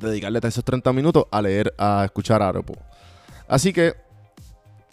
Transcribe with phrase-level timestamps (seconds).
[0.00, 2.78] dedicarle esos 30 minutos a leer, a escuchar Audible.
[3.48, 3.94] Así que,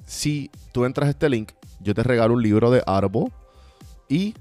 [0.06, 3.31] si tú entras a este link, yo te regalo un libro de Audible
[4.09, 4.34] y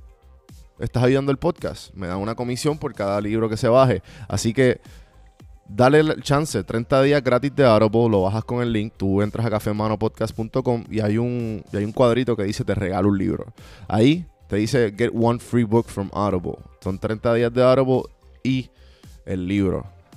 [0.78, 1.92] estás ayudando el podcast.
[1.94, 4.02] Me dan una comisión por cada libro que se baje.
[4.28, 4.80] Así que
[5.68, 9.46] dale el chance, 30 días gratis de Audible, lo bajas con el link, tú entras
[9.46, 13.52] a cafemanopodcast.com y hay un y hay un cuadrito que dice te regalo un libro.
[13.88, 16.58] Ahí te dice get one free book from Audible.
[16.80, 18.02] Son 30 días de Audible
[18.42, 18.70] y
[19.24, 19.95] el libro.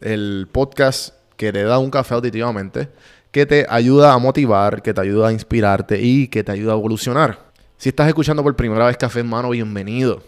[0.00, 2.88] el podcast que te da un café auditivamente,
[3.30, 6.76] que te ayuda a motivar, que te ayuda a inspirarte y que te ayuda a
[6.76, 7.38] evolucionar.
[7.76, 10.22] Si estás escuchando por primera vez Café en Mano, bienvenido.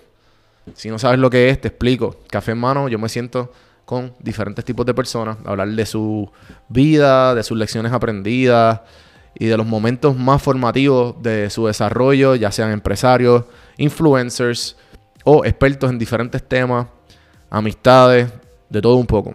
[0.75, 2.17] Si no sabes lo que es, te explico.
[2.31, 3.53] Café en Mano, yo me siento
[3.85, 6.31] con diferentes tipos de personas, hablar de su
[6.69, 8.83] vida, de sus lecciones aprendidas
[9.35, 13.45] y de los momentos más formativos de su desarrollo, ya sean empresarios,
[13.79, 14.77] influencers
[15.25, 16.87] o expertos en diferentes temas,
[17.51, 18.31] amistades,
[18.69, 19.35] de todo un poco.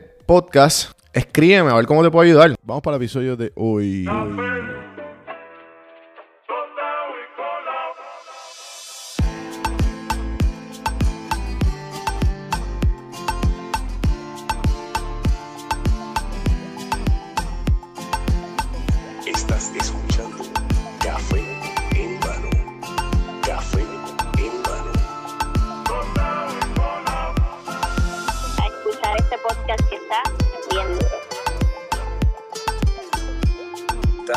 [0.25, 2.55] podcast, escríbeme a ver cómo te puedo ayudar.
[2.63, 4.05] Vamos para el episodio de hoy.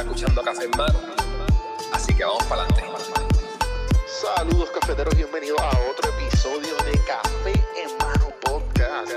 [0.00, 0.98] Escuchando Café en Mano.
[1.92, 2.82] Así que vamos para adelante.
[4.06, 9.12] Saludos cafeteros, bienvenidos a otro episodio de Café en Mano Podcast.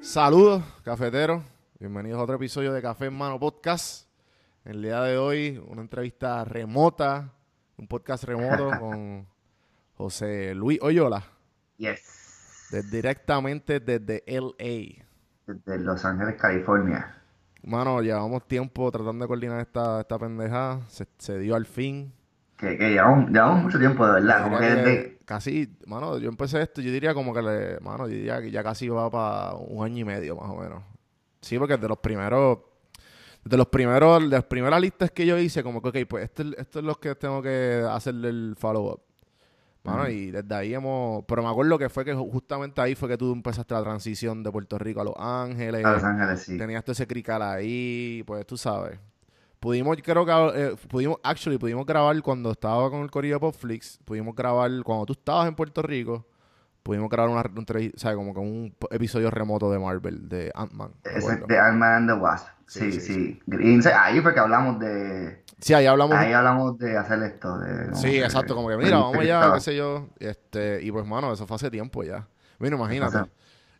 [0.00, 1.42] Saludos cafeteros,
[1.78, 4.08] bienvenidos a otro episodio de Café en Mano Podcast.
[4.64, 7.32] El día de hoy una entrevista remota,
[7.76, 9.26] un podcast remoto con
[9.96, 11.24] José Luis Oyola.
[11.76, 12.29] Yes.
[12.70, 15.04] De- directamente desde LA.
[15.46, 17.16] Desde Los Ángeles, California.
[17.62, 20.80] Mano, llevamos tiempo tratando de coordinar esta, esta pendejada.
[20.88, 22.12] Se, se dio al fin.
[22.56, 24.44] Que, que llevamos, llevamos mucho tiempo, de verdad.
[24.44, 28.14] Como que desde, Casi, mano, yo empecé esto, yo diría como que le, mano, yo
[28.14, 30.82] diría que ya casi va para un año y medio más o menos.
[31.40, 32.58] Sí, porque de los primeros,
[33.44, 36.42] de los primeros, de las primeras listas que yo hice, como que, ok, pues esto,
[36.42, 39.02] es- esto es lo que tengo que hacerle el follow-up.
[39.82, 43.08] Mano, y desde ahí hemos, pero me acuerdo que fue que ju- justamente ahí fue
[43.08, 45.84] que tú empezaste la transición de Puerto Rico a Los Ángeles.
[45.84, 46.58] a Los Ángeles, sí.
[46.58, 48.98] Tenías todo ese crical ahí, pues tú sabes.
[49.58, 53.98] Pudimos, creo que, eh, pudimos, actually, pudimos grabar cuando estaba con el Corillo de Popflix,
[54.04, 56.26] pudimos grabar, cuando tú estabas en Puerto Rico,
[56.82, 60.92] pudimos grabar una, un, sea, como que un episodio remoto de Marvel, de Ant-Man.
[61.46, 62.48] de Ant-Man and the Wasp.
[62.70, 63.40] Sí, Sí,
[63.92, 65.42] ahí fue que hablamos de.
[65.60, 66.14] Sí, ahí hablamos.
[66.16, 67.58] Ahí hablamos de hacer esto.
[67.58, 70.06] De, sí, que- exacto, como que mira, vamos allá, qué sé yo.
[70.20, 72.28] Este, y pues, mano, eso fue hace tiempo ya.
[72.60, 73.28] Bueno, imagínate.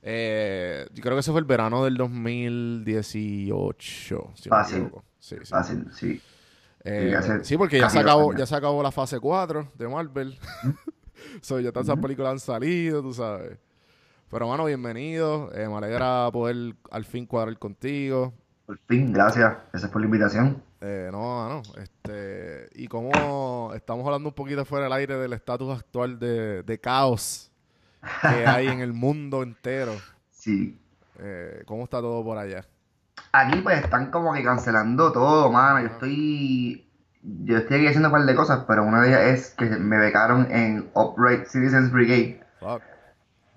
[0.03, 4.91] Eh, yo creo que eso fue el verano del 2018, si Fácil.
[5.21, 5.51] Sí, sí.
[5.51, 6.21] Fácil, sí.
[6.83, 10.37] Eh, Sí, porque ya se, acabó, ya se acabó la fase 4 de Marvel.
[11.43, 13.57] so, ya todas esas películas han salido, tú sabes.
[14.31, 15.53] Pero, mano, bienvenido.
[15.55, 18.33] Eh, me alegra poder al fin cuadrar contigo.
[18.71, 19.53] Por fin, gracias.
[19.73, 20.63] Gracias por la invitación.
[20.81, 21.63] Eh, no, mano.
[21.77, 26.79] Este, y como estamos hablando un poquito fuera del aire del estatus actual de, de
[26.79, 27.51] caos
[28.23, 29.95] que hay en el mundo entero.
[30.31, 30.81] Sí.
[31.19, 32.65] Eh, ¿Cómo está todo por allá?
[33.33, 35.81] Aquí pues están como que cancelando todo, mano.
[35.81, 36.89] Yo estoy.
[37.23, 39.99] Yo estoy aquí haciendo un par de cosas, pero una de ellas es que me
[39.99, 42.41] becaron en Upright Citizens Brigade.
[42.61, 42.83] Fuck.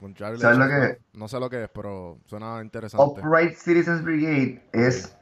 [0.03, 0.41] Congratulations.
[0.41, 0.99] ¿Sabes lo que?
[1.17, 3.21] No sé lo que es, pero suena interesante.
[3.21, 5.15] Upright Citizens Brigade es,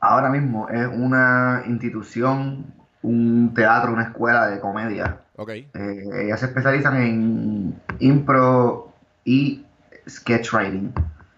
[0.00, 2.72] ahora mismo, es una institución,
[3.02, 5.20] un teatro, una escuela de comedia.
[5.36, 5.50] Ok.
[5.50, 5.68] Eh,
[6.24, 8.94] ellas se especializan en impro
[9.26, 9.66] y
[10.08, 10.90] sketch writing.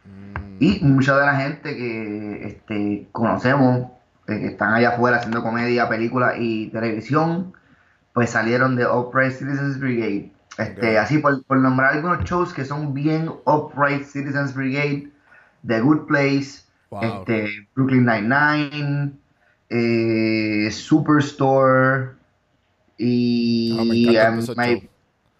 [0.04, 3.90] Mm, Y mucha de la gente que este, conocemos,
[4.28, 7.52] eh, que están allá afuera haciendo comedia, películas y televisión,
[8.14, 10.30] pues salieron de Upright Citizens Brigade.
[10.60, 10.98] Este.
[10.98, 15.08] Así por, por nombrar algunos shows que son bien Upright Citizens Brigade,
[15.66, 17.02] The Good Place, Wow.
[17.04, 19.12] este, Brooklyn Nine-Nine,
[19.68, 22.10] eh, Superstore
[22.98, 24.88] y Ah, um, hay,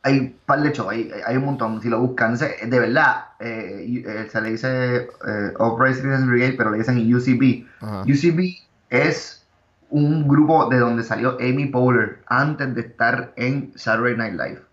[0.02, 2.38] hay un par de shows, hay, hay un montón, si lo buscan.
[2.38, 7.66] De verdad, eh, eh, se le dice eh, Upright Citizens Brigade, pero le dicen UCB.
[7.80, 8.02] Ajá.
[8.02, 8.56] UCB
[8.90, 9.44] es
[9.90, 14.69] un grupo de donde salió Amy Poehler antes de estar en Saturday Night Live.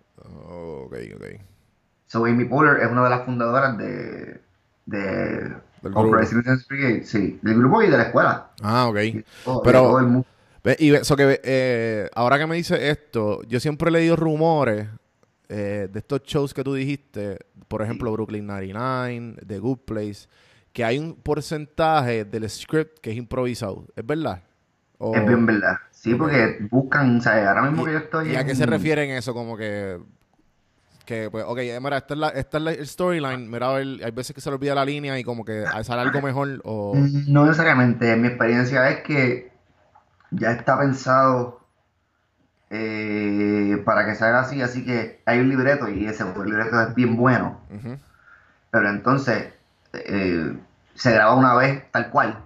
[0.85, 1.25] Ok, ok.
[2.07, 4.39] So, Amy Poehler es una de las fundadoras de,
[4.85, 8.49] de Brigade, sí, del grupo y de la escuela.
[8.61, 8.97] Ah, ok.
[9.03, 10.27] Y todo- Pero- y todo el mundo.
[10.63, 14.15] Ve, y ve- so que eh, ahora que me dice esto, yo siempre he leído
[14.15, 14.87] rumores
[15.49, 17.37] eh, de estos shows que tú dijiste,
[17.69, 20.27] por ejemplo, Brooklyn 99, The Good Place,
[20.73, 23.85] que hay un porcentaje del script que es improvisado.
[23.95, 24.43] ¿Es verdad?
[24.97, 25.77] O- Es bien verdad.
[25.91, 29.09] Sí, porque buscan, o sea, ahora mismo que yo estoy ¿Y a qué se refieren
[29.11, 29.33] eso?
[29.33, 29.97] Como que...
[31.07, 33.49] Que, pues, ok, eh, mira, esta es la, esta es la el storyline.
[33.49, 36.21] Mira, ver, hay veces que se le olvida la línea y como que sale algo
[36.21, 36.95] mejor o...
[37.27, 38.13] No necesariamente.
[38.17, 39.49] Mi experiencia es que
[40.31, 41.61] ya está pensado
[42.69, 46.93] eh, para que se haga así, así que hay un libreto y ese libreto es
[46.93, 47.61] bien bueno.
[48.69, 49.53] Pero entonces
[49.93, 50.57] eh,
[50.93, 52.43] se graba una vez tal cual.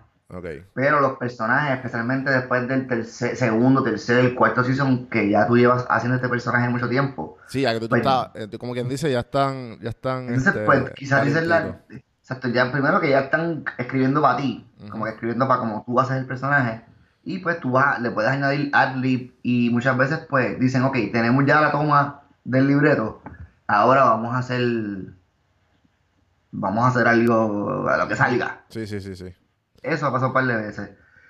[0.74, 5.86] Pero los personajes, especialmente después del tercer, segundo, tercer, cuarto season, que ya tú llevas
[5.90, 7.38] haciendo este personaje mucho tiempo.
[7.48, 10.48] Sí, ya que tú, Pues- estás, eh, como quien dice, ya están, ya están, Entonces,
[10.48, 11.82] este, pues, quizás dicen la.
[12.22, 16.00] Exacto, ya primero que ya están escribiendo para ti, como que escribiendo para como tú
[16.00, 16.82] haces el personaje.
[17.24, 21.46] Y pues tú vas, le puedes añadir ad-lib y muchas veces pues dicen, ok, tenemos
[21.46, 23.22] ya la toma del libreto,
[23.68, 24.62] ahora vamos a hacer.
[26.54, 28.62] Vamos a hacer algo a lo que salga.
[28.70, 29.34] Sí, sí, sí, sí.
[29.82, 30.90] Eso ha pasado un par de veces.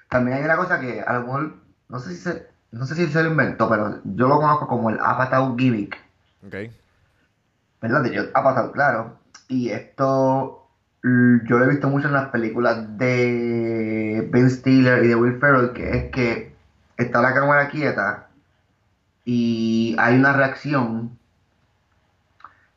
[0.10, 1.56] También hay una cosa que a lo mejor,
[1.90, 4.90] no sé si se, no sé si se lo inventó, pero yo lo conozco como
[4.90, 5.98] el Apatow gimmick.
[6.46, 6.56] Ok.
[7.82, 8.04] ¿verdad?
[8.04, 9.18] De Judd Apatow, claro.
[9.48, 10.68] Y esto
[11.04, 15.74] yo lo he visto mucho en las películas de Ben Stiller y de Will Ferrell,
[15.74, 16.56] que es que
[16.98, 18.28] está la cámara quieta
[19.26, 21.18] y hay una reacción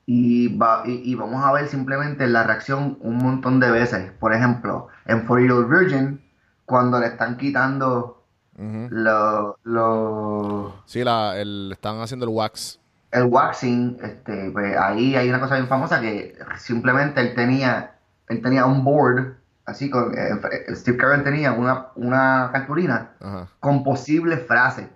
[0.06, 4.10] y, va, y, y vamos a ver simplemente la reacción un montón de veces.
[4.12, 6.20] Por ejemplo, en For Year Old Virgin,
[6.64, 8.24] cuando le están quitando
[8.56, 8.88] Ujú.
[8.90, 12.80] los Sí, la, el, están haciendo el wax.
[13.10, 17.96] el waxing, este, pues ahí hay una cosa bien famosa que simplemente él tenía,
[18.28, 20.30] él tenía un board, así con, eh,
[20.74, 23.12] Steve Carell tenía una, una cartulina
[23.60, 24.88] con posibles frases.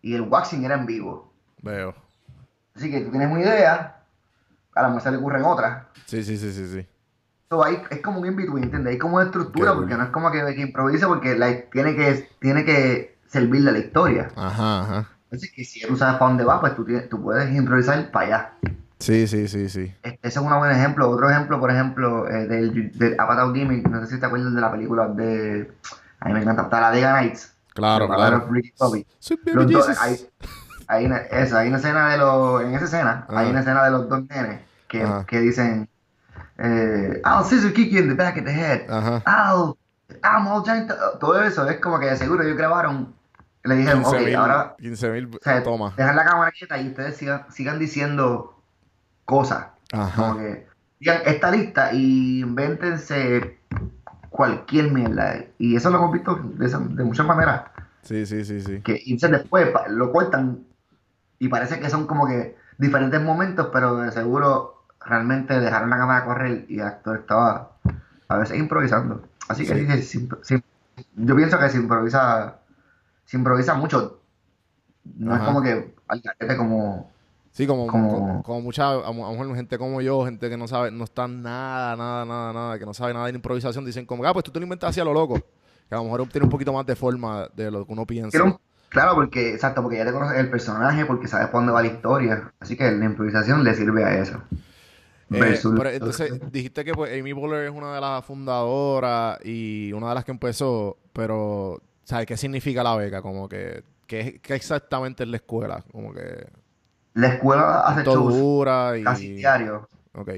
[0.00, 1.32] Y el waxing era en vivo.
[1.62, 1.94] Veo.
[2.74, 4.02] Así que tú tienes una idea,
[4.74, 5.84] a la mejor se le ocurren otras.
[6.06, 6.86] Sí, sí, sí, sí, sí.
[7.52, 8.92] So, ahí es como un in-between, ¿entiendes?
[8.92, 11.94] Hay como una estructura, Qué porque no es como que, que improvisa, porque la- tiene,
[11.94, 14.28] que, tiene que servirle a la historia.
[14.34, 15.08] Ajá, ajá.
[15.24, 18.26] Entonces, que si tú sabes para dónde va, pues tú, tienes- tú puedes improvisar para
[18.26, 18.52] allá.
[19.00, 19.94] Sí, sí, sí, sí.
[20.02, 21.10] Este, ese es un buen ejemplo.
[21.10, 24.60] Otro ejemplo, por ejemplo, eh, del, del Avatar Gimmick, no sé si te acuerdas de
[24.62, 25.70] la película de...
[26.20, 27.52] A mí me encanta, Nights.
[27.74, 29.02] Claro, de Ballad of claro.
[29.52, 30.02] Los dos- Jesus.
[30.02, 30.16] hay,
[30.86, 32.62] hay una, eso, hay una escena de los...
[32.62, 33.50] En esa escena, hay Ajá.
[33.50, 35.26] una escena de los dos nenes que, Ajá.
[35.26, 35.86] que dicen...
[36.64, 38.86] Eh, I'll kick you in the back of the head.
[38.88, 39.22] Ajá.
[39.26, 39.76] I'll...
[40.22, 40.90] I'm all giant...
[41.20, 43.14] Todo eso es como que de seguro ellos grabaron...
[43.64, 44.74] Le dijeron, 15 ok, mil, ahora...
[44.78, 45.92] 15 mil, O sea, toma.
[45.96, 48.60] dejar la cámara quieta y ustedes sigan, sigan diciendo
[49.24, 49.66] cosas.
[49.90, 50.36] Como Ajá.
[50.36, 50.66] que
[51.00, 53.58] digan esta lista y invéntense
[54.30, 55.44] cualquier mierda.
[55.58, 57.62] Y eso lo hemos visto de, esa- de muchas maneras.
[58.02, 58.80] Sí, sí, sí, sí.
[58.80, 60.64] Que y entonces después lo cortan
[61.38, 66.24] y parece que son como que diferentes momentos, pero de seguro realmente dejaron la cámara
[66.24, 67.72] correr y el actor estaba
[68.28, 69.22] a veces improvisando.
[69.48, 70.28] Así que Sí.
[71.16, 72.56] yo pienso que se improvisa,
[73.24, 74.20] se improvisa mucho.
[75.16, 76.22] No es como que al
[76.56, 77.10] como
[77.52, 80.66] Sí, como, Como- como, como mucha, a lo mejor gente como yo, gente que no
[80.66, 84.24] sabe, no está nada, nada, nada, nada, que no sabe nada de improvisación, dicen como,
[84.24, 85.34] ah, pues tú te lo inventas así a lo loco.
[85.86, 88.38] Que a lo mejor tiene un poquito más de forma de lo que uno piensa.
[88.88, 91.88] Claro, porque, exacto, porque ya te conoces el personaje, porque sabes por dónde va la
[91.88, 92.52] historia.
[92.58, 94.40] Así que la improvisación le sirve a eso.
[95.32, 100.10] Eh, pero entonces dijiste que pues, Amy Poehler es una de las fundadoras y una
[100.10, 103.22] de las que empezó, pero ¿sabes qué significa la beca?
[103.22, 105.84] Como que, ¿qué, qué exactamente es la escuela?
[105.90, 106.46] Como que
[107.14, 108.34] la escuela hace shows
[108.98, 109.04] y...
[109.04, 109.88] casi diario.
[110.14, 110.30] Ok.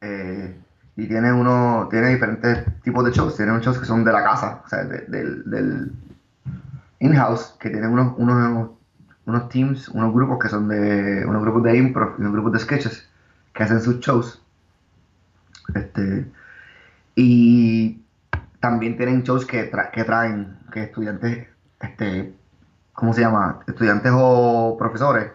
[0.00, 0.56] eh,
[0.96, 3.36] y tiene uno, tiene diferentes tipos de shows.
[3.36, 5.92] Tiene unos shows que son de la casa, o sea, de- del, del
[7.00, 8.70] in-house, que tienen unos, unos,
[9.26, 12.58] unos teams, unos grupos que son de, unos grupos de improv y unos grupos de
[12.60, 13.07] sketches
[13.58, 14.40] que hacen sus shows.
[15.74, 16.26] Este,
[17.16, 18.00] y
[18.60, 21.48] también tienen shows que, tra- que traen, que estudiantes,
[21.80, 22.34] este,
[22.92, 23.60] ¿cómo se llama?
[23.66, 25.32] Estudiantes o profesores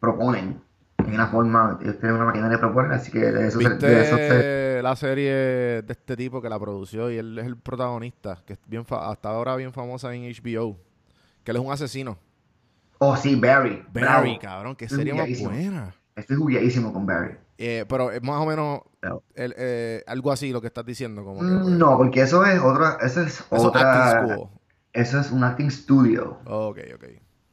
[0.00, 0.60] proponen.
[0.98, 4.00] En una forma, ellos tienen una máquina de proponer, así que de eso, se- de
[4.00, 5.32] eso se- ¿Viste la serie
[5.82, 9.08] de este tipo que la produció y él es el protagonista, que es bien fa-
[9.08, 10.76] hasta ahora bien famosa en HBO?
[11.44, 12.18] Que él es un asesino.
[12.98, 13.84] Oh, sí, Barry.
[13.92, 14.38] Barry, bravo.
[14.40, 15.94] cabrón, qué Estoy serie más buena.
[16.16, 17.36] Estoy jugueadísimo con Barry.
[17.58, 18.80] Eh, pero es más o menos
[19.34, 21.24] el- eh, algo así lo que estás diciendo.
[21.24, 24.20] Como que, Mm, pues, No, porque eso es otra, eso es eso es otra,
[24.92, 27.04] eso es un acting studio, Ok, ok.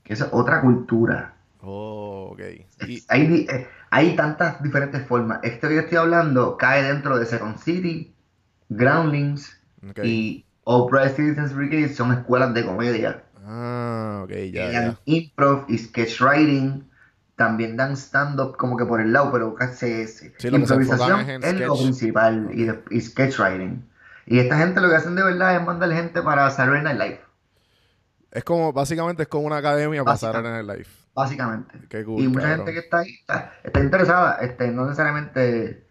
[0.04, 1.36] que es otra cultura.
[1.62, 2.42] Oh, ok.
[2.88, 5.40] Y, Hay, eh, hay tantas diferentes formas.
[5.44, 8.16] Esto que yo estoy hablando cae dentro de Second City,
[8.70, 10.00] Groundlings ok.
[10.04, 13.24] y Oprah Citizens Brigade son escuelas de comedia.
[13.46, 15.00] Ah, ok, ya, dan ya.
[15.06, 16.89] improv y sketch writing.
[17.40, 22.50] También dan stand-up como que por el lado, pero casi Sí, improvisación es lo principal
[22.52, 23.82] y, de- y sketch writing.
[24.26, 27.22] Y esta gente lo que hacen de verdad es mandar gente para Saturday Night Live,
[28.32, 30.18] Es como, básicamente es como una academia para
[30.50, 30.86] en el live.
[31.16, 31.80] básicamente.
[31.88, 32.58] Qué cool, y mucha cabrón.
[32.68, 35.88] gente que está ahí está, está interesada, este, no necesariamente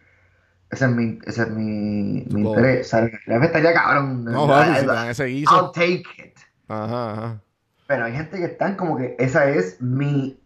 [0.70, 2.88] ese es mi, ese es mi, interés.
[2.90, 4.22] Saturday Night Live estaría cabrón.
[4.26, 6.36] No, I- si dan ese I'll take it.
[6.68, 7.40] Ajá, ajá.
[7.86, 10.38] Pero hay gente que están como que esa es mi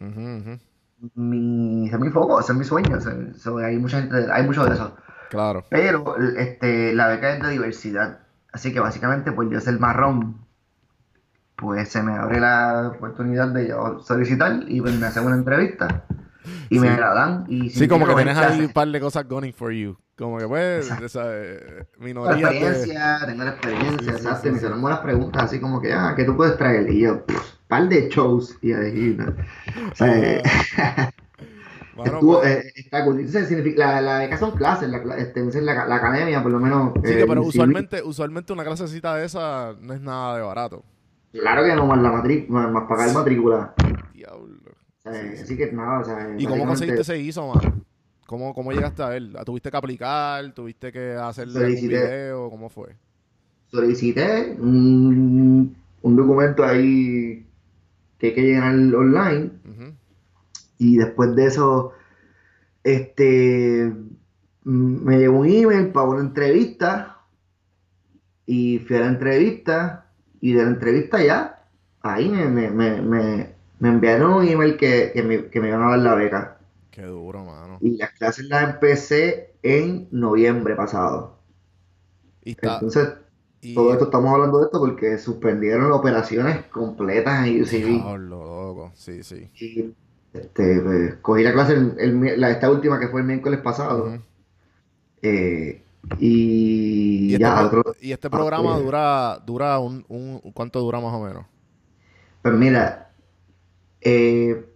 [0.00, 2.96] Mi, ese es mi foco, ese es mi sueño.
[2.96, 4.96] o sea, so, hay mucha gente, hay mucho de eso.
[5.30, 5.64] Claro.
[5.70, 8.20] Pero este, la beca es de diversidad.
[8.52, 10.38] Así que básicamente, pues yo ser marrón,
[11.56, 16.04] pues se me abre la oportunidad de yo solicitar y pues me hacen una entrevista
[16.70, 17.44] y me la dan.
[17.48, 19.96] Y Sí, como que tienes ahí un par de cosas going for you.
[20.16, 22.58] Como que pues, esa eh, la minoría de...
[22.58, 24.50] experiencia, tengo la experiencia, Sí, sí, exacto.
[24.50, 26.90] me hicieron buenas preguntas, así como que, ah, ¿qué tú puedes traer?
[26.90, 29.16] Y yo, pff, par de shows y eh,
[32.04, 33.18] Estuvo, pues, eh, está cool.
[33.18, 36.92] Entonces, significa, la, la beca son clases, la, este, la, la academia, por lo menos.
[37.04, 40.84] sí, eh, pero sí, usualmente, usualmente una clasecita de esa no es nada de barato.
[41.32, 43.74] Claro que no, más, la matrícula, más, pagar matrícula.
[44.14, 44.76] Diablo.
[45.02, 45.42] Sea, Sí, sí.
[45.42, 46.34] Así que nada, o sea.
[46.36, 47.84] ¿Y cómo conseguiste ese ISO, mano?
[48.26, 49.36] ¿Cómo, ¿Cómo llegaste a él?
[49.44, 50.52] ¿Tuviste que aplicar?
[50.52, 51.88] ¿Tuviste que hacerle Solicité.
[51.88, 52.50] video?
[52.50, 52.94] ¿Cómo fue?
[53.70, 57.47] Solicité un, un documento ahí
[58.18, 59.52] que hay que llenar online
[60.78, 61.92] y después de eso,
[62.84, 63.92] este,
[64.64, 67.16] me llegó un email para una entrevista
[68.46, 70.10] Y fui a la entrevista
[70.40, 71.68] y de la entrevista ya,
[72.00, 75.82] ahí me, me, me, me, me enviaron un email que, que, me, que me iban
[75.82, 76.60] a dar la beca.
[76.90, 77.78] Qué duro, mano.
[77.80, 81.38] Y las clases las empecé en noviembre pasado.
[82.42, 82.74] Y está...
[82.74, 83.08] Entonces,
[83.60, 83.74] y...
[83.74, 87.86] todo esto estamos hablando de esto porque suspendieron las operaciones completas en UCB.
[87.86, 88.92] Diablo, loco.
[88.94, 89.50] Sí, sí.
[89.60, 89.94] Y
[90.32, 93.60] este, pues, cogí la clase, el- el mi- la, esta última que fue el miércoles
[93.60, 94.18] pasado.
[95.22, 95.82] Eh,
[96.18, 98.84] y, Y este, ya, otro, y este programa pues.
[98.84, 100.40] dura, dura un, un...
[100.52, 101.46] ¿Cuánto dura más o menos?
[102.42, 103.12] Pues mira,
[104.00, 104.66] eh,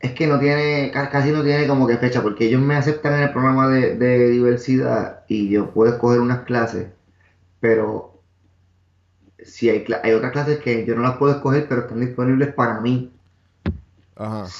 [0.00, 3.14] es que no tiene, ca- casi no tiene como que fecha, porque ellos me aceptan
[3.14, 6.88] en el programa de, de diversidad y yo puedo escoger unas clases,
[7.60, 8.22] pero
[9.44, 12.80] si hay, hay otras clases que yo no las puedo escoger, pero están disponibles para
[12.80, 13.12] mí.
[14.16, 14.58] Ajá.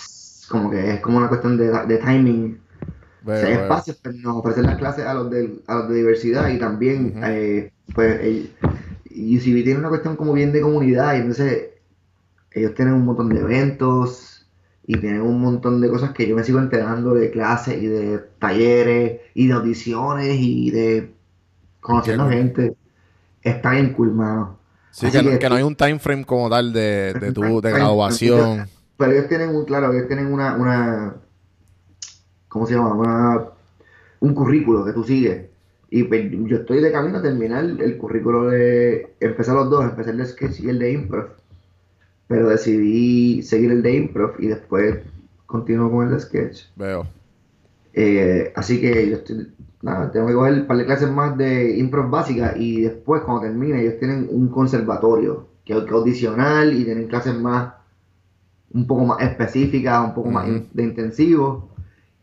[0.48, 2.58] Como que es como una cuestión de, de timing.
[2.62, 2.80] O
[3.20, 5.96] Veo, sea, hay espacios, pero nos ofrecen las clases a los, del- a los de
[5.96, 8.54] diversidad y también, eh, pues, el-
[9.10, 11.70] UCB tiene una cuestión como bien de comunidad y entonces
[12.52, 14.37] ellos tienen un montón de eventos
[14.90, 18.18] y tienen un montón de cosas que yo me sigo enterando de clases y de
[18.38, 21.12] talleres y de audiciones y de
[21.80, 22.32] conociendo cool.
[22.32, 22.74] gente.
[23.42, 24.58] Está bien cool, mano.
[24.90, 27.42] Sí, que, no- que- que no hay un time frame como tal de, de, tu,
[27.60, 28.66] de graduación.
[28.96, 31.14] Pero ellos tienen un, claro, ellos tienen una, una,
[32.48, 32.94] ¿cómo se llama?
[32.94, 33.40] Una,
[34.20, 35.46] un currículo que tú sigues.
[35.90, 40.10] Y pues, yo estoy de camino a terminar el currículo de, empecé los dos, empecé
[40.10, 41.28] el de sketch y el de improv.
[42.28, 44.98] Pero decidí seguir el de improv y después
[45.46, 46.62] continuo con el de sketch.
[46.76, 47.06] Veo.
[47.94, 49.48] Eh, así que yo estoy,
[49.82, 53.42] nada, tengo que coger un par de clases más de improv básica y después cuando
[53.42, 57.74] termine ellos tienen un conservatorio que hay que audicionar y tienen clases más,
[58.72, 61.68] un poco más específicas, un poco más in- de intensivo.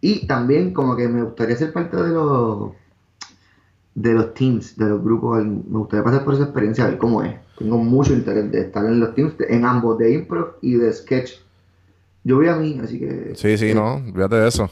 [0.01, 2.71] Y también como que me gustaría ser parte de los
[3.96, 7.24] de los teams, de los grupos, me gustaría pasar por esa experiencia, a ver cómo
[7.24, 7.34] es.
[7.58, 10.92] Tengo mucho interés de estar en los teams, de- en ambos, de improv y de
[10.94, 11.31] sketch.
[12.24, 13.31] Yo voy a mí, así que...
[13.36, 14.01] Sí, sí, eh, no.
[14.14, 14.70] Fíjate de eso.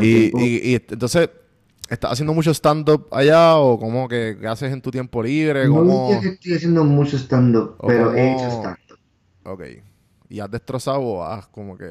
[0.00, 1.30] Y, y, y entonces,
[1.88, 5.66] ¿estás haciendo mucho stand-up allá o cómo que qué haces en tu tiempo libre?
[5.66, 6.06] No ¿Cómo?
[6.06, 8.98] diría que estoy haciendo mucho stand-up, pero he como- hecho stand-up.
[9.44, 9.62] Ok.
[10.30, 11.86] ¿Y has destrozado o has como que...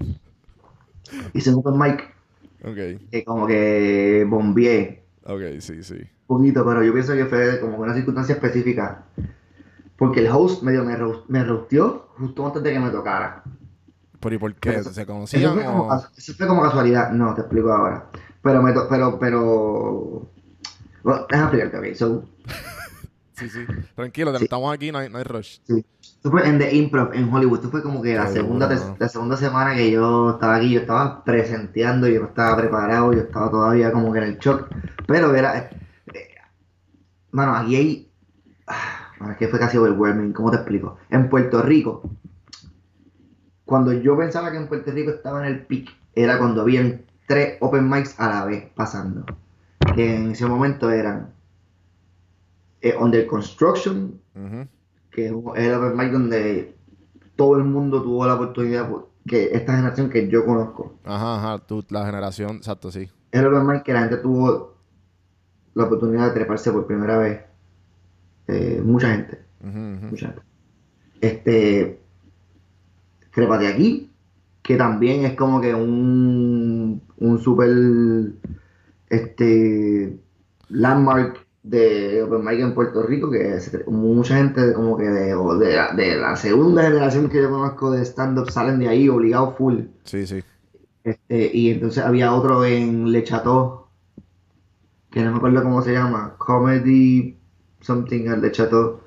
[1.34, 2.14] Hice un open mic
[2.64, 3.00] Ok.
[3.10, 5.94] que como que bombeé Ok, sí, sí.
[6.26, 9.04] un poquito, pero yo pienso que fue como una circunstancia específica.
[9.96, 13.42] Porque el host medio me, roast- me rosteó justo antes de que me tocara.
[14.20, 14.70] ¿Pero y por qué?
[14.76, 16.02] Eso- ¿Se Eso conocían fue, como, o...?
[16.16, 17.10] eso fue como casualidad.
[17.12, 18.06] No, te explico ahora.
[18.42, 20.28] Pero, me to- pero, pero...
[21.04, 21.96] Bueno, déjame explicarte, ok.
[21.96, 22.24] So,
[23.34, 23.60] Sí, sí.
[23.96, 24.44] Tranquilo, Sí.
[24.44, 25.58] estamos aquí, no hay, no hay rush.
[25.66, 25.84] Sí.
[26.00, 27.56] Esto fue en The Improv en Hollywood.
[27.58, 28.96] Esto fue como que la Qué segunda, mano.
[28.98, 30.70] la segunda semana que yo estaba aquí.
[30.72, 34.68] Yo estaba presenteando, yo no estaba preparado, yo estaba todavía como que en el shock.
[35.12, 35.58] Pero era.
[35.58, 35.70] eh,
[37.32, 38.10] mano, aquí hay.
[38.66, 40.32] ah, mano, es que fue casi overwhelming.
[40.32, 40.96] ¿Cómo te explico?
[41.10, 42.02] En Puerto Rico,
[43.66, 47.58] cuando yo pensaba que en Puerto Rico estaba en el peak, era cuando habían tres
[47.60, 49.24] open mics a la vez pasando.
[49.94, 51.34] Que en ese momento eran.
[52.80, 54.18] eh, Under Construction,
[55.10, 56.74] que es el open mic donde
[57.36, 61.58] todo el mundo tuvo la oportunidad, por- que esta generación que yo conozco, Ajá, ajá.
[61.66, 63.08] Tú, la generación, exacto, sí.
[63.30, 64.71] es el open mic que la gente tuvo
[65.74, 67.40] la oportunidad de treparse por primera vez.
[68.48, 70.06] Eh, mucha gente, ujú.
[70.10, 70.42] mucha gente.
[71.20, 72.00] Este,
[73.32, 74.10] trépate aquí,
[74.62, 77.70] que también es como que un, un super
[79.08, 80.18] este,
[80.68, 85.92] landmark de Open Mic en Puerto Rico, que mucha gente como que de, de, la,
[85.94, 89.82] de la segunda generación que yo conozco de stand-up salen de ahí obligados full.
[90.04, 90.42] Sí, sí.
[91.04, 93.81] Este, y entonces había otro en Le Chateau,
[95.12, 97.38] que no me acuerdo cómo se llama, Comedy
[97.80, 99.00] Something at Le Chateau.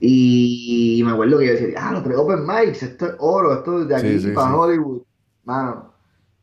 [0.00, 3.82] Y me acuerdo que yo decía, ah, los tres open mics, esto es oro, esto
[3.82, 4.54] es de aquí Sí, sí, para sí.
[4.56, 5.02] Hollywood.
[5.44, 5.92] Mano,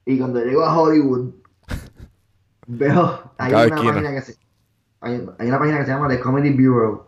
[0.05, 1.31] y cuando llego a Hollywood,
[2.67, 3.93] veo, hay Cada una esquina.
[3.93, 4.35] página que se,
[5.01, 7.07] hay, hay una página que se llama The Comedy Bureau.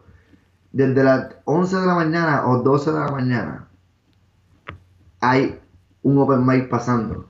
[0.72, 3.70] Desde las 11 de la mañana o 12 de la mañana,
[5.22, 5.60] hay
[6.04, 7.28] un open mic pasando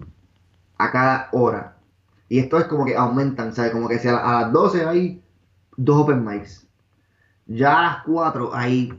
[0.78, 1.78] a cada hora.
[2.32, 3.72] Y esto es como que aumentan, ¿sabes?
[3.74, 5.22] Como que si a, la- a las 12 hay
[5.76, 6.65] dos open mics.
[7.46, 8.94] Ya a las 4 hay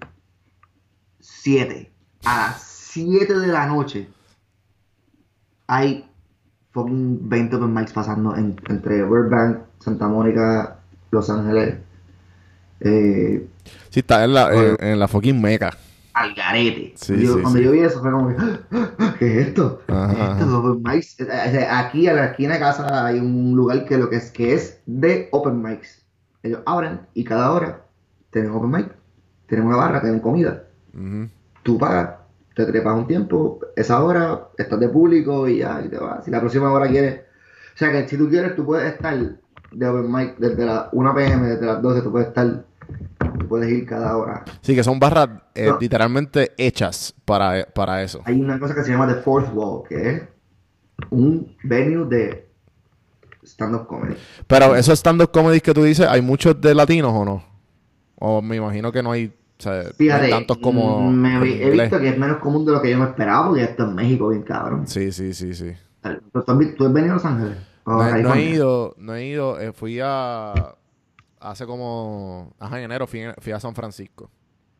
[1.18, 1.90] 7.
[2.26, 4.06] A las 7 de la noche
[5.66, 6.04] hay
[6.72, 10.76] fucking 20 open mics pasando en- entre Burbank, Santa Mónica,
[11.10, 11.78] Los Ángeles,
[12.80, 13.48] eh,
[13.88, 15.70] Sí, está en la, en, en la fucking meca.
[16.14, 16.92] Al garete.
[16.96, 17.64] Sí, Yo- sí, cuando sí.
[17.64, 19.80] yo vi eso fue como que, "Ah, ¿qué es esto?
[19.88, 20.58] Ajá, ¿Qué es esto?
[20.58, 21.20] Open mics.
[21.20, 24.30] Eh, eh, Aquí a la esquina de casa hay un lugar que lo que es
[24.30, 26.04] que es de open mics.
[26.44, 27.82] ellos abren y cada hora
[28.30, 28.88] tienen open mic,
[29.46, 30.64] tienen una barra, tienen comida.
[30.92, 31.28] Ujú.
[31.62, 32.16] Tú pagas,
[32.56, 36.24] te trepas un tiempo, esa hora estás de público y ya, y te vas.
[36.24, 37.20] Si la próxima hora quieres,
[37.74, 39.16] o sea que si tú quieres, tú puedes estar
[39.70, 42.64] de open mic desde las 1 pm, desde las 12, tú puedes estar,
[43.38, 44.44] tú puedes ir cada hora.
[44.60, 45.78] Sí, que son barras eh, No.
[45.80, 48.20] literalmente hechas para, para eso.
[48.24, 50.22] Hay una cosa que se llama The Fourth Wall, que es
[51.10, 52.48] un venue de
[53.44, 54.16] stand-up comedy.
[54.46, 57.44] Pero esos stand-up comedies que tú dices, ¿hay muchos de latinos o no?
[58.16, 61.36] O me imagino que no hay, o sea, no hay Fíjate, tantos como mm, me
[61.66, 63.94] he visto que es menos común de lo que yo me esperaba, porque esto en
[63.96, 64.86] México, bien cabrón.
[64.86, 65.72] Sí, sí, sí, sí.
[66.00, 67.56] Pero ¿Tú has, tú has venido a Los Ángeles?
[67.84, 68.48] ¿O No, he- no he California?
[68.50, 70.74] ido, no he ido, eh, fui a,
[71.42, 74.30] hace como, ajá, en enero fui, fui a San Francisco.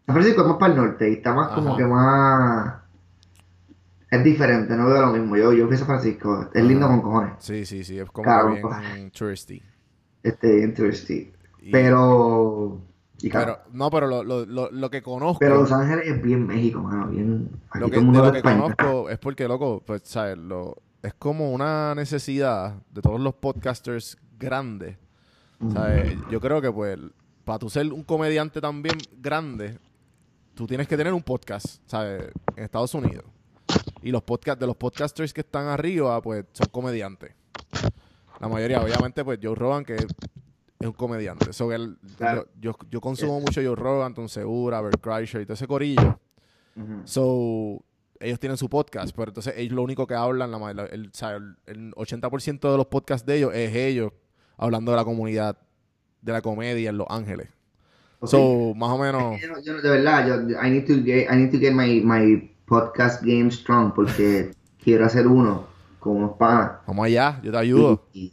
[0.07, 2.81] San Francisco es más para el norte y está más como que más...
[4.11, 5.37] Es diferente, no veo lo mismo.
[5.37, 6.95] Yo, yo fui a San Francisco, es lindo Ajá.
[6.95, 7.33] con cojones.
[7.39, 8.63] Sí, sí, sí, es como Claro, que
[8.95, 9.63] bien touristy.
[10.23, 11.33] Este, bien touristy.
[11.61, 12.81] Y- Pero...
[13.21, 16.23] y claro, Pero, no, pero lo, lo, lo, lo que conozco, pero Los Ángeles es
[16.23, 17.49] bien México, mano, bien...
[17.71, 20.37] Aquí lo que, todo el de lo que conozco es porque, loco, pues, ¿sabes?
[21.03, 24.99] Es como una necesidad de todos los podcasters grandes.
[25.73, 26.17] ¿Sabes?
[26.31, 26.99] Yo creo que, pues,
[27.45, 29.79] para tú ser un comediante también grande,
[30.55, 32.31] tú tienes que tener un podcast, ¿sabes?
[32.57, 33.25] En Estados Unidos.
[34.03, 37.33] Y los podcast, de los podcasters que están arriba, pues, son comediantes.
[38.41, 40.07] La mayoría, obviamente, pues, Joe Rogan, que es
[40.87, 41.53] un comediante.
[41.53, 42.49] So, que él- Claro.
[42.61, 46.19] yo, yo, consumo mucho Joe Rogan, Tom Segura, Bert Kreischer y todo ese corillo.
[47.05, 47.85] So,
[48.19, 51.93] ellos tienen su podcast, pero entonces ellos lo único que hablan, la, el, el- el
[51.95, 54.13] 80% de los podcasts de ellos es ellos
[54.63, 55.57] hablando de la comunidad
[56.21, 57.49] de la comedia en Los Ángeles.
[58.21, 58.29] Ok.
[58.31, 59.41] So, más o menos...
[59.65, 63.23] Yo, de verdad, yo, I need to get, I need to get my, my podcast
[63.23, 65.67] game strong porque quiero hacer uno
[65.99, 66.73] con unos panas.
[66.87, 68.07] Vamos allá, yo te ayudo.
[68.13, 68.33] Y, y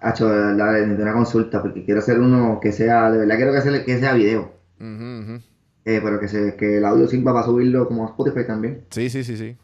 [0.00, 3.98] necesito una consulta porque quiero hacer uno que sea, de verdad quiero que sea, que
[3.98, 8.46] sea video, eh, pero que, se, que el audio sirva para subirlo como a Spotify
[8.46, 8.84] también.
[8.90, 9.56] Sí, sí, sí, sí.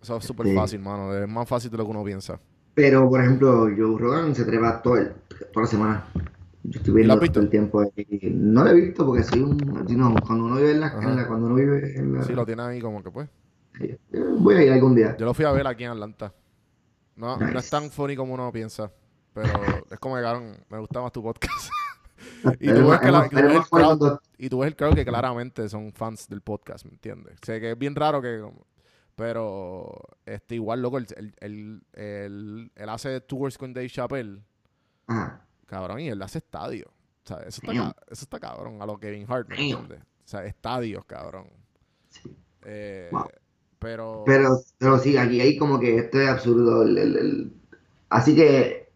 [0.00, 0.54] Eso es súper Sí.
[0.54, 1.12] fácil, mano.
[1.14, 2.38] Es más fácil de lo que uno piensa.
[2.76, 5.14] Pero, por ejemplo, Joe Rogan se trepa todo el-
[5.50, 6.06] toda la semana.
[6.62, 7.82] Yo estoy viendo todo el tiempo.
[7.96, 9.56] y no lo he visto porque soy un...
[9.56, 12.22] know, cuando uno vive en la, en la- cuando uno vive en la...
[12.24, 13.30] Sí, lo tienes ahí como que pues.
[13.80, 13.98] Eh,
[14.38, 15.16] Voy a ir algún día.
[15.16, 16.34] Yo lo fui a ver aquí en Atlanta.
[17.16, 18.92] No, no es tan funny como uno piensa.
[19.32, 19.48] Pero
[19.90, 21.70] es como que, me gusta más tu podcast.
[22.60, 24.94] y, tú ves es que la- tú ves el crowd, y tú ves el crowd
[24.94, 27.36] que claramente son fans del podcast, ¿me entiendes?
[27.42, 28.44] O sea, que es bien raro que...
[29.16, 29.92] Pero,
[30.26, 34.42] este, igual, loco, él, él, él, él- él hace tours con Dave Chappelle,
[35.08, 35.44] Ajá.
[35.66, 36.88] cabrón, y él hace estadios.
[37.24, 37.72] O sea, eso está,
[38.10, 40.00] eso está cabrón, a lo Kevin Hart, ¿me entiendes?
[40.00, 41.48] O sea, estadios, cabrón.
[42.10, 42.36] Sí.
[42.62, 43.26] Eh, Wow.
[43.78, 44.22] Pero...
[44.26, 46.82] Pero, pero sí, aquí hay como que esto es absurdo.
[46.82, 47.52] el- el- el-
[48.08, 48.90] Así que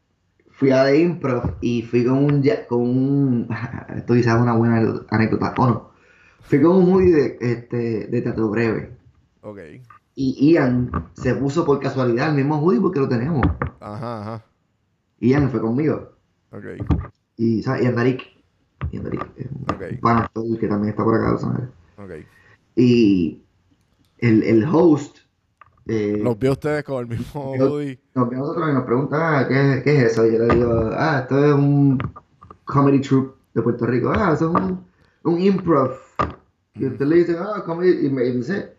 [0.51, 3.49] fui a The Improv y fui con un, con un
[3.97, 4.79] esto quizás es una buena
[5.11, 5.91] anécdota, o no.
[6.43, 8.97] Fui con un movie de, este, de teatro breve.
[9.43, 9.59] Ok.
[10.15, 13.47] Y Ian se puso por casualidad el mismo hoodie porque lo tenemos.
[13.81, 14.45] Ajá, ajá.
[15.21, 16.13] Ian fue conmigo.
[16.53, 16.65] Ok.
[17.37, 17.83] Y, ¿sabes?
[17.85, 18.23] Ian Darik.
[18.93, 20.01] Ian Darik.
[20.01, 21.69] pana actor que también está por acá, ¿sabes?
[21.97, 22.27] Ok.
[22.77, 23.43] Y
[24.19, 25.19] el, el host.
[25.87, 28.01] eh, Los vi a ustedes con el mismo hoodie.
[28.15, 30.27] nos a nosotros y nos pregunta, ah, ¿qué, qué es eso?
[30.27, 31.99] Y yo le digo, ah, esto es un
[32.65, 34.11] comedy troupe de Puerto Rico.
[34.15, 34.85] Ah, eso es un,
[35.25, 35.93] un improv.
[36.75, 38.07] Y usted le dice, ah, comedy.
[38.07, 38.75] Y me y dice,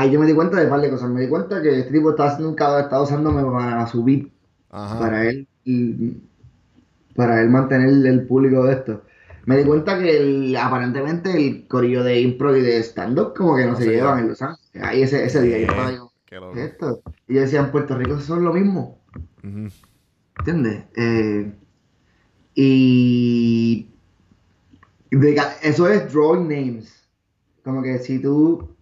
[0.00, 1.10] ahí yo me di cuenta de par de cosas.
[1.10, 4.32] Me di cuenta que este tipo está, un cabrón, está usándome para subir,
[4.70, 4.98] Ajá.
[4.98, 5.48] para él,
[7.14, 9.02] para él mantener el público de esto.
[9.46, 13.64] Me di cuenta que el- aparentemente el corillo de improv y de stand-up como que
[13.64, 14.82] no, No se se llevan en Los Ángeles.
[14.82, 16.12] Ahí ese, ese día yo estaba yo, loco.
[16.24, 17.02] ¿qué es esto?
[17.28, 18.98] Y yo decía, en Puerto Rico son lo mismo.
[20.38, 20.84] ¿Entiendes?
[20.96, 21.52] Eh,
[22.54, 23.88] y
[25.10, 27.08] de eso es drawing names.
[27.62, 28.73] Como que si tú.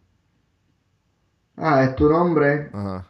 [1.62, 2.70] Ah, es tu nombre.
[2.72, 3.06] Ajá.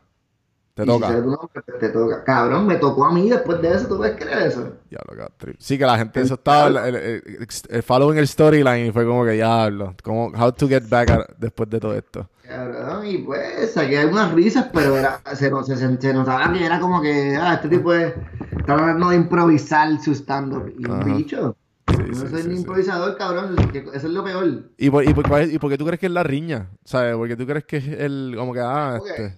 [0.74, 1.06] Te y toca.
[1.06, 2.24] Si sale tu nombre, pues te toca.
[2.24, 3.86] Cabrón, me tocó a mí después de eso.
[3.88, 4.72] ¿Tú puedes creer eso?
[4.90, 5.54] Ya lo que.
[5.58, 9.04] Sí, que la gente, eso estaba, el, el, el- el following el storyline y fue
[9.06, 9.94] como que ya hablo.
[10.02, 12.26] Como, how to get back a- después de todo esto.
[12.46, 16.80] Cabrón, y pues saqué algunas risas, pero era, se, se, se- se notaba que era
[16.80, 18.14] como que, ah, este tipo es,
[18.50, 20.72] está tratando de improvisar su stand-up.
[20.78, 21.56] Y un bicho.
[21.98, 23.56] Yo sí, no soy sí, ni improvisador, cabrón.
[23.74, 24.70] Eso es lo peor.
[24.78, 26.68] ¿Y por, y, por, y por qué tú crees que es la riña?
[26.84, 27.14] ¿Sabes?
[27.16, 29.36] Porque tú crees que es el, como que, ah, este...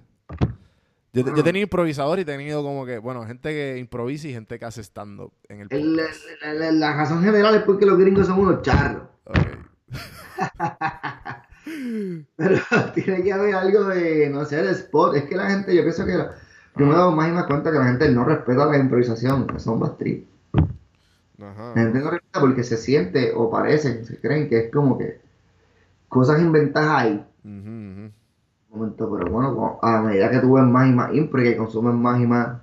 [1.13, 1.45] Yo, yo he Bueno.
[1.45, 4.81] tenido improvisador y he tenido como que, bueno, gente que improvisa y gente que hace
[4.83, 6.21] stand-up en el El- podcast.
[6.43, 9.03] la, la- razón general es porque los gringos son unos charros.
[9.27, 9.37] Ok.
[12.37, 12.59] Pero
[12.95, 15.15] tiene que haber algo de, no sé, de spot.
[15.17, 16.33] Es que la gente, yo pienso que la-
[16.77, 19.47] yo me he dado más y más cuenta que la gente no respeta la improvisación.
[19.47, 19.97] que Son más
[21.37, 21.45] tri.
[21.47, 25.21] La gente no respeta porque se siente o parece, se creen que es como que
[26.09, 27.27] cosas inventadas ahí.
[28.71, 31.95] Momento, pero bueno, a medida que tú ves más y más impro y que consumes
[31.95, 32.59] más y más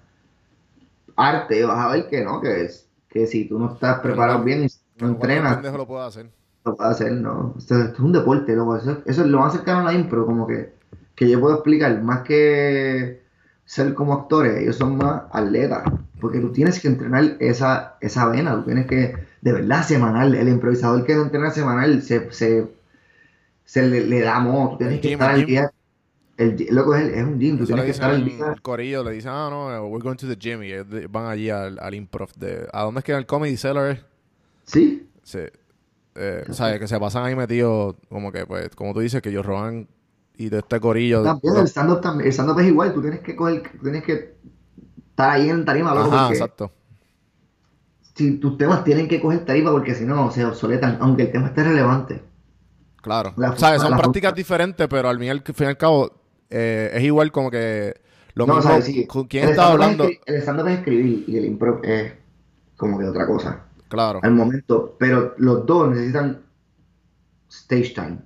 [1.16, 4.64] arte, vas a ver que no, que es que si tú no estás preparado bien
[4.64, 4.68] y
[5.02, 6.30] no entrenas, lo puede hacer.
[6.64, 7.56] Lo puede hacer, no.
[7.58, 8.78] Esto, es un deporte, loco.
[8.78, 10.74] Eso, eso es lo más cercano a la impro, como que,
[11.16, 13.22] que yo puedo explicar, más que
[13.66, 15.84] ser como actores, ellos son más atletas,
[16.22, 20.48] porque tú tienes que entrenar esa, esa vena, tú tienes que, de verdad, semanal, el
[20.48, 22.68] improvisador que no entrena semanal se, se,
[23.66, 25.72] se le, le da amor, tú tienes que estar al día
[26.42, 28.54] el, loco es, es un gym, tú tienes que estar el día.
[28.54, 30.64] El corillo le dicen, ah, no, we're going to the gym.
[30.64, 30.72] Y
[31.08, 32.34] van allí al, al improv.
[32.36, 34.00] De, ¿A dónde es que el Comedy Cellar?
[34.66, 35.08] Sí.
[35.24, 35.40] Sí.
[36.16, 39.30] Eh, o sea, que se pasan ahí metidos, como que, pues, como tú dices, que
[39.30, 39.88] ellos roban
[40.36, 41.24] y de este corillo.
[41.24, 44.36] También, el stand-up también, el stand es igual, tú tienes que coger, tienes que
[45.22, 46.14] estar ahí en tarima, loco.
[46.14, 46.72] Ajá, exacto.
[48.14, 51.48] Si tus temas tienen que coger tarima porque si no se obsoletan, aunque el tema
[51.48, 52.24] esté relevante.
[53.02, 53.34] Claro.
[53.36, 56.12] o sea, son prácticas diferentes, pero al fin y al cabo
[56.50, 58.00] eh, es igual como que
[58.36, 58.72] lo mismo.
[59.08, 60.08] ¿Con quién estaba hablando?
[60.26, 62.14] el stand-up es escribir y el improv es
[62.78, 63.66] como que otra cosa.
[63.88, 64.20] Claro.
[64.24, 64.96] Al momento.
[65.00, 66.42] Pero los dos necesitan
[67.50, 68.20] stage time.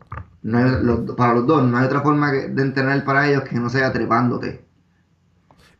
[1.17, 4.64] para los dos, no hay otra forma de entrenar para ellos que no sea trepándote.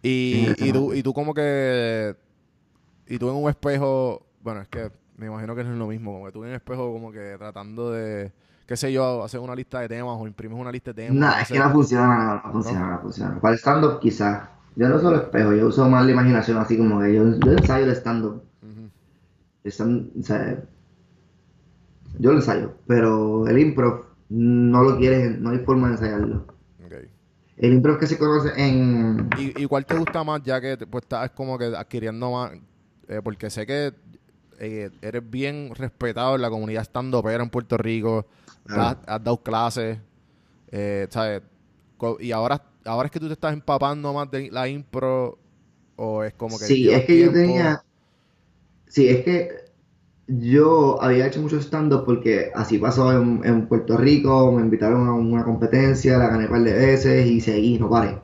[0.08, 2.16] Y, y, tú, y tú como que...
[3.08, 4.26] Y tú en un espejo...
[4.42, 6.14] Bueno, es que me imagino que no es lo mismo.
[6.14, 8.32] Como que tú en un espejo como que tratando de
[8.66, 11.18] qué sé yo, hacer una lista de temas o imprimes una lista de temas.
[11.18, 13.40] No, es que no funciona, no, funciona, no, funciona.
[13.40, 14.50] Para el stand-up quizás.
[14.76, 17.52] Yo no uso el espejo, yo uso más la imaginación, así como que yo, yo
[17.54, 18.44] ensayo el stand-up.
[19.64, 19.70] o
[20.22, 20.64] sea,
[22.20, 26.46] yo lo ensayo, pero el improv no lo quieres, no hay forma de ensayarlo.
[27.58, 29.30] El improv que se conoce en...
[29.38, 32.52] ¿Y, cuál te gusta más ya que pues estás como que adquiriendo más?
[33.08, 33.94] Eh, porque sé que
[34.60, 38.26] eh, eres bien respetado en la comunidad estando pero en Puerto Rico
[38.68, 40.00] has, dado clases,
[40.72, 41.44] eh, ¿sabes?
[42.20, 45.38] Y ahora, ahora es que tú te estás empapando más de la impro
[45.96, 46.66] o es como que...
[46.66, 47.84] Sí, es que yo tenía...
[48.88, 49.65] Sí, es que
[50.28, 55.44] yo había hecho mucho stand-up porque así pasó en, Puerto Rico, me invitaron a una
[55.44, 58.18] competencia, la gané un par de veces y seguí, no paré.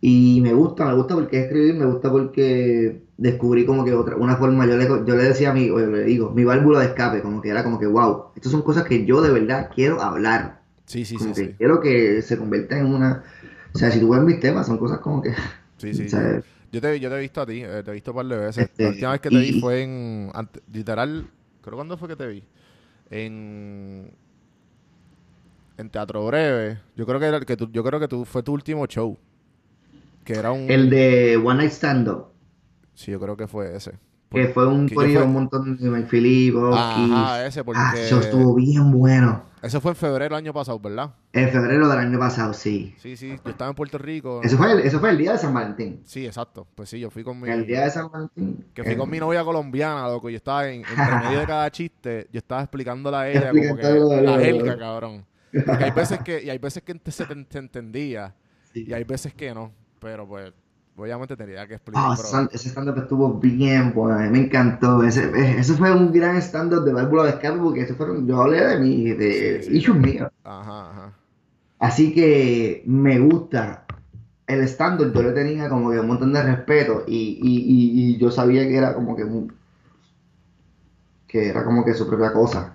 [0.00, 4.36] Y me gusta, me gusta porque escribir, me gusta porque descubrí como que otra, una
[4.36, 7.20] forma, yo le, yo le decía a mí, o le digo, mi válvula de escape,
[7.20, 10.60] como que era como que, wow, estas son cosas que yo de verdad quiero hablar.
[10.84, 13.24] Sí, sí, sí, Quiero que se convierta en una,
[13.74, 15.34] o sea, si tú ves mis temas, son cosas como que...
[15.78, 16.06] Sí, sí.
[16.70, 18.36] Yo, te, yo te he visto a ti, eh, te he visto un par de
[18.36, 18.64] veces.
[18.64, 20.30] Este, la última vez que te vi fue en,
[20.72, 21.30] literal,
[21.62, 22.44] creo cuándo fue que te vi.
[23.10, 24.12] En
[25.78, 26.80] en Teatro Breve.
[26.96, 29.16] Yo creo que era que tú, yo creo que tú fue tu último show.
[30.24, 32.26] Que era un el de One Night Stand Up.
[32.94, 33.92] Sí, yo creo que fue ese.
[34.30, 37.80] Que fue un corrido un montón de Mike Philip, Ajá, ese porque...
[37.82, 39.47] Ah, eso estuvo bien bueno.
[39.62, 41.14] Eso fue en febrero del año pasado, ¿verdad?
[41.32, 42.94] En febrero del año pasado, sí.
[42.98, 44.40] Sí, sí, yo estaba en Puerto Rico.
[44.42, 46.00] Eso fue el, eso fue el día de San Valentín.
[46.04, 46.66] Sí, exacto.
[46.74, 47.48] Pues sí, yo fui con mi...
[47.50, 48.66] El día de San Valentín.
[48.74, 50.30] Que fui con mi novia colombiana, loco.
[50.30, 54.22] Yo estaba en, entre medio de cada chiste, yo estaba explicándole a ella como que
[54.22, 55.26] la helga, cabrón.
[55.66, 58.34] Porque hay veces que, y hay veces que se te, entendía
[58.74, 59.72] y hay veces que no.
[59.98, 60.52] Pero pues
[60.98, 62.04] obviamente tendría que explicar.
[62.06, 65.02] Ah, ese stand-up estuvo bien bueno, me encantó.
[65.02, 68.66] Ese, ese fue un gran stand-up de válvula de escape porque eso fueron, yo hablé
[68.66, 70.30] de mí, de issues míos.
[70.44, 71.12] Ajá, ajá.
[71.78, 73.84] Así que me gusta.
[74.46, 78.30] El stand-up yo le tenía como que un montón de respeto y, y, y, yo
[78.30, 79.26] sabía que era como que
[81.26, 82.74] que era como que su propia cosa.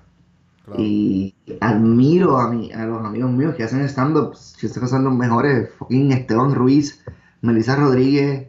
[0.78, 4.36] Y admiro a, mi, a los amigos míos que hacen stand-up.
[4.36, 7.04] Si ustedes son los mejores, fucking Esteban Ruiz,
[7.44, 8.48] Melissa Rodríguez,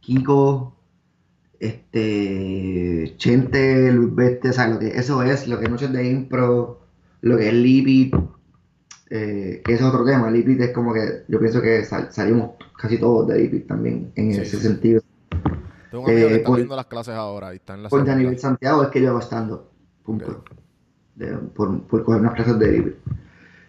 [0.00, 0.76] Kiko,
[1.60, 6.10] este, Chente, Luis Veste, o sea, lo que eso es, lo que es Noches de
[6.10, 6.80] Impro,
[7.20, 8.14] lo que es Lipid,
[9.10, 10.28] eh, que es otro tema.
[10.28, 14.58] Lipid es como que yo pienso que salimos casi todos de Lipid también en ese
[14.58, 15.00] sentido.
[15.92, 18.16] Tengo un amigo que está viendo las clases ahora y está en la Porque a
[18.16, 19.70] nivel Santiago es que yo hago estando,
[20.02, 20.42] punto.
[21.54, 22.92] por, por, coger unas clases de Lipid.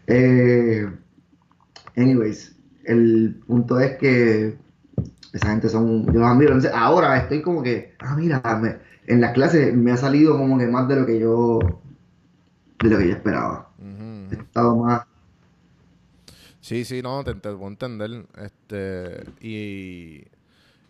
[0.08, 0.91] Eh,
[1.96, 2.57] anyways,
[2.88, 4.58] el punto es que
[5.34, 6.54] esa gente son, yo los admiro.
[6.54, 8.41] Entonces, ahora estoy como que, ah, mira,
[9.06, 11.60] en las clases me ha salido como que más de lo que yo,
[12.80, 13.69] de lo que yo esperaba.
[14.32, 15.04] He estado más.
[16.62, 18.26] Sí, sí, no, te, te puedo entender.
[18.38, 20.23] Este, y,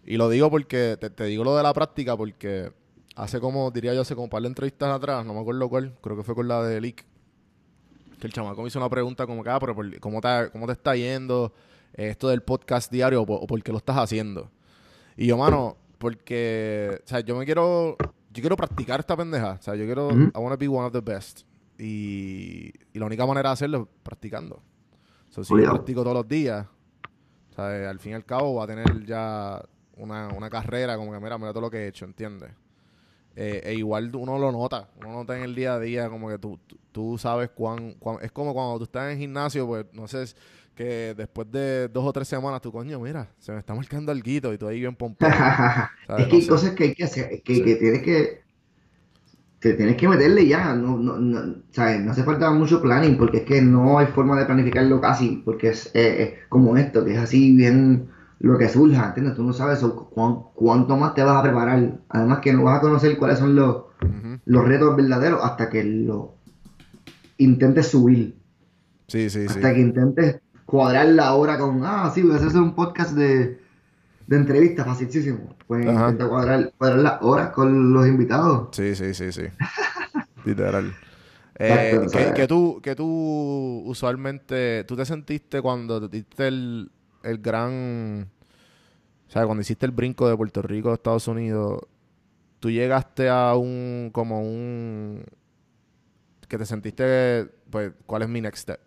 [0.05, 2.71] y lo digo porque, te, digo lo de la práctica porque
[3.15, 5.93] hace como, diría yo, hace como un par de entrevistas atrás, no me acuerdo cuál,
[6.01, 7.03] creo que fue con la de Lick,
[8.19, 10.73] que el chamaco me hizo una pregunta como que, ah, pero ¿cómo te, cómo te
[10.73, 11.53] está yendo?
[11.93, 14.49] Esto del podcast diario o, por qué lo estás haciendo.
[15.15, 17.97] Y yo, mano, porque, o sea, yo me quiero,
[18.31, 19.53] yo quiero practicar esta pendeja.
[19.59, 20.09] O sea, yo quiero.
[20.11, 21.41] I want to be one of the best.
[21.79, 24.61] Y, y la única manera de hacerlo es practicando.
[25.29, 26.65] So, si yo practico todos los días,
[27.51, 29.61] o sea, al fin y al cabo va a tener ya
[29.95, 32.51] una, una carrera como que, mira, mira todo lo que he hecho, ¿entiendes?
[33.35, 36.39] Eh, e igual uno lo nota, uno nota en el día a día como que
[36.39, 39.85] tú, tú, tú sabes cuán, cuán- Es como cuando tú estás en el gimnasio, pues
[39.93, 40.25] no sé,
[40.77, 44.23] que después de dos o tres semanas tu coño, mira, se me está marcando el
[44.23, 45.51] guito y tú ahí bien pompeado.
[46.07, 46.23] ¿sabes?
[46.23, 46.47] Es que No hay sé.
[46.47, 47.63] cosas que hay que hacer, que, Sí.
[47.63, 48.45] que tienes que,
[49.59, 51.99] que tienes que meterle ya, no, no, no, ¿sabes?
[52.01, 55.69] No hace falta mucho planning, porque es que no hay forma de planificarlo casi, porque
[55.69, 58.07] es eh, eh, como esto, que es así bien
[58.39, 59.35] lo que surja, ¿entiendes?
[59.35, 59.79] Tú no sabes
[60.53, 63.85] cuánto más te vas a preparar, además que no vas a conocer cuáles son los,
[64.45, 66.35] los retos verdaderos hasta que lo
[67.37, 68.35] intentes subir,
[69.07, 69.47] Sí, sí, sí.
[69.49, 73.57] hasta que intentes cuadrar la hora con, ah, sí, voy a hacer un podcast de,
[74.27, 75.55] de entrevistas, facilísimo.
[75.65, 78.69] Pues intenta cuadrar, cuadrar las horas con los invitados.
[78.73, 79.43] Sí, sí, sí, sí.
[80.45, 80.93] Literal.
[81.55, 86.91] Eh, que, que tú, que tú usualmente, tú te sentiste cuando te diste el,
[87.23, 88.29] el gran,
[89.27, 91.81] o sea, cuando hiciste el brinco de Puerto Rico a Estados Unidos,
[92.59, 95.23] tú llegaste a un, como un,
[96.47, 98.86] que te sentiste, pues, ¿cuál es mi next step?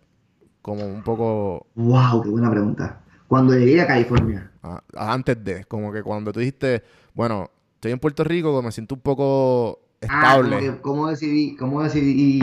[0.61, 3.01] Como un poco Wow, qué buena pregunta.
[3.27, 7.99] Cuando llegué a California, ah, antes de, como que cuando tú dijiste, bueno, estoy en
[7.99, 10.59] Puerto Rico, me siento un poco ah, como estable.
[10.59, 11.55] que, ¿cómo decidí?
[11.55, 12.41] ¿Cómo decidí?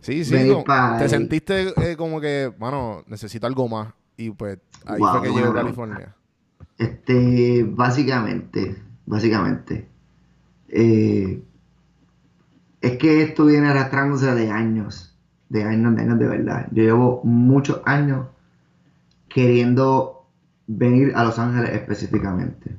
[0.00, 0.64] Sí, sí, como-
[0.98, 3.92] te sentiste eh, como que, bueno, necesito algo más.
[4.16, 5.54] Y pues ahí Wow, fue que llegó a.
[5.54, 6.16] California.
[6.78, 9.88] Este, básicamente, básicamente,
[10.68, 11.42] eh,
[12.80, 15.09] es que esto viene arrastrándose de años,
[15.50, 16.66] de años, de años de verdad.
[16.70, 18.26] Yo llevo muchos años
[19.28, 20.24] queriendo
[20.66, 22.74] venir a Los Ángeles específicamente.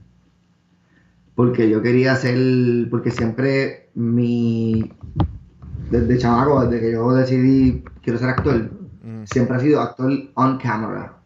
[1.36, 2.36] Porque yo quería hacer,
[2.90, 4.92] porque siempre mi,
[5.92, 10.58] desde chamaco, desde que yo decidí quiero ser actor, Mm, siempre ha sido actor on
[10.58, 11.18] camera.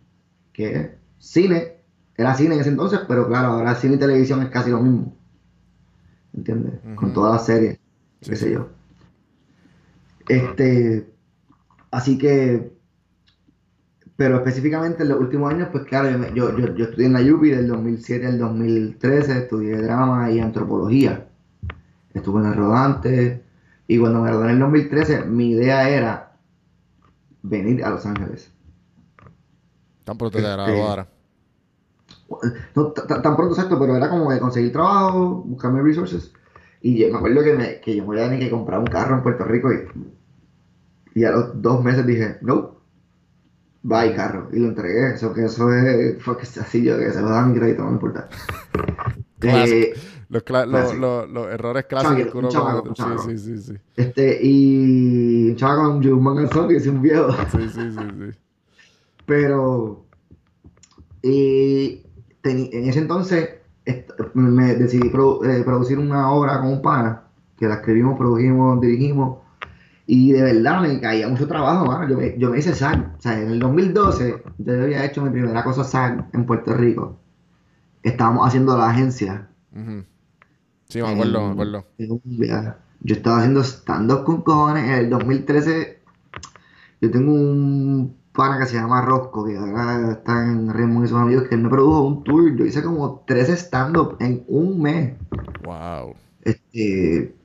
[0.53, 1.77] Que cine,
[2.15, 5.15] era cine en ese entonces, pero claro, ahora cine y televisión es casi lo mismo.
[6.34, 6.79] ¿Entiendes?
[6.95, 7.79] Con todas las series,
[8.21, 8.69] Sí, qué sé yo.
[10.27, 11.13] Este,
[11.95, 12.71] así que,
[14.15, 17.49] pero específicamente en los últimos años, pues claro, yo, yo, yo, estudié en la UPI
[17.51, 21.27] del 2007 al 2013, estudié drama y antropología.
[22.13, 23.43] Estuve en el rodante
[23.88, 26.38] y cuando me gradué en el 2013, mi idea era
[27.43, 28.51] venir a Los Ángeles.
[30.03, 31.08] Tan pronto te Este, graduara.
[32.75, 36.34] No t- t- tan pronto exacto, pero era como de conseguir trabajo, buscarme resources.
[36.81, 38.88] Y yo me acuerdo que, me, que yo me voy a tener que comprar un
[38.88, 39.88] carro en Puerto Rico y,
[41.15, 42.75] y a los dos meses dije, no,
[43.82, 44.49] bye carro.
[44.51, 45.13] Y lo entregué.
[45.15, 47.88] Eso que eso es, fue que así yo que se lo da mi crédito, no
[47.89, 48.30] me importa.
[49.47, 49.93] Eh,
[50.30, 51.01] Los, cla- los, clásico.
[51.01, 52.89] los, los errores clásicos que uno comete.
[52.89, 53.73] un Sí, sí, sí, sí.
[53.95, 57.32] este, y un chaval con un manganzón que es un viejo.
[57.51, 58.39] Sí, sí, sí, sí.
[59.28, 60.06] Pero
[62.41, 63.49] teni- en ese entonces
[64.34, 67.23] me decidí produ- eh, producir una obra con un pana,
[67.58, 69.39] que la escribimos, produjimos, dirigimos,
[70.07, 72.07] y de verdad me caía mucho trabajo, mano.
[72.09, 73.15] Yo me, yo me hice SAG.
[73.17, 77.17] O sea, en el 2012 yo había hecho mi primera cosa SAG en Puerto Rico.
[78.03, 79.47] Estábamos haciendo la agencia.
[79.75, 80.03] Ujú.
[80.87, 81.83] Sí, me acuerdo, me en- acuerdo.
[81.97, 82.73] un viaje.
[83.01, 84.83] Yo estaba haciendo stand-up con cojones.
[84.85, 85.99] En el 2013
[87.01, 91.17] yo tengo un pana que se llama Rosco, que ahora está en Raymond y sus
[91.17, 92.55] amigos, que él me produjo un tour.
[92.55, 95.13] Yo hice como 13 stand-up en un mes.
[95.63, 96.15] Wow.
[96.41, 97.35] Este,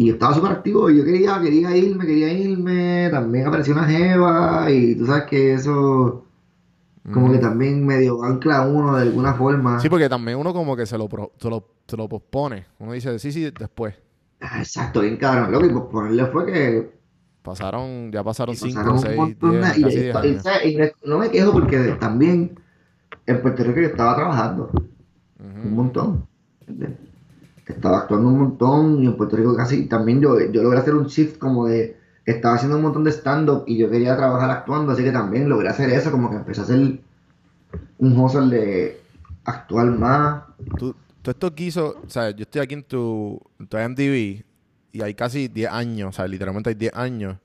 [0.00, 3.08] y yo estaba súper activo yo quería, quería irme, quería irme.
[3.10, 6.24] También apareció una jeva y tú sabes que eso
[7.12, 9.80] como que también medio ancla a uno de alguna forma.
[9.80, 12.66] Sí, porque también uno como que se lo, pro- se lo, se lo pospone.
[12.78, 13.94] Uno dice, sí, sí, después.
[14.40, 15.50] Ah, Exacto, bien cabrón.
[15.50, 16.98] Lo que por ponerle fue que
[17.42, 20.14] Pasaron, ya pasaron Y 5, pasaron un 6, montón de- 10, y- casi y- 10
[20.14, 20.42] y- años.
[20.42, 20.66] ¿sabes?
[20.66, 22.60] y me- no me quejo porque también
[23.26, 24.70] en Puerto Rico yo estaba trabajando
[25.40, 26.26] un montón.
[27.68, 31.06] Estaba actuando un montón y en Puerto Rico casi también yo, yo logré hacer un
[31.06, 35.02] shift como de estaba haciendo un montón de stand-up y yo quería trabajar actuando, así
[35.02, 37.00] que también logré hacer eso, como que empecé a hacer
[37.98, 39.00] un hustle de
[39.44, 40.42] actuar más.
[40.78, 43.78] Tú, tú esto quiso, o sea, yo estoy aquí en tu, en tu
[44.92, 47.36] y hay casi 10 años, o sea, literalmente hay 10 años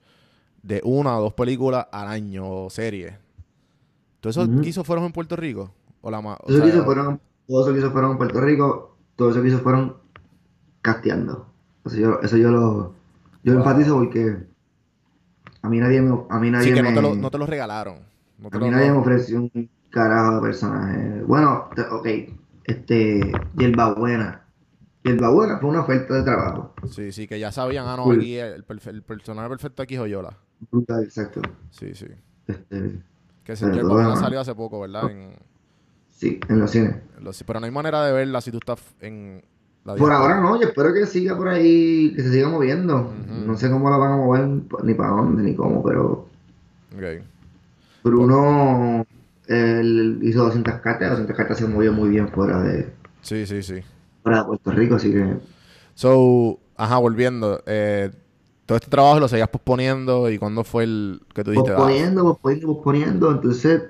[0.61, 3.13] de una o dos películas al año o series.
[4.19, 4.61] ¿Todos esos Ujú.
[4.61, 5.71] quisos fueron en Puerto Rico?
[6.01, 8.17] ¿O la o Todo eso sea, que hizo fueron, todo eso que hizo fueron en
[8.17, 10.03] Puerto Rico, todo eso que hizo fueron
[10.84, 11.47] casteando.
[11.86, 12.93] Eso yo, eso yo lo,
[13.43, 13.61] yo Wow.
[13.63, 14.38] enfatizo porque
[15.63, 17.38] a mí nadie me, a mí nadie sí, que me, no te, lo, no te
[17.39, 17.97] lo regalaron.
[18.38, 21.21] No te a lo- mí nadie no- me ofreció un carajo de personaje.
[21.25, 22.07] Bueno, ok,
[22.65, 24.39] este, Yerba Buena,
[25.05, 26.73] Y el Babuena fue una oferta de trabajo.
[26.89, 28.19] Sí, sí, que ya sabían, ah, no, Cool.
[28.19, 30.38] aquí el, perfe- el personaje perfecto aquí es Joyola.
[30.71, 31.41] Brutal, exacto.
[31.71, 32.05] Sí, sí.
[32.47, 33.01] Este,
[33.43, 34.19] Que se, el Babuena demás.
[34.21, 35.11] salió hace poco, ¿verdad?
[35.11, 35.34] En,
[36.09, 36.95] sí, en los cines.
[37.17, 39.43] en los- pero no hay manera de verla si tú estás en
[39.86, 43.11] Por ahora no, yo espero que siga por ahí, que se siga moviendo.
[43.45, 44.47] No sé cómo la van a mover,
[44.84, 46.27] ni para dónde, ni cómo, pero
[46.95, 47.23] Ok.
[48.03, 49.05] Bruno
[49.47, 53.81] él hizo 200 cartas, 200 cartas se movió muy bien fuera de, Sí, sí, sí.
[54.21, 55.38] fuera de Puerto Rico, así que
[55.95, 57.61] So, ajá, volviendo.
[57.65, 58.09] eh,
[58.65, 62.23] todo este trabajo lo seguías posponiendo y cuándo fue el que tú dijiste, ah, posponiendo,
[62.23, 63.31] posponiendo, posponiendo.
[63.31, 63.84] Entonces,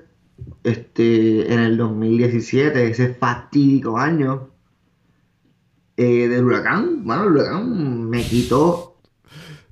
[0.64, 4.48] este, en el 2017, ese fatídico año
[5.96, 8.96] eh, del huracán, bueno, el huracán me quitó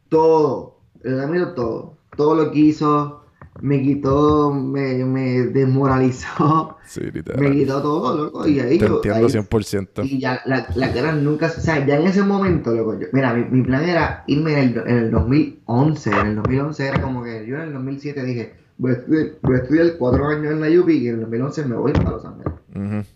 [0.09, 3.25] todo, el quitó todo, todo lo que hizo,
[3.61, 7.01] me quitó, me, me desmoralizó, sí,
[7.39, 10.05] me quitó todo, loco, y ahí Te yo, entiendo ahí 100%.
[10.05, 13.35] y ya la, la cara nunca, o sea, ya en ese momento, loco, yo- mira,
[13.35, 17.23] mi, mi plan era irme en el, en el 2011, en el 2011 era como
[17.23, 20.61] que yo en el 2007 dije, voy a estudiar, voy a estudiar cuatro años en
[20.61, 22.53] la UPI y en el 2011 me voy para Los Ángeles.
[22.75, 23.07] Ujú.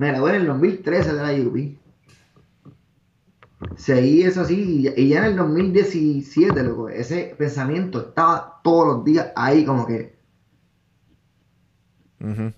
[0.00, 1.78] Me gradué en el 2013 de la UPI.
[3.76, 9.26] Seguí eso así y, ya en el 2017, loco, ese pensamiento estaba todos los días
[9.36, 10.18] ahí como que
[12.18, 12.50] Ujú.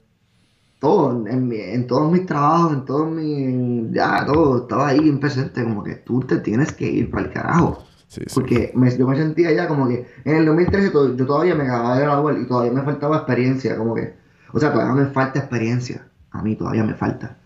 [0.79, 5.83] todo, en, todos mis trabajos, en todos mis, ya todo, estaba ahí en presente, como
[5.83, 7.85] que tú te tienes que ir para el carajo.
[8.07, 8.33] Sí, sí.
[8.33, 11.65] Porque me- yo me sentía ya como que en el 2013 to- yo todavía me
[11.65, 14.15] acababa de graduar y todavía me faltaba experiencia, como que,
[14.53, 17.37] o sea, todavía me falta experiencia, a mí todavía me falta.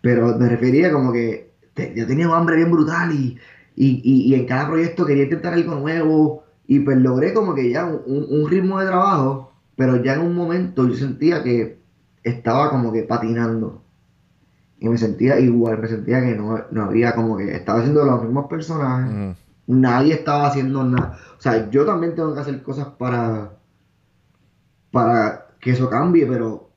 [0.00, 3.38] Pero me refería como que te- yo tenía un hambre bien brutal y,
[3.76, 7.70] y, y- y en cada proyecto quería intentar algo nuevo y pues logré como que
[7.70, 11.78] ya un, un- ritmo de trabajo, pero ya en un momento yo sentía que
[12.22, 13.82] estaba como que patinando.
[14.78, 18.22] Y me sentía igual, me sentía que no, no había como que estaba haciendo los
[18.22, 19.34] mismos personajes Ujú.
[19.66, 21.18] nadie estaba haciendo nada.
[21.38, 23.52] O sea, yo también tengo que hacer cosas para,
[24.90, 26.69] para que eso cambie, pero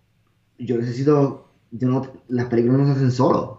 [0.57, 3.57] yo necesito, yo no, las películas no se hacen solo.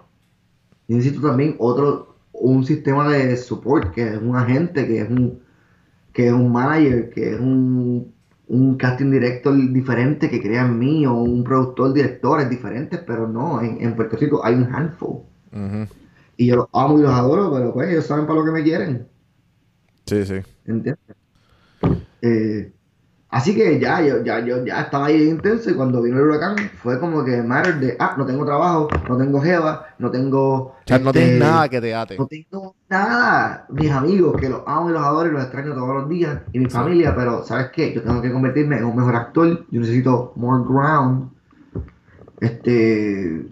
[0.88, 5.40] Yo necesito también otro, un sistema de support, que es un agente, que es un,
[6.12, 8.12] que es un manager, que es un,
[8.48, 13.60] un casting director diferente que crea en mí, o un productor, directores diferentes, pero no,
[13.62, 15.22] en, en Puerto Rico hay un handful.
[16.36, 18.62] Y yo los amo y los adoro, pero pues ellos saben para lo que me
[18.62, 19.06] quieren.
[20.06, 20.34] Sí, sí.
[20.66, 20.98] ¿Entiendes?
[22.22, 22.72] Eh,
[23.34, 26.56] así que ya, yo, ya, yo ya estaba ahí intenso y cuando vino el huracán
[26.82, 30.54] fue como que matter de, ah, no tengo trabajo, no tengo jeva, no tengo...
[30.54, 32.16] O sea, no este, tienes nada que te ate.
[32.16, 33.66] No tengo nada.
[33.70, 36.58] Mis amigos, que los amo y los adoro y los extraño todos los días, y
[36.58, 36.70] mi Sí.
[36.70, 37.92] familia, pero ¿sabes qué?
[37.92, 41.30] Yo tengo que convertirme en un mejor actor, yo necesito more ground.
[42.40, 43.46] Este...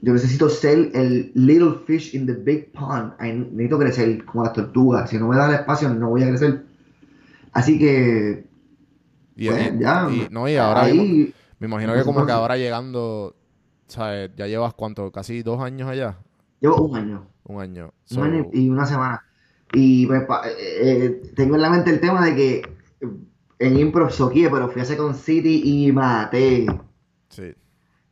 [0.00, 3.14] Yo necesito ser el little fish in the big pond.
[3.18, 5.08] Ay, necesito crecer como las tortugas.
[5.08, 6.62] Si no me da el espacio, no voy a crecer.
[7.54, 8.44] Así que,
[9.36, 10.08] Y, pues, y- ya.
[10.10, 13.34] y- no, y ahora ahí, me imagino que como que ahora llegando,
[13.86, 14.30] ¿sabes?
[14.36, 16.18] Ya llevas cuánto, casi dos años allá.
[16.60, 17.26] llevo un año.
[17.44, 17.92] Un año.
[18.12, 19.22] Un año y una semana.
[19.72, 22.54] Y pues, pa- eh, eh, tengo en la mente el tema de que
[23.00, 23.08] eh,
[23.58, 26.66] en Improv soqué, pero fui a Second City y maté.
[27.28, 27.54] sí.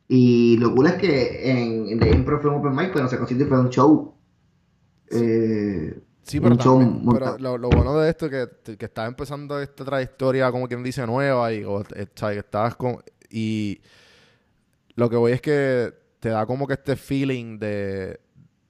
[0.09, 3.27] Y lo cool es que en, en The Improv fue un open mic, pero Second
[3.29, 4.13] City fue un show.
[5.09, 7.03] Eh, Sí, pero también,
[7.39, 11.05] lo, lo bueno de esto es que, que estás empezando esta trayectoria, como quien dice,
[11.05, 12.07] nueva, y o, eh,
[12.37, 13.81] estás con, y
[14.95, 18.21] lo que voy es que te da como que este feeling de,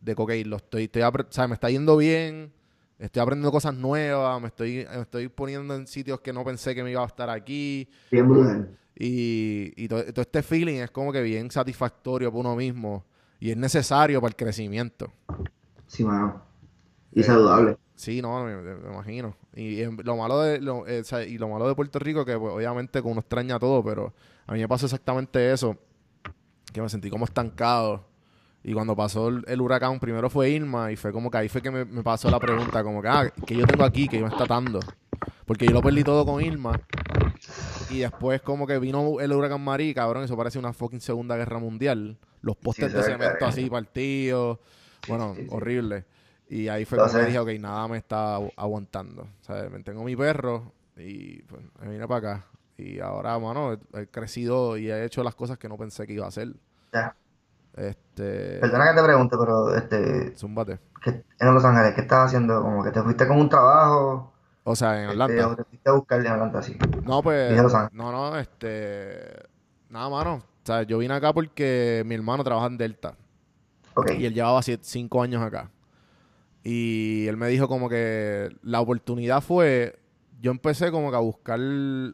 [0.02, 1.50] de que, ok, lo estoy, estoy ¿sabes?
[1.50, 2.52] Me está yendo bien,
[2.98, 6.82] estoy aprendiendo cosas nuevas, me estoy, me estoy poniendo en sitios que no pensé que
[6.84, 8.78] me iba a estar aquí, bien brutal.
[8.96, 13.06] y, y todo, todo este feeling es como que bien satisfactorio para uno mismo,
[13.40, 15.14] y es necesario para el crecimiento.
[15.86, 16.53] Sí, mano.
[17.16, 17.78] Y Eh, saludable.
[17.96, 18.54] Sí, no, me,
[18.92, 19.36] imagino.
[19.56, 23.02] Y, lo malo de lo, eh, y lo malo de Puerto Rico que pues, obviamente
[23.02, 24.14] que uno extraña todo, pero
[24.48, 25.78] a mí me pasó exactamente eso,
[26.74, 28.06] que me sentí como estancado.
[28.64, 31.62] Y cuando pasó el, el huracán, primero fue Irma y fue como que ahí fue
[31.62, 34.24] que me, me pasó la pregunta, como que, ah, ¿qué yo tengo aquí que yo
[34.26, 34.80] me está atando?
[35.46, 36.80] Porque yo lo perdí todo con Irma.
[37.90, 41.60] Y después como que vino el huracán Marí, cabrón, eso parece una fucking segunda guerra
[41.60, 42.18] mundial.
[42.42, 44.60] Los postes Sí, de cemento así partidos.
[45.08, 45.48] Bueno, Sí, sí.
[45.52, 46.06] horrible.
[46.54, 47.26] Y ahí fue sé.
[47.26, 49.24] dije, ok, nada me está agu- aguantando.
[49.24, 52.46] O sea, me tengo mi perro y pues me vine para acá.
[52.78, 56.14] Y ahora, mano, he, he crecido y he hecho las cosas que no pensé que
[56.14, 56.54] iba a hacer.
[56.94, 57.16] Ya.
[57.76, 58.60] Este...
[58.60, 60.80] Perdona que te pregunte, pero este, Zúmbate.
[61.02, 62.62] que en Los Ángeles, ¿qué estás haciendo?
[62.62, 64.32] Como que te fuiste con un trabajo,
[64.64, 65.48] O sea, en este, Atlanta.
[65.48, 66.78] o te fuiste a buscar en Atlanta, así.
[67.04, 67.94] No, pues, Dije Los Ángeles.
[67.94, 69.18] no, no, este,
[69.90, 70.34] nada, mano.
[70.36, 73.16] O sea, yo vine acá porque mi hermano trabaja en Delta.
[73.96, 74.12] Ok.
[74.20, 75.70] Y él llevaba siete- cinco años acá.
[76.64, 80.00] Y él me dijo como que la oportunidad fue,
[80.42, 81.60] yo empecé como que a buscar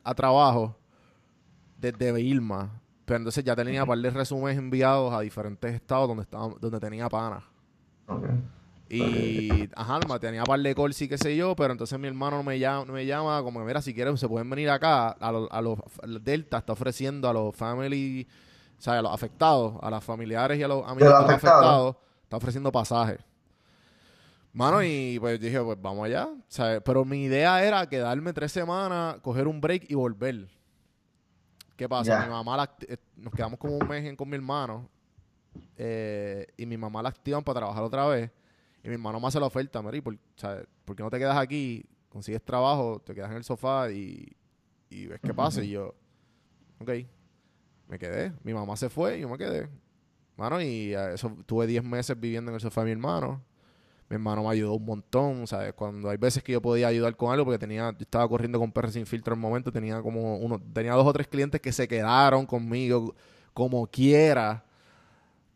[0.04, 0.76] a trabajo
[1.78, 2.82] desde Irma.
[3.06, 6.80] Pero entonces ya tenía un par de resúmenes enviados a diferentes estados donde estaba, donde
[6.80, 7.44] tenía panas.
[8.08, 8.26] Ok.
[8.92, 12.42] Y, ajá, ma- tenía par de calls y qué sé yo, pero entonces mi hermano
[12.42, 15.10] me llama, me llama como que, mira, si quieren, se pueden venir acá.
[15.10, 15.80] A, los- a los
[16.24, 18.28] Delta está ofreciendo a los family,
[18.78, 22.72] o sea, a los afectados, a los familiares y a los amigos afectados, está ofreciendo
[22.72, 23.20] pasajes.
[24.52, 26.26] Mano, y pues dije, pues vamos allá.
[26.28, 30.48] O sea, pero mi idea era quedarme tres semanas, coger un break y volver.
[31.76, 32.20] ¿Qué pasa?
[32.20, 32.26] Ya.
[32.26, 34.90] Mi mamá la eh, nos quedamos como un mes en- con mi hermano.
[35.78, 38.30] eh, y mi mamá la activan para trabajar otra vez.
[38.84, 41.38] Y mi hermano me hace la oferta, Mary, ¿por, sea, ¿por qué no te quedas
[41.38, 41.86] aquí?
[42.10, 44.36] Consigues trabajo, te quedas en el sofá y,
[44.90, 45.64] y ves qué pasa.
[45.64, 45.96] Y yo,
[46.80, 46.90] ok,
[47.88, 48.34] me quedé.
[48.44, 49.70] Mi mamá se fue y yo me quedé.
[50.38, 53.42] Mano, y eh, eso tuve 10 meses viviendo en el sofá de mi hermano.
[54.10, 55.74] Mi hermano me ayudó un montón, ¿sabes?
[55.74, 58.72] Cuando hay veces que yo podía ayudar con algo, porque tenía, yo estaba corriendo con
[58.72, 61.72] perros sin filtro en el momento, tenía como uno, tenía dos o tres clientes que
[61.72, 63.16] se quedaron conmigo
[63.54, 64.64] como quiera,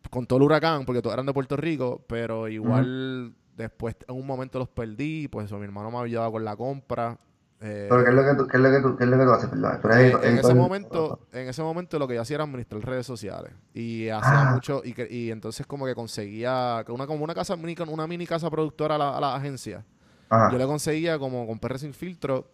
[0.10, 4.28] con todo el huracán, porque todos eran de Puerto Rico, pero igual después en un
[4.28, 7.18] momento los perdí, pues eso, mi hermano me ayudaba con la compra.
[7.64, 9.18] Eh, Pero ¿qué es lo que tú, qué es lo que tú, qué es lo
[9.18, 9.80] que tú haces, perdón?
[9.82, 12.43] Tú eres eh, editor- en ese momento, en ese momento lo que yo hacía era
[12.43, 14.53] administrar redes sociales y hacía Ah.
[14.53, 18.28] mucho y, que- y entonces como que conseguía una como una casa mini, una mini
[18.28, 19.86] casa productora a la, a la agencia.
[20.30, 20.51] Ajá.
[20.51, 22.51] Yo le conseguía como con PR sin filtro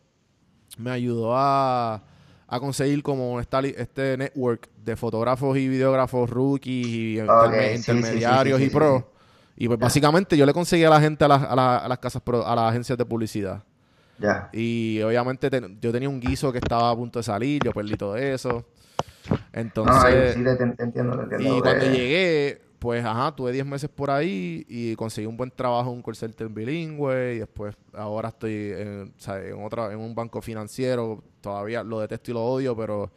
[0.77, 2.03] me ayudó a,
[2.47, 8.59] a conseguir como esta este network de fotógrafos y videógrafos rookies y sí, sí, intermediarios
[8.59, 8.71] sí, y sí.
[9.61, 11.99] Y pues básicamente yo le conseguía a la gente a las, a la- a las
[11.99, 13.63] casas pro- a las agencias de publicidad.
[14.19, 14.49] Ya.
[14.53, 17.95] Y obviamente ten- yo tenía un guiso que estaba a punto de salir, yo perdí
[17.95, 18.65] todo eso.
[19.29, 21.57] No, Entonces, sí te, te- entiendo, te entiendo.
[21.57, 25.89] y cuando llegué, pues ajá, tuve 10 meses por ahí y conseguí un buen trabajo
[25.91, 30.13] en un call center bilingüe y después ahora estoy en, sea, en otra en un
[30.15, 33.11] banco financiero, todavía lo detesto y lo odio, pero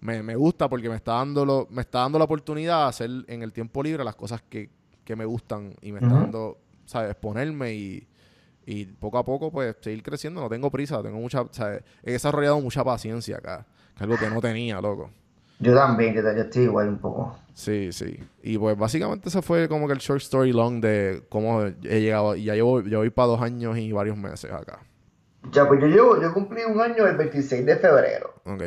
[0.00, 3.10] me, me gusta porque me está dando lo, me está dando la oportunidad de hacer
[3.28, 4.70] en el tiempo libre las cosas que,
[5.04, 7.10] que me gustan y me está dando, ¿sabes?
[7.10, 8.06] Exponerme y,
[8.66, 11.82] y poco a poco pues seguir creciendo, no tengo prisa, tengo mucha, ¿sabes?
[12.02, 15.10] He desarrollado mucha paciencia acá, que es algo que no tenía, loco.
[15.58, 17.36] Yo también, yo, yo estoy igual un poco.
[17.52, 18.18] Sí, sí.
[18.42, 22.34] Y pues básicamente ese fue como que el short story long de cómo he llegado.
[22.34, 24.80] Y ya llevo, yo voy para dos años y varios meses acá.
[25.52, 28.34] Ya, pues yo llevo, yo cumplí un año el 26 de febrero.
[28.44, 28.62] Ok.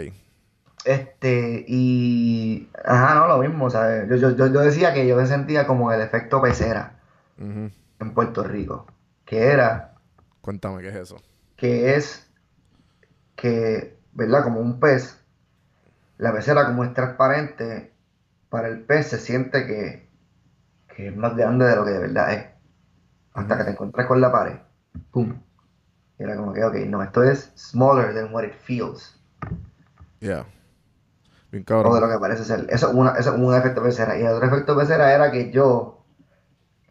[0.85, 2.69] Este, y.
[2.83, 4.07] Ajá, no, lo mismo, ¿sabes?
[4.09, 6.99] Yo, yo, yo, decía que yo me sentía como el efecto pecera
[7.39, 7.71] Ujú.
[7.99, 8.85] en Puerto Rico.
[9.33, 9.95] Que era,
[10.41, 11.17] Cuéntame qué es eso.
[11.55, 12.29] que es
[13.35, 14.43] que, ¿verdad?
[14.43, 15.19] Como un pez,
[16.19, 17.91] la pecera como es transparente,
[18.49, 20.07] para el pez se siente que,
[20.95, 22.45] que es más grande de lo que de verdad es.
[23.33, 24.59] Hasta que te encuentras con la pared.
[25.09, 25.41] ¡Pum!
[26.19, 29.19] Y era como que, ok, no, esto es smaller than what it feels.
[30.19, 30.45] Yeah.
[31.49, 32.01] Bien o de cabrón.
[32.01, 32.67] lo que parece ser.
[32.69, 34.15] Eso es, un efecto pecera.
[34.15, 36.02] Y el otro efecto pecera era que yo,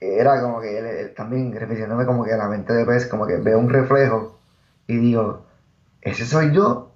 [0.02, 3.36] era como que él- él también refiriéndome como que la mente de pez, como que
[3.36, 4.38] veo un reflejo
[4.86, 5.44] y digo,
[6.00, 6.92] ¿ese soy yo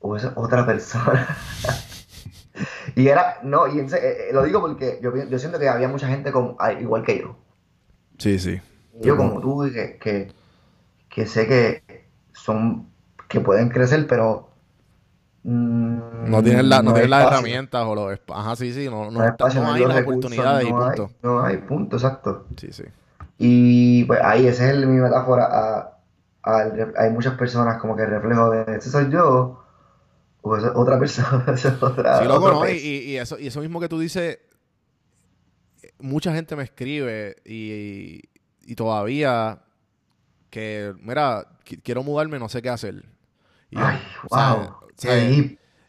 [0.00, 1.36] o es otra persona?
[2.96, 5.88] y era, no, y en eh, eh, lo digo porque yo, yo siento que había
[5.88, 7.36] mucha gente con, igual que yo.
[8.18, 8.60] Sí, sí.
[9.00, 10.32] Y yo como tú, que, que,
[11.08, 11.82] que sé que
[12.32, 12.88] son,
[13.28, 14.47] que pueden crecer, pero...
[15.44, 18.20] mm, No tienes, la, no hay tienes las herramientas o los...
[18.28, 18.86] Ajá, sí, sí.
[18.86, 20.72] No, no, No hay está- espacio, no no hay los las recursos, oportunidades y hay-
[20.72, 21.10] punto.
[21.22, 22.46] no hay punto, exacto.
[22.56, 22.84] Sí, sí.
[23.38, 25.44] Y pues ahí esa es el- mi metáfora.
[25.44, 25.94] a-
[26.96, 29.62] hay muchas personas como que reflejo de ese soy yo
[30.40, 31.44] o esa es otra persona.
[31.54, 32.68] es otra, Sí, loco, ¿no?
[32.68, 34.38] Y, eso, y eso mismo que tú dices,
[35.98, 38.22] mucha gente me escribe y,
[38.64, 39.60] y todavía
[40.50, 43.04] que, mira, qui- quiero mudarme, no sé qué hacer.
[43.70, 43.98] Y yo, Ay,
[44.30, 44.74] wow.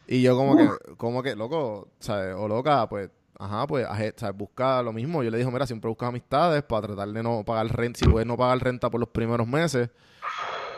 [0.06, 2.34] Y yo como que, como que, loco, ¿sabes?
[2.36, 3.86] O loca, pues, ajá, pues,
[4.16, 4.36] ¿sabes?
[4.36, 5.22] Busca lo mismo.
[5.22, 8.26] Yo le dije, mira, siempre busca amistades para tratar de no pagar renta, si puedes
[8.26, 9.88] no pagar renta por los primeros meses.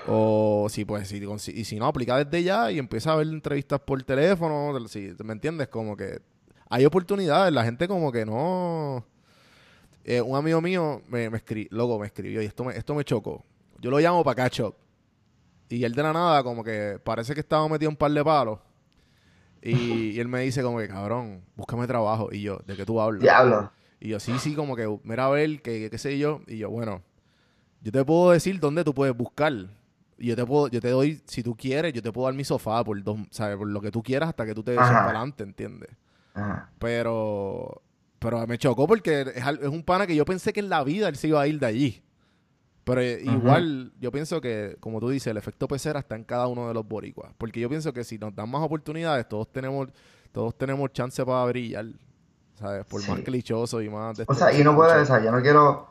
[0.07, 1.23] O si pues, si,
[1.55, 4.79] y si no, aplica desde ya y empieza a ver entrevistas por teléfono.
[4.89, 5.69] Si, ¿Me entiendes?
[5.69, 6.21] Como que
[6.69, 7.53] hay oportunidades.
[7.53, 9.05] La gente como que no...
[10.05, 13.05] Eh, un amigo mío me, me escribió, loco, me escribió y esto me, esto me
[13.05, 13.45] chocó.
[13.81, 14.75] Yo lo llamo para catch up.
[15.73, 18.59] Y él de la nada como que parece que estaba metido un par de palos.
[19.63, 22.29] Y, y él me dice como que, cabrón, búscame trabajo.
[22.33, 23.21] Y yo, ¿de qué tú hablas?
[23.23, 23.73] diablo.
[24.01, 26.41] Y yo, sí, sí, como que, mira a ver, que, que- qué sé yo.
[26.47, 27.03] Y yo, bueno,
[27.81, 29.53] yo te puedo decir dónde tú puedes buscar.
[30.19, 32.45] Y yo te puedo, yo te doy, si tú quieres, yo te puedo dar mi
[32.45, 33.57] sofá por dos, ¿sabes?
[33.57, 34.89] Por lo que tú quieras hasta que tú te Ajá.
[34.89, 35.91] para adelante, ¿entiendes?
[36.35, 36.69] Ajá.
[36.79, 37.83] Pero
[38.19, 41.09] Pero me chocó porque es, es un pana que yo pensé que en la vida
[41.09, 42.03] él se iba a ir de allí.
[42.85, 46.49] Pero eh, igual, yo pienso que, como tú dices, el efecto pecera está en cada
[46.49, 47.33] uno de los boricuas.
[47.39, 49.89] Porque yo pienso que si nos dan más oportunidades, todos tenemos,
[50.33, 51.87] todos tenemos chance para brillar.
[52.55, 52.85] ¿Sabes?
[52.87, 53.25] Por más Sí.
[53.25, 55.89] clichoso y más de O sea, y no puedo, o sea, yo no quiero,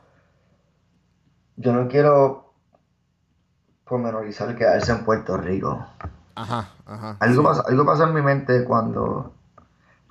[1.57, 2.53] yo no quiero
[3.85, 5.85] pormenorizar quedarse en Puerto Rico.
[6.35, 7.17] Ajá, ajá.
[7.19, 7.47] Algo, sí.
[7.47, 9.33] pasó, algo pasó en mi mente cuando,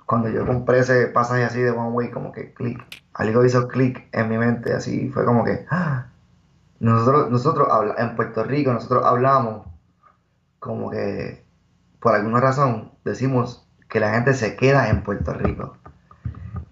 [0.05, 2.79] cuando yo compré ese pasaje así de One Way, como que clic.
[3.13, 6.10] Algo hizo clic en mi mente, así fue como que ¡ah!
[6.81, 9.67] Nosotros, nosotros habla- en Puerto Rico, nosotros hablamos
[10.59, 11.45] como que
[12.01, 15.77] por alguna razón decimos que la gente se queda en Puerto Rico.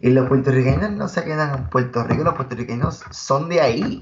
[0.02, 4.02] Y los puertorriqueños no se quedan en Puerto Rico, los puertorriqueños son de ahí.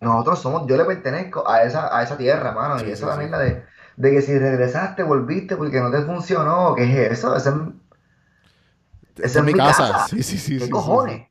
[0.00, 2.80] Nosotros somos, yo le pertenezco a esa, a esa tierra, mano.
[2.80, 3.32] Sí, y eso sí, también sí.
[3.32, 3.64] la de,
[3.96, 7.36] de que si regresaste, volviste porque no te funcionó, ¿qué es eso?
[7.36, 7.50] Ese
[9.16, 10.06] es, mi casa.
[10.08, 10.58] Sí, sí, sí.
[10.58, 11.28] ¿Qué sí, cojones?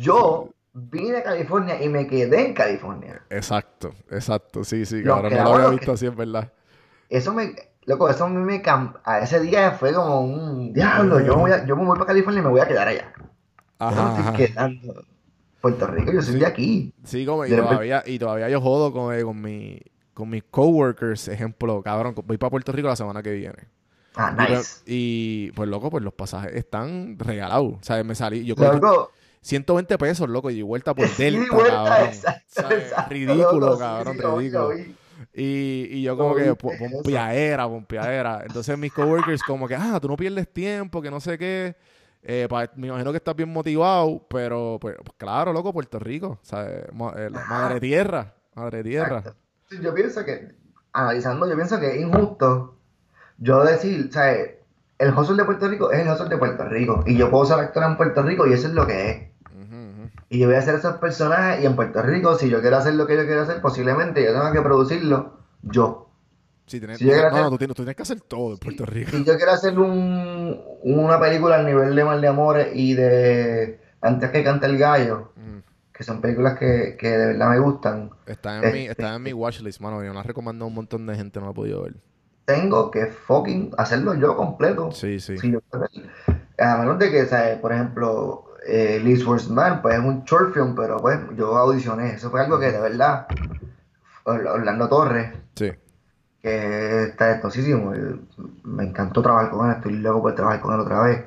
[0.00, 3.22] Yo vine a California y me quedé en California.
[3.30, 4.64] Exacto, exacto.
[4.64, 5.32] Sí, sí, cabrón.
[5.34, 6.52] No lo había visto que- así, es verdad.
[7.08, 7.54] Eso me,
[7.84, 11.20] loco, eso a mí me cam- a ese día fue como un diablo.
[11.20, 13.12] Yo me voy, a- yo me voy para California y me voy a quedar allá.
[13.78, 14.32] Ajá, estoy ajá.
[14.36, 15.04] quedando
[15.60, 16.40] Puerto Rico, yo soy Sí.
[16.40, 16.94] de aquí.
[17.04, 19.78] Sí, como, y, De repente- todavía, y todavía yo jodo con, eh, con, mi,
[20.14, 23.68] con mis coworkers, ejemplo, cabrón, voy para Puerto Rico la semana que viene.
[24.16, 24.82] Ah, Y, nice.
[24.86, 27.74] y, pues loco, pues los pasajes están regalados.
[27.74, 29.10] O sea, me salí, yo Loco,
[29.42, 32.08] 120 pesos, loco, y vuelta por Delta, vuelta, cabrón.
[32.08, 34.74] exacto, exacto, ridículo, loco, cabrón, sí, ridículo.
[35.34, 38.42] Y, y yo como que, pompeadera, pompeadera.
[38.44, 41.76] Entonces mis coworkers como que, ah, tú no pierdes tiempo, que no sé qué.
[42.24, 46.38] Eh, pa- me imagino que estás bien motivado, pero pues, pues, claro, loco, Puerto Rico.
[46.42, 46.86] Sea, eh,
[47.16, 49.18] eh, madre tierra, madre tierra.
[49.18, 49.36] Exacto.
[49.82, 50.54] Yo pienso que,
[50.92, 52.76] analizando, yo pienso que es injusto
[53.38, 57.02] yo decir, o sea, el hustle de Puerto Rico es el hustle de Puerto Rico.
[57.06, 59.31] Y yo puedo ser actor en Puerto Rico y eso es lo que es.
[60.32, 62.94] Y yo voy a hacer esos personajes y en Puerto Rico, si yo quiero hacer
[62.94, 66.08] lo que yo quiero hacer, posiblemente yo tenga que producirlo yo.
[66.66, 69.10] Sí, Si no, no, tú tienes, tú tienes que hacer todo en Puerto Rico.
[69.10, 73.78] Si yo quiero hacer un, una película al nivel de Mal de Amores y de
[74.00, 75.62] Antes que cante el gallo, Ujú.
[75.92, 79.22] que son películas que, que de verdad me gustan, Está en, mi, Este- está en
[79.22, 80.02] mi watchlist, mano.
[80.02, 81.94] Yo la recomendado a un montón de gente, no la he podido ver.
[82.46, 84.92] tengo que fucking hacerlo yo completo.
[84.92, 85.36] Sí, sí.
[85.36, 85.60] Si yo
[86.58, 90.74] a menos de que, sea, por ejemplo, eh, Liz Man, pues es un short film,
[90.74, 92.14] pero pues yo audicioné.
[92.14, 93.26] Eso fue algo que de verdad,
[94.24, 95.72] Or- Orlando Torres, Sí.
[96.42, 98.16] que está estosísimo, eh,
[98.64, 101.24] me encantó trabajar con él, estoy loco por trabajar con él otra vez.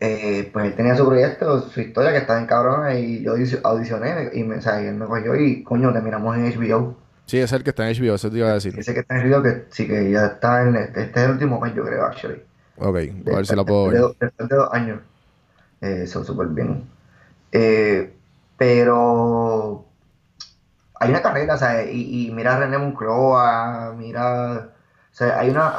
[0.00, 3.60] Eh, pues él tenía su proyecto, su historia que estaba en cabrona y yo audici-
[3.62, 6.96] audicioné y, me, o sea, y él me cogió y coño, terminamos en HBO.
[7.26, 8.78] Sí, es el que está en HBO, eso te iba a decir.
[8.78, 11.32] Ese que está en HBO que sí que ya está en este, este es el
[11.32, 12.42] último mes yo creo, actually.
[12.76, 14.10] Ok, a ver si la puedo de ver.
[14.20, 15.00] Después de dos años.
[15.84, 16.88] Eh, son súper bien.
[17.52, 18.14] Eh,
[18.58, 19.86] pero
[21.00, 21.56] hay una carrera,
[21.90, 24.70] y, y mira a René Moncloa, mira,
[25.12, 25.72] o sea, hay una,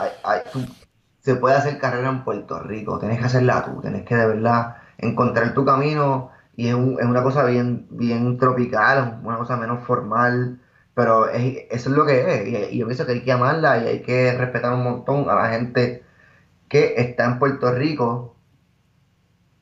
[1.22, 4.78] se puede hacer carrera en Puerto Rico, tienes que hacerla tú, tienes que de verdad
[4.97, 10.60] encontrar tu camino y es una cosa bien, bien tropical, una cosa menos formal,
[10.93, 12.20] pero es- eso es lo que
[12.66, 15.30] es, y, y yo pienso que hay que amarla y hay que respetar un montón
[15.30, 16.03] a la gente
[16.70, 18.34] que está en Puerto Rico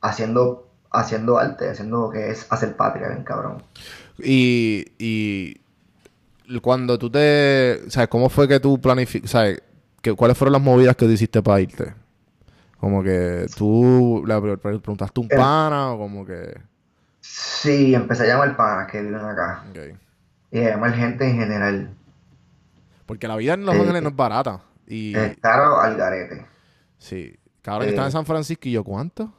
[0.04, 3.62] haciendo, haciendo arte, haciendo lo que es hacer patria, bien cabrón.
[4.18, 5.60] Y, y
[6.60, 7.80] cuando tú te...
[7.88, 8.08] ¿Sabes?
[8.08, 9.28] ¿Cómo fue que tú planificaste?
[9.28, 9.62] ¿Sabes?
[10.00, 11.94] Que, ¿Cuáles fueron las movidas que tú hiciste para irte?
[12.78, 15.36] Como que tú le pre- pre- preguntaste a un Eh.
[15.36, 16.60] pana o como que...
[17.20, 19.64] Sí, empecé a llamar panas que viven acá
[20.50, 21.90] y a llamar gente en general.
[23.06, 24.60] Porque la vida en Los Eh, Ángeles no es barata.
[24.86, 26.44] Y Es caro al garete.
[26.98, 27.34] sí.
[27.62, 29.32] Cabrón, eh, estaba en San Francisco y yo, ¿cuánto?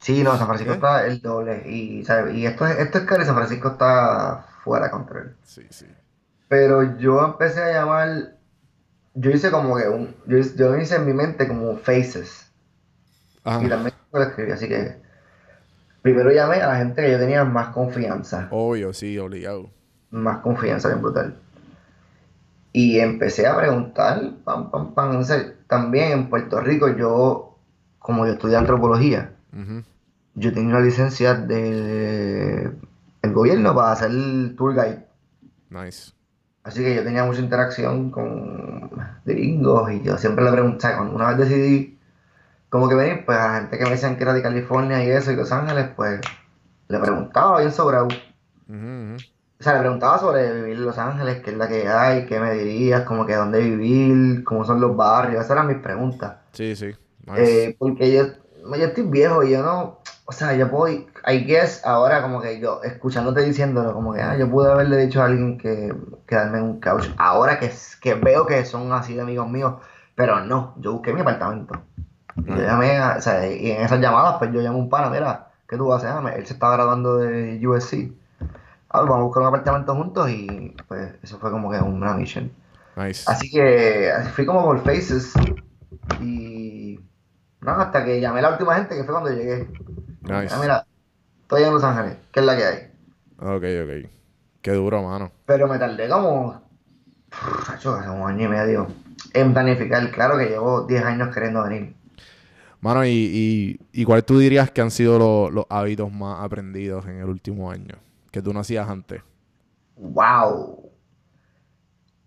[0.00, 1.62] Sí, no, San Francisco está el doble.
[1.68, 2.34] Y, ¿sabes?
[2.34, 5.36] y esto, es- esto es caro y San Francisco está fuera de control.
[5.44, 5.86] Sí, sí.
[6.48, 8.36] Pero yo empecé a llamar.
[9.14, 10.14] Yo hice como que un.
[10.26, 12.50] Yo, hice- yo hice en mi mente como faces.
[13.44, 13.62] Ajá.
[13.64, 14.52] Y también lo escribí.
[14.52, 14.96] Así que.
[16.02, 18.48] Primero llamé a la gente que yo tenía más confianza.
[18.50, 19.70] Obvio, sí, obligado.
[20.10, 21.36] Más confianza, bien brutal.
[22.72, 24.20] Y empecé a preguntar.
[24.44, 25.10] Pam, pam, pam.
[25.10, 27.58] Entonces, también en Puerto Rico, yo.
[27.98, 29.34] Como yo estudié antropología.
[30.34, 32.72] Yo tenía una licencia de
[33.22, 34.10] el gobierno para hacer
[34.56, 35.06] tour guide.
[35.70, 36.12] Nice.
[36.62, 38.90] Así que yo tenía mucha interacción con
[39.24, 41.98] gringos y yo siempre le preguntaba, cuando una vez decidí
[42.68, 45.10] como que venir, pues a la gente que me decían que era de California y
[45.10, 46.20] eso y Los Ángeles, pues
[46.88, 48.08] le preguntaba bien sobre, o
[48.68, 49.16] Ujú, ujú.
[49.58, 52.54] sea, le preguntaba sobre vivir en Los Ángeles, qué es la que hay, qué me
[52.54, 56.36] dirías, como que dónde vivir, cómo son los barrios, esas eran mis preguntas.
[56.52, 56.94] Sí, sí.
[57.26, 57.70] Nice.
[57.70, 58.22] Eh, porque yo,
[58.76, 60.94] yo estoy viejo y yo no, o sea, yo puedo,
[61.26, 65.20] I guess, ahora como que yo, escuchándote diciéndolo, como que, ah, yo pude haberle dicho
[65.20, 65.94] a alguien que
[66.26, 67.10] quedarme en un couch.
[67.16, 69.74] Ahora que, que veo que son así de amigos míos,
[70.14, 71.82] pero no, yo busqué mi apartamento.
[72.36, 75.48] Yo llamé, o sea, y en esas llamadas, pues yo llamé a un pana, mira,
[75.68, 76.38] ¿qué tú vas a hacer?
[76.38, 78.12] Él se estaba graduando de USC.
[78.88, 82.50] Ah, vamos a buscar un apartamento juntos y pues eso fue como que una mission.
[82.96, 83.24] Nice.
[83.26, 85.32] Así que fui como por Faces
[86.20, 87.00] y
[87.62, 89.68] no, hasta que llamé a la última gente que fue cuando llegué.
[90.22, 90.54] Nice.
[90.54, 90.86] Ah, mira,
[91.42, 92.92] estoy en Los Ángeles, ¿qué es la que hay?
[93.38, 94.10] Ok, ok.
[94.62, 95.32] Qué duro, mano.
[95.44, 96.62] Pero me tardé como,
[97.32, 98.86] uf, hace un año y medio
[99.34, 100.10] en planificar.
[100.10, 101.94] Claro que llevo 10 años queriendo venir.
[102.80, 107.04] Mano, ¿y, y, y cuál tú dirías que han sido lo- los hábitos más aprendidos
[107.06, 107.96] en el último año?
[108.30, 109.22] Que tú no hacías antes.
[110.16, 110.90] ¡Wow!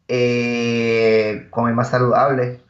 [0.08, 2.62] Eh, comer más saludable.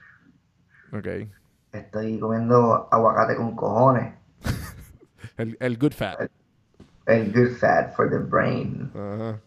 [0.93, 1.27] Ok.
[1.73, 4.13] Estoy comiendo aguacate con cojones.
[5.37, 6.29] El, el good fat.
[7.07, 8.91] El good fat for the brain.
[8.93, 9.39] Ajá.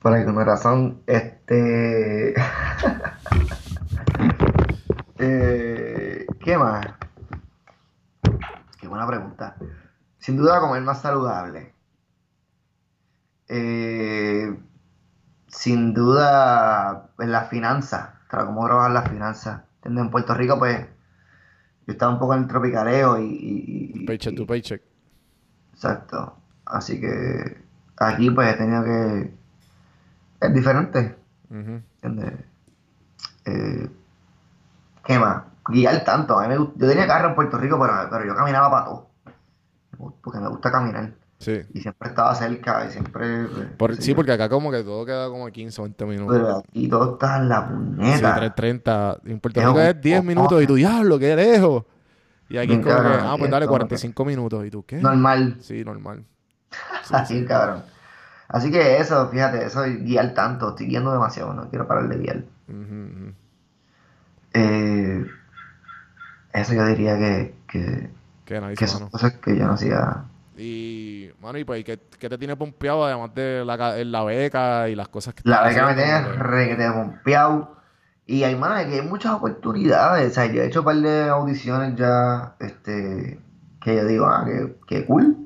[0.00, 2.34] Por alguna razón, este.
[5.16, 6.84] Eh, ¿qué más?
[8.78, 9.56] Qué buena pregunta.
[10.18, 11.72] Sin duda, comer más saludable.
[13.48, 14.54] Eh,
[15.46, 18.10] sin duda, en las finanzas.
[18.28, 19.62] Claro, cómo trabajar las finanzas.
[19.84, 20.84] En Puerto Rico, pues,
[21.86, 23.24] yo estaba un poco en el tropicaleo y.
[23.24, 24.82] y- y- Paycheck to paycheck.
[25.72, 26.36] Exacto.
[26.66, 27.58] Así que
[27.98, 29.34] aquí, pues, he tenido que.
[30.40, 31.16] Es diferente.
[33.46, 33.90] Eh,
[35.04, 35.44] ¿qué más?
[35.68, 36.38] Guiar tanto.
[36.38, 39.10] A mí me yo tenía carro en Puerto Rico, pero, pero yo caminaba para todo.
[40.22, 41.12] Porque me gusta caminar.
[41.44, 41.60] Sí.
[41.74, 43.44] Y siempre estaba cerca y siempre.
[43.46, 44.16] pues, Por- sí, yo.
[44.16, 46.36] porque acá como que todo queda como 15 o 20 minutos.
[46.36, 48.36] Pero aquí todo está en la Sí, puñeta.
[48.36, 49.20] 3.30.
[49.26, 50.26] En Puerto Es Rico un es 10 cojón.
[50.26, 51.84] minutos y tú, diablo, qué lejos.
[52.48, 54.66] Y aquí como que, cabrón, ah, aquí pues es dale, como que- 45 minutos.
[54.66, 54.96] ¿Y tú qué?
[54.96, 55.56] Normal.
[55.60, 56.24] Sí, normal.
[57.10, 57.82] Así, cabrón.
[58.48, 60.70] Así que eso, fíjate, eso es guiar tanto.
[60.70, 62.44] Estoy guiando demasiado, no quiero parar de guiar.
[64.52, 65.24] Eh,
[66.52, 68.10] eso yo diría que, que,
[68.76, 70.24] que son cosas que yo no hacía.
[70.56, 71.13] Y,
[71.44, 75.08] mano, y pues, ¿qué, qué te tiene pompeado además de la, la beca y las
[75.08, 77.76] cosas que La beca me tiene que- requete pompeado.
[78.26, 80.32] Y hay, mano, que hay muchas oportunidades.
[80.32, 83.38] O sea, yo he hecho un par de audiciones ya, este,
[83.82, 85.36] que yo digo, ah, que, que cool.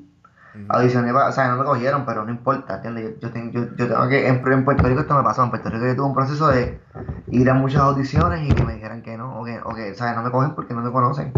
[0.67, 3.13] Audicioné, para, o sea, no me cogieron, pero no importa, ¿entiendes?
[3.21, 5.51] Yo, yo, tengo, yo, yo tengo que, en, en Puerto Rico esto me pasó, en
[5.51, 6.79] Puerto Rico yo tuve un proceso de
[7.27, 10.15] ir a muchas audiciones y que me dijeran que no, o que, o que, ¿sabes?
[10.15, 11.31] No me cogen porque no me conocen.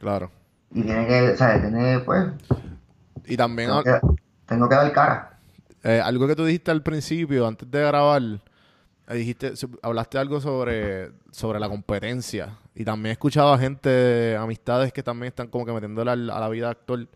[0.00, 0.30] Claro.
[0.70, 1.60] Y tiene que, ¿sabes?
[1.62, 2.26] Tiene, pues,
[3.26, 4.00] Y también tengo que,
[4.46, 5.38] tengo que dar cara.
[5.82, 9.52] eh, algo que tú dijiste al principio, antes de grabar, eh, dijiste,
[9.82, 12.58] hablaste algo sobre, sobre la competencia.
[12.74, 16.48] Y también he escuchado a gente, amistades que también están como que metiéndole a la
[16.48, 17.06] vida de actor.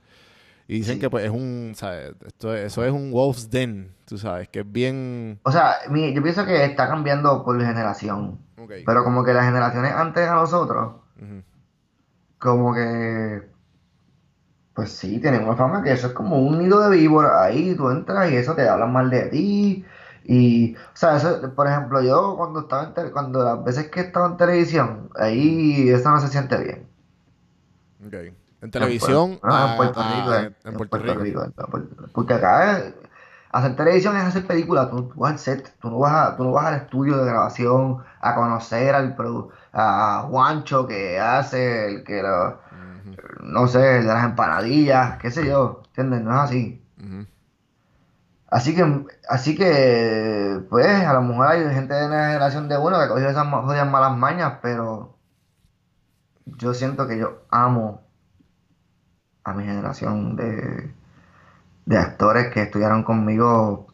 [0.71, 1.01] Y dicen Sí.
[1.01, 2.13] que pues es un, ¿sabes?
[2.27, 5.41] Esto, es- eso es un wolf's den, tú sabes, que es bien...
[5.43, 8.39] O sea, mi- yo pienso que está cambiando por generación.
[8.85, 10.93] Pero como que las generaciones antes a nosotros,
[12.39, 13.48] como que,
[14.79, 17.43] pues sí, tienen una fama que eso es como un nido de víbora.
[17.43, 19.85] Ahí tú entras y eso te hablan mal de ti.
[20.25, 24.01] Y, o sea, eso, por ejemplo, yo cuando estaba en tele- cuando las veces que
[24.01, 26.87] estaba en televisión, ahí eso no se siente bien.
[28.07, 28.15] Ok.
[28.61, 30.35] En televisión, No, ah, en Puerto ah, Rico.
[30.35, 31.45] en, en Puerto Rico.
[31.45, 32.09] en Puerto Rico.
[32.13, 32.83] Porque acá
[33.51, 34.91] hacer televisión es hacer películas.
[34.91, 37.27] Tú, tú vas al set, tú no vas, a- tú no vas al estudio de
[37.27, 39.17] grabación a conocer al
[39.73, 42.59] a Juancho que hace el que lo,
[43.43, 46.23] no sé, de las empanadillas, qué sé yo, ¿entiendes?
[46.23, 46.83] No es así.
[48.51, 52.99] Así que, así que, pues, a lo mejor hay gente de la generación de uno
[53.01, 55.19] que cogió esas jodidas malas mañas, pero
[56.47, 58.03] yo siento que yo amo
[59.45, 60.95] a mi generación de,
[61.87, 63.89] de actores que estudiaron conmigo,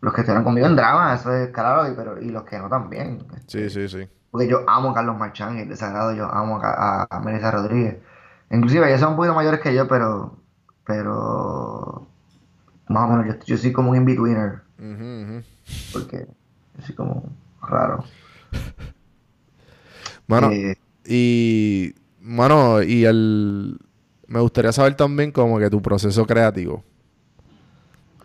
[0.00, 2.68] los que estudiaron conmigo en drama, eso es claro, y, pero, y los que no
[2.68, 3.26] también.
[3.46, 4.08] Sí, sí, sí.
[4.30, 7.50] Porque yo amo a Carlos Marchán y el desagrado, yo amo a, a, a Melissa
[7.50, 7.98] Rodríguez.
[8.50, 10.36] Inclusive ellos son un poquito mayores que yo, pero,
[10.84, 12.06] pero,
[12.88, 14.60] más o menos, yo, yo soy como un in-betweener,
[15.92, 16.26] porque
[16.78, 17.30] yo soy como
[17.62, 18.04] raro.
[20.26, 23.78] Mano, Eh, y, mano, y el...
[24.26, 26.84] Me gustaría saber también como que tu proceso creativo.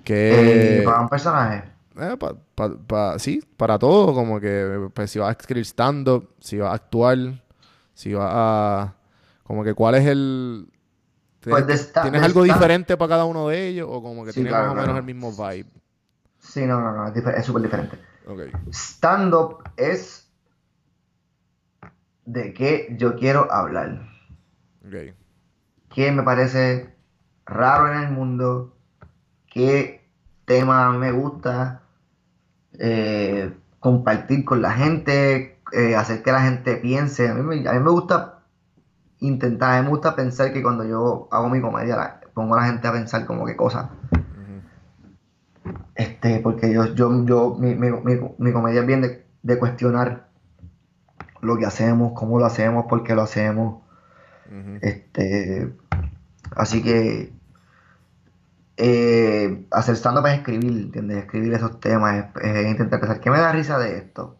[0.03, 0.77] Que...
[0.79, 1.63] eh, para un personaje,
[1.97, 6.29] Eh, pa- pa- pa- sí, para todo, como que pues, si vas a escribir stand-up,
[6.39, 7.17] si vas a actuar,
[7.93, 8.93] si vas a...
[9.45, 10.67] Como que cuál es el...
[11.47, 13.87] Pues ¿Tienes, de sta- ¿tienes de algo diferente para cada uno de ellos?
[13.89, 15.69] ¿O como que Sí, tienes claro, más o menos el mismo vibe?
[16.39, 17.99] sí, no, no, no, es súper diferente.
[18.71, 20.29] Stand-up es
[22.25, 24.01] de qué yo quiero hablar.
[24.85, 25.15] Ok.
[25.89, 26.95] qué me parece
[27.45, 28.75] raro en el mundo,
[29.47, 30.09] qué
[30.45, 31.83] tema me gusta,
[32.79, 37.29] eh, compartir con la gente, eh, hacer que la gente piense.
[37.29, 38.34] A mí, me, a mí me gusta
[39.19, 42.87] intentar, me gusta pensar que cuando yo hago mi comedia la- pongo a la gente
[42.87, 43.89] a pensar como que cosas.
[45.95, 50.27] Este, porque yo, yo, yo, mi, mi, mi, mi comedia es bien de, de cuestionar
[51.41, 53.83] lo que hacemos, cómo lo hacemos, por qué lo hacemos.
[54.81, 55.73] Este,
[56.55, 57.31] así que
[58.77, 61.17] eh, hacer stand-up es escribir, ¿entiendes?
[61.19, 64.37] Escribir esos temas, es, es intentar pensar, ¿qué me da risa de esto?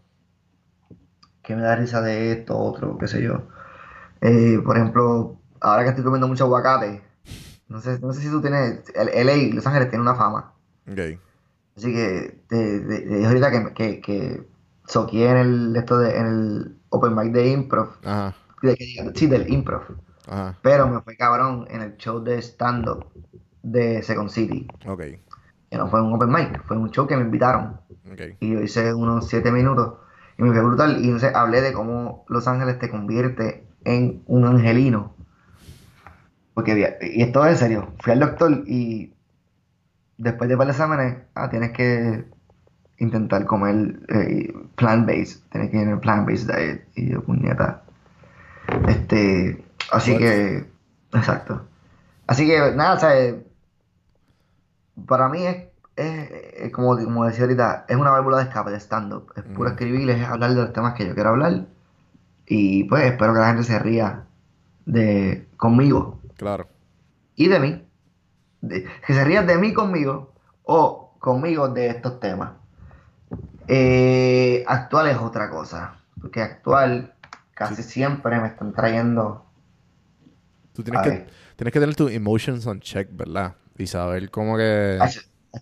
[1.42, 3.48] ¿Qué me da risa de esto, otro, qué sé yo?
[4.28, 7.02] Eh, por ejemplo, ahora que estoy comiendo mucho aguacate,
[7.68, 10.54] no sé, no sé si tú tienes, el LA, Los Ángeles tiene una fama,
[10.92, 11.00] Ok.
[11.78, 14.44] así que te, te- te dije ahorita que, que, que
[14.88, 18.34] soqué en el, esto de, en el Open Mic de Improv, Ajá.
[18.62, 18.76] de,
[19.16, 19.84] sí, del Improv.
[20.28, 20.58] Ajá.
[20.62, 23.06] Pero me fue cabrón en el show de stand-up
[23.62, 24.68] de Second City.
[24.88, 25.02] Ok.
[25.70, 27.80] Que no fue un open mic, fue un show que me invitaron.
[28.12, 28.22] Ok.
[28.40, 29.96] Y yo hice unos 7 minutos.
[30.38, 31.00] Y me fue brutal.
[31.02, 35.14] Y entonces hablé de cómo Los Ángeles te convierte en un angelino.
[36.54, 37.94] Porque, y esto es en serio.
[38.00, 39.14] Fui al doctor y
[40.18, 42.26] después de varios exámenes, ah, tienes que
[42.98, 45.50] intentar comer eh, plant-based.
[45.52, 46.88] Tienes que ir en el plant-based diet.
[46.96, 47.84] Y yo, puñeta.
[48.88, 50.20] Este, así What?
[50.20, 50.66] que,
[51.14, 51.68] exacto.
[52.28, 53.36] Así que, nada, o sea,
[55.06, 55.58] para mí es,
[55.98, 59.34] es, es como, como decía ahorita, es una válvula de escape de stand-up.
[59.36, 59.78] Es puro Ujú.
[59.78, 61.66] escribir, es hablar de los temas que yo quiero hablar.
[62.48, 64.24] Y pues espero que la gente se ría
[64.86, 66.68] de conmigo Claro.
[67.36, 67.82] y de mí.
[68.62, 70.34] De- que se rían de mí conmigo
[70.64, 72.52] o conmigo de estos temas.
[73.68, 75.96] Eh, actual es otra cosa.
[76.22, 77.14] Porque actual
[77.54, 79.46] casi siempre me están trayendo.
[80.74, 83.56] Tú tienes que, tienes que tener tus emotions on check, ¿verdad?
[83.78, 84.98] Y saber cómo que...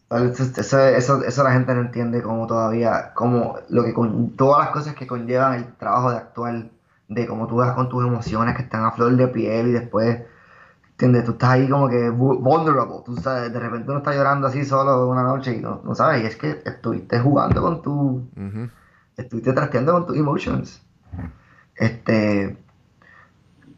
[0.10, 0.44] Eso,
[0.88, 4.96] eso, eso, la gente no entiende como todavía, como lo que con todas las cosas
[4.96, 6.72] que conllevan el trabajo de actual,
[7.08, 10.22] de cómo tú vas con tus emociones que están a flor de piel y después,
[10.92, 11.26] ¿entiendes?
[11.26, 14.66] Tú estás ahí como que vu- vulnerable, tú sabes, de repente uno está llorando así
[14.66, 18.70] solo una noche y no, no sabes, y es que estuviste jugando con tu, Ujú.
[19.18, 20.82] estuviste trasteando con tus emotions.
[21.76, 22.58] Este,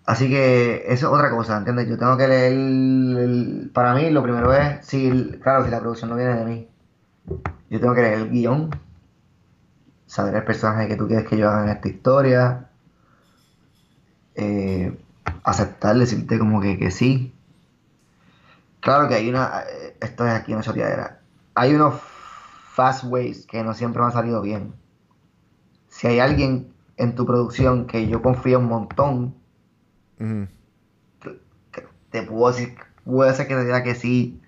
[0.05, 1.87] así que eso es otra cosa, ¿entiendes?
[1.87, 6.15] Yo tengo que leer, para mí lo primero es, si, claro, si la producción no
[6.15, 6.69] viene de mí,
[7.69, 8.69] yo tengo que leer el guion,
[10.05, 12.69] saber el personaje que tú quieres que yo haga en esta historia,
[14.35, 14.97] eh,
[15.43, 17.33] aceptar, decirte como que, que sí.
[18.81, 21.19] Claro que hay una, eh, esto es aquí una choteadera,
[21.55, 21.95] hay unos
[22.73, 24.73] fast ways que no siempre me han salido bien
[25.95, 29.35] si hay alguien en tu producción que yo confío un montón,
[32.11, 34.39] Te puedo decir, puede ser que te diga que sí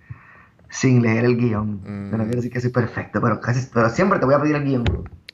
[0.69, 1.81] sin leer el guion.
[1.83, 2.11] Mm.
[2.11, 4.55] Yo no quiero decir que soy perfecto, pero casi, pero siempre te voy a pedir
[4.55, 4.85] el guion.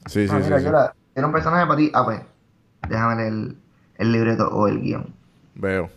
[0.08, 0.66] Sí, sí, Ah, sí, mira, sí.
[0.66, 2.22] yo la- quiero un personaje para ti, ah pues,
[2.90, 3.58] déjame leer el,
[3.98, 5.14] el libreto o el guion.
[5.56, 5.90] Veo.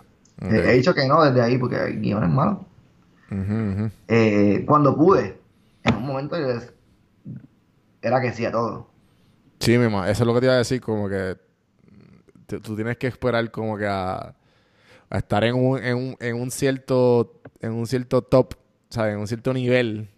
[0.43, 2.65] Eh, He dicho que no desde ahí porque el guion es malo.
[4.09, 5.39] Eh, cuando pude,
[5.85, 6.61] en un momento yo
[8.03, 8.89] era que sí a todo.
[9.61, 11.37] Sí, mi ma, eso es lo que te iba a decir, como que
[12.47, 14.35] tú tienes que esperar como que a,
[15.11, 18.55] estar en un, en un, en un cierto, en un cierto top,
[18.89, 19.15] ¿sabes?
[19.15, 20.09] En un cierto nivel,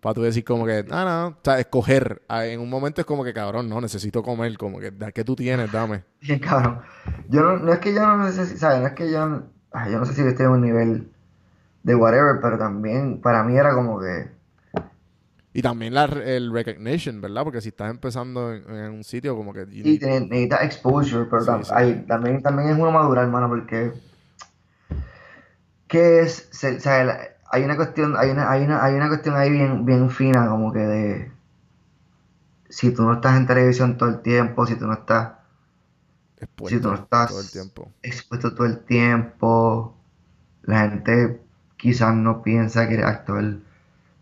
[0.00, 2.22] para tú decir como que, ah, no, o sea, escoger.
[2.28, 5.34] Ah, En un momento es como que, cabrón, no, necesito comer, como que, ¿qué tú
[5.34, 5.72] tienes?
[5.72, 6.04] Dame.
[6.20, 6.80] Bien, cabrón.
[7.28, 8.80] Yo no, no es que yo no si, ¿sabes?
[8.80, 9.42] No es que yo,
[9.90, 11.12] yo no sé si estoy en un nivel
[11.82, 14.30] de whatever, pero también para mí era como que,
[15.52, 17.44] Y también la, el recognition, ¿verdad?
[17.44, 19.66] Porque si estás empezando en, en un sitio como que...
[19.82, 21.76] sí, need- tiene- necesita exposure, pero Sí, tam- sí.
[21.76, 23.92] ay, también, también es uno madurar, hermano, porque
[25.88, 26.48] ¿qué es?
[26.52, 27.18] Se- o sea,
[27.50, 30.72] hay una cuestión, hay una, hay una, hay una cuestión ahí bien, bien fina, como
[30.72, 31.32] que de
[32.70, 35.32] si tú no estás en televisión todo el tiempo, si tú no estás
[36.36, 37.94] expuesto si tú no estás todo el tiempo.
[38.02, 39.96] expuesto todo el tiempo,
[40.62, 41.40] la gente
[41.76, 43.58] quizás no piensa que eres actor.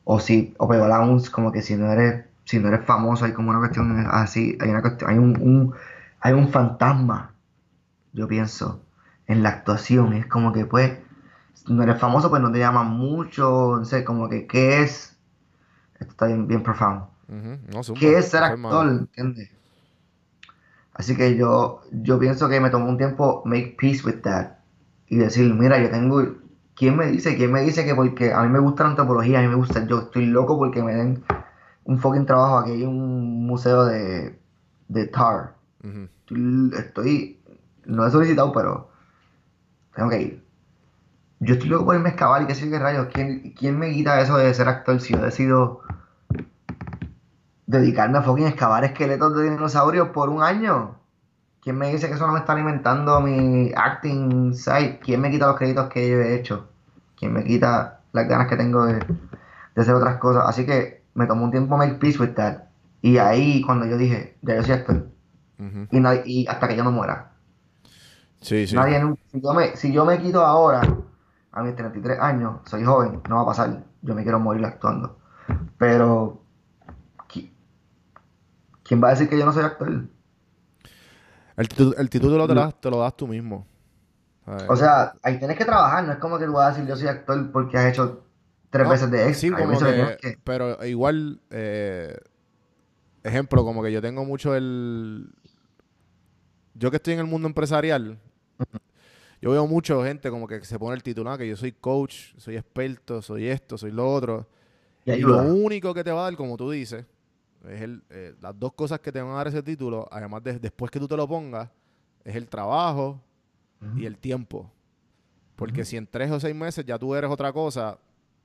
[0.06, 3.34] O si, o peor aún, como que si no eres, si no eres famoso, hay
[3.34, 5.74] como una cuestión así, hay una cuestión, hay un, un-
[6.20, 7.34] hay un fantasma,
[8.14, 8.82] yo pienso,
[9.28, 10.12] en la actuación.
[10.14, 10.98] Es como que pues,
[11.54, 15.18] si no eres famoso, pues no te llaman mucho, no sé, como que qué es,
[16.00, 17.10] esto está bien, bien profundo.
[17.68, 17.94] No.
[17.94, 18.88] ¿Qué es ser actor?
[18.88, 19.50] ¿Entiendes?
[20.94, 24.52] Así que yo, yo pienso que me tomó un tiempo make peace with that.
[25.08, 26.22] Y decir, mira, yo tengo.
[26.76, 27.36] ¿Quién me dice?
[27.36, 29.86] ¿Quién me dice que porque a mí me gusta la antropología, a mí me gusta,
[29.86, 31.24] yo estoy loco porque me den
[31.84, 34.38] un fucking trabajo aquí en un museo de,
[34.88, 35.54] de tar.
[36.22, 37.40] Estoy, estoy-
[37.86, 38.90] no he solicitado, pero
[39.94, 40.44] tengo que ir.
[41.40, 43.08] yo estoy loco por irme a excavar y qué sé qué rayos.
[43.12, 45.80] ¿Quién, ¿Quién me quita eso de ser actor si yo decido
[47.66, 50.96] dedicarme a fucking excavar esqueletos de dinosaurios por un año?
[51.66, 55.00] ¿Quién me dice que eso no me está alimentando mi acting side?
[55.00, 56.68] ¿Quién me quita los créditos que yo he hecho?
[57.18, 58.94] ¿Quién me quita las ganas que tengo de,
[59.74, 60.44] de hacer otras cosas?
[60.46, 62.58] Así que me tomó un tiempo make peace with that.
[63.02, 65.08] Y ahí cuando yo dije, ya yo soy actor.
[65.90, 67.32] Y, nadie- y hasta que yo no muera.
[68.40, 68.76] Sí, sí.
[68.76, 70.82] Nadie si, yo me, si yo me quito ahora,
[71.50, 73.82] a mis 33 años, soy joven, no va a pasar.
[74.02, 75.18] Yo me quiero morir actuando.
[75.78, 76.42] Pero,
[77.28, 77.50] ¿qui-
[78.84, 80.04] ¿quién va a decir que yo no soy actor?
[81.56, 83.66] El, título te, lo das- te lo das tú mismo.
[84.68, 86.96] O sea, ahí tienes que trabajar, no es como que tú vas a decir yo
[86.96, 88.22] soy actor porque has hecho
[88.70, 89.56] tres No, veces de sí, extra.
[89.56, 92.16] Que que- que- pero igual, eh,
[93.24, 95.28] ejemplo, como que yo tengo mucho el...
[96.74, 98.18] Yo que estoy en el mundo empresarial,
[99.40, 102.34] yo veo mucho gente como que se pone el título, ah, que yo soy coach,
[102.36, 104.46] soy experto, soy esto, soy lo otro.
[105.06, 107.04] Y Y lo único que te va a dar, como tú dices,
[107.68, 110.58] es el, eh, las dos cosas que te van a dar ese título, además de
[110.58, 111.70] después que tú te lo pongas,
[112.24, 113.20] es el trabajo
[113.96, 114.70] y el tiempo.
[115.56, 117.98] Porque si en tres o seis meses ya tú eres otra cosa,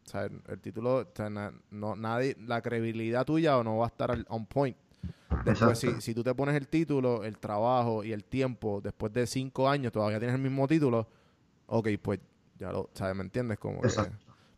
[0.06, 3.86] o sea, el, el título, o sea, na- no, nadie, la credibilidad tuya no va
[3.86, 4.78] a estar al- on point.
[5.44, 9.26] Después, si, si tú te pones el título, el trabajo y el tiempo, después de
[9.28, 11.08] cinco años todavía tienes el mismo título,
[11.68, 12.20] ok, pues
[12.60, 13.16] ya lo, ¿sabes?
[13.16, 13.58] ¿Me entiendes?
[13.60, 13.88] Como que,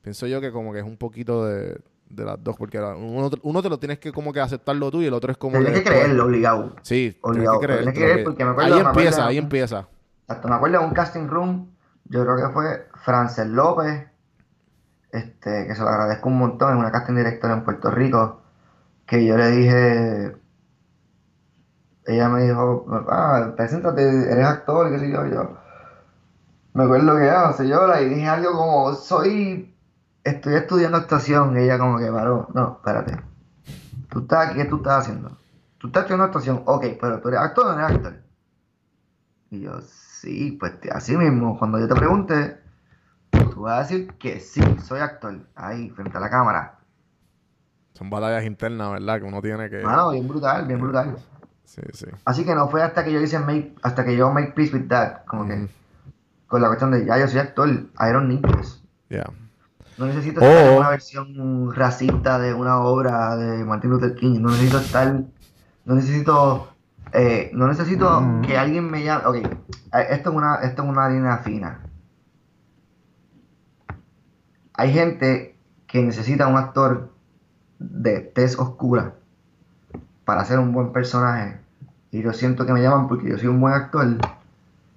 [0.02, 1.80] pienso yo que como que es un poquito de,
[2.16, 4.90] de las dos, porque uno, te- uno te lo tienes que como que aceptar lo
[4.92, 6.76] tuyo y el otro es como Tienes que después- creerlo, obligado.
[6.82, 9.88] Sí, tienes Obligado, tienes que creer que- porque me acuerdo- ahí me empieza, ahí empieza.
[10.28, 11.70] Hasta me acuerdo de un casting room,
[12.06, 14.08] yo creo que fue Frances López,
[15.12, 18.42] este, que se lo agradezco un montón, es una casting director en Puerto Rico,
[19.06, 20.36] que yo le dije,
[22.06, 24.02] ella me dijo, ah, preséntate,
[24.32, 25.58] eres actor, qué sé yo, yo,
[26.74, 29.73] me acuerdo que ya, señora, y dije algo como, soy,
[30.24, 33.22] estoy estudiando actuación, y ella como que paró, no, espérate,
[34.10, 35.38] tú estás aquí, ¿qué tú estás haciendo?
[35.78, 38.16] Tú estás estudiando actuación, ok, pero tú eres actor o no eres actor.
[39.50, 42.60] Y yo, sí, pues así mismo, cuando yo te pregunte,
[43.32, 46.80] tú vas a decir que sí, soy actor, ahí, frente a la cámara.
[47.94, 49.20] Son batallas internas, ¿verdad?
[49.20, 49.84] Que uno tiene que...
[49.84, 51.18] Mano, bien brutal, bien brutal.
[51.64, 52.08] Sí, sí.
[52.26, 54.88] Así que no fue hasta que yo hice make, hasta que yo make peace with
[54.88, 55.68] that, como que,
[56.48, 58.82] con la cuestión de, ya yo soy actor, I don't need this.
[59.10, 59.30] Yeah.
[59.98, 60.46] No necesito Oh.
[60.46, 65.22] estar en una versión racista de una obra de Martin Luther King, no necesito estar,
[65.86, 66.70] no necesito,
[67.12, 69.50] eh, no necesito que alguien me llame, ok, eh,
[70.10, 71.80] esto es una, esto es una línea fina.
[74.76, 77.12] Hay gente que necesita un actor
[77.78, 79.14] de tez oscura
[80.26, 81.60] para hacer un buen personaje.
[82.12, 84.08] Y yo siento que me llaman porque yo soy un buen actor.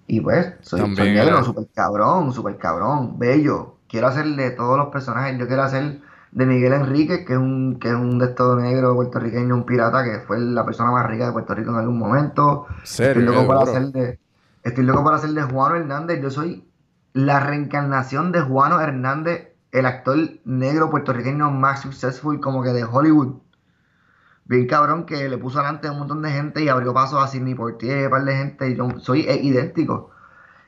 [0.07, 3.76] Y pues, soy, soy También negro, era- súper cabrón, súper cabrón, bello.
[3.89, 5.39] Quiero hacerle todos los personajes.
[5.39, 6.01] Yo quiero hacer
[6.33, 10.05] de Miguel Enrique, que es un, que es un de estos negro puertorriqueño, un pirata,
[10.05, 12.67] que fue la persona más rica de Puerto Rico en algún momento.
[12.83, 14.19] Serio, Estoy loco para hacer de,
[14.63, 16.21] estoy loco para hacer de Juano Hernández.
[16.21, 16.69] Yo soy
[17.15, 23.37] la reencarnación de Juano Hernández, el actor negro puertorriqueño más successful como que de Hollywood.
[24.45, 27.29] Bien cabrón que le puso adelante a un montón de gente y abrió paso a
[27.29, 30.11] Sidney Poitier, un par de gente, y yo soy idéntico.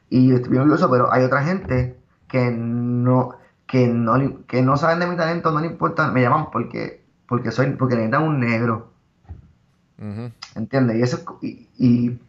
[0.09, 1.98] Y estoy bien orgulloso, pero hay otra gente
[2.29, 3.31] que no,
[3.67, 7.51] que no, que no saben de mi talento, no le importa, me llaman porque, porque
[7.51, 8.93] soy, porque necesitan un negro.
[9.99, 10.97] Ujú, ¿Entiendes?
[10.99, 12.21] Y eso y, y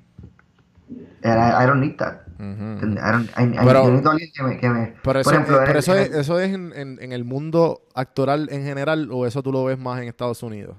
[1.23, 2.21] I, don't need that.
[2.39, 2.63] ujú.
[2.81, 3.03] ¿entiendes?
[3.03, 5.29] I don't- I- I- Pero- yo necesito a alguien que me, que me- Pero eso,
[5.29, 8.63] por ejemplo, eh, pero eso es, eso es en, en- en el mundo actoral en
[8.63, 10.75] general o eso tú lo ves más en Estados Unidos.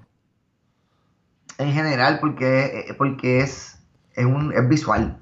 [1.59, 3.79] en general porque, eh, porque es,
[4.15, 5.19] es un es visual.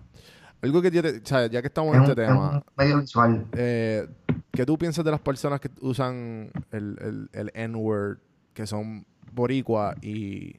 [0.60, 2.98] Algo que o sea, ya que estamos Es en un, este es tema, un medio
[3.00, 3.46] visual.
[3.52, 4.08] eh,
[4.50, 8.18] ¿qué tú piensas de las personas que usan el, el, el N-word,
[8.54, 10.56] que son boricua y,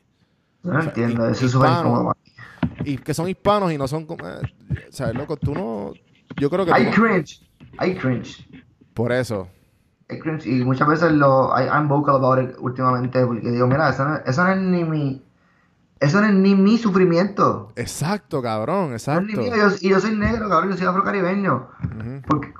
[0.63, 2.13] no sea, entiendo, hi- eso es súper incómodo.
[2.85, 4.39] y que son hispanos y no son como, eh,
[4.87, 5.93] o sea, loco, tú no,
[6.37, 7.41] yo creo que Hay cringe,
[7.77, 8.47] hay cringe.
[8.93, 9.49] por eso,
[10.07, 10.45] Hay cringe.
[10.47, 14.15] Y muchas veces lo, I, I'm vocal about it últimamente porque digo, mira, eso no,
[14.25, 15.21] eso no es ni mi,
[15.99, 17.71] eso no es ni mi sufrimiento.
[17.75, 19.41] exacto, cabrón, No es ni exacto.
[19.41, 21.69] mío, yo- y yo soy negro, cabrón, yo soy afrocaribeño.
[21.83, 22.21] Ujú.
[22.27, 22.53] Porque,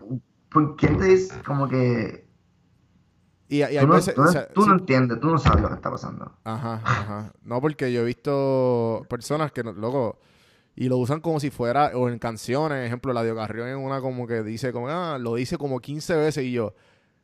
[0.50, 2.28] ¿Por quién te dice como que
[3.48, 5.38] Y, y tú no, veces, tú no- o sea, tú no sí- entiendes, tú no
[5.38, 6.32] sabes lo que está pasando?
[6.44, 7.34] Ajá, ajá.
[7.44, 10.20] No, porque yo he visto personas que, loco,
[10.76, 14.02] y lo usan como si fuera, o en canciones, ejemplo, la de Carrión en una
[14.02, 16.74] como que dice, como, ah, lo dice como 15 veces y yo,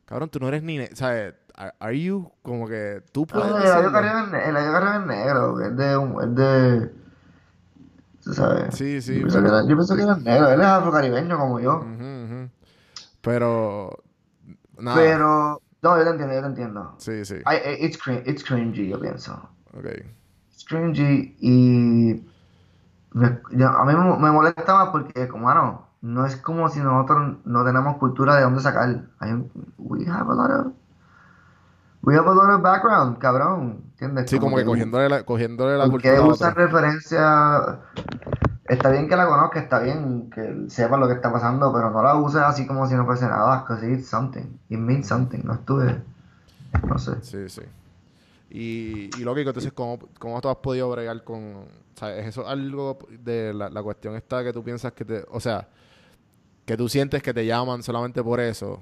[0.04, 1.34] cabrón, tú no eres ni, ¿sabes?
[1.56, 3.92] Are, are you, como que, tú puedes No, el decirlo?
[3.92, 6.94] Carrión es el negro, es de un, es de,
[8.22, 8.74] tú sabes.
[8.74, 11.76] Sí, sí, yo, pienso que yo pienso que era negro, él es afrocaribeño como yo.
[11.76, 12.50] Ujú, ujú.
[13.22, 14.02] Pero.
[14.78, 14.96] Nada.
[14.98, 16.94] Pero, no, yo te entiendo, yo te entiendo.
[16.98, 17.36] Sí, sí.
[17.36, 19.32] I- I- it's, crin- it's cringy, yo pienso.
[19.72, 19.86] Ok.
[20.50, 22.22] It's cringy y
[23.12, 27.38] me- yo- a mí me, molesta más porque, como, no, no es como si nosotros
[27.46, 29.06] no tenemos cultura de dónde sacar.
[29.20, 30.72] Hay un- we have a lot of,
[32.06, 34.30] we have a lot of background, cabrón, ¿entiendes?
[34.30, 36.64] Sí, como que que- cogiéndole la, cogiéndole la ¿Por qué cultura otro.
[36.64, 37.80] referencia?
[38.68, 42.02] Está bien que la conozca, está bien que sepa lo que está pasando, pero no
[42.02, 44.58] la uses así como si no fuese nada, because it's something.
[44.68, 45.40] It means something.
[45.44, 46.02] No estuve.
[46.88, 47.12] No sé.
[47.22, 47.62] Sí, sí.
[48.50, 51.54] Y, y lógico, entonces, ¿cómo, ¿cómo tú has podido bregar con...
[51.54, 55.24] O sea, ¿es eso algo de la, la cuestión esta que tú piensas que te...
[55.30, 55.68] O sea,
[56.64, 58.80] que tú sientes que te llaman solamente por eso,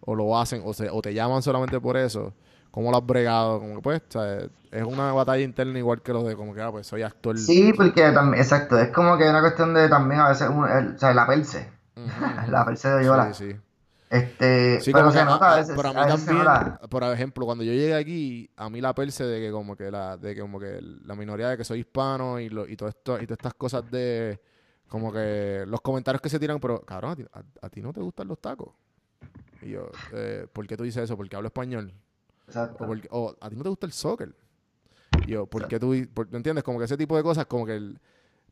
[0.00, 2.32] o lo hacen, o, se, o te llaman solamente por eso,
[2.76, 3.58] ¿cómo lo has bregado?
[3.58, 4.38] Como que pues, o sea,
[4.70, 7.36] es una batalla interna igual que lo de como que, ah, pues soy actor.
[7.38, 10.98] Sí, porque también, exacto, es como que una cuestión de también a veces, el- o
[10.98, 11.70] sea, la perse,
[12.50, 13.32] la perse de Yola.
[13.32, 13.56] Sí, sí.
[14.10, 16.78] Este, Sí, pero se nota a- veces, pero a mí a veces se también, nota.
[16.90, 20.16] por ejemplo, cuando yo llegué aquí, a mí la perse de que como que la,
[20.18, 23.16] de que como que la minoría de que soy hispano y, lo, y todo esto,
[23.20, 24.38] y todas estas cosas de
[24.88, 27.92] como que los comentarios que se tiran, pero cabrón, a ti, a- a ti no
[27.92, 28.68] te gustan los tacos.
[29.62, 31.16] Y yo, eh, ¿por qué tú dices eso?
[31.16, 31.92] Porque hablo español.
[32.46, 32.84] Exacto.
[32.84, 34.34] O, porque, o a ti no te gusta el soccer.
[35.26, 36.62] Y yo, ¿por qué tú, por- ¿me entiendes?
[36.64, 37.98] Como que ese tipo de cosas, como que el-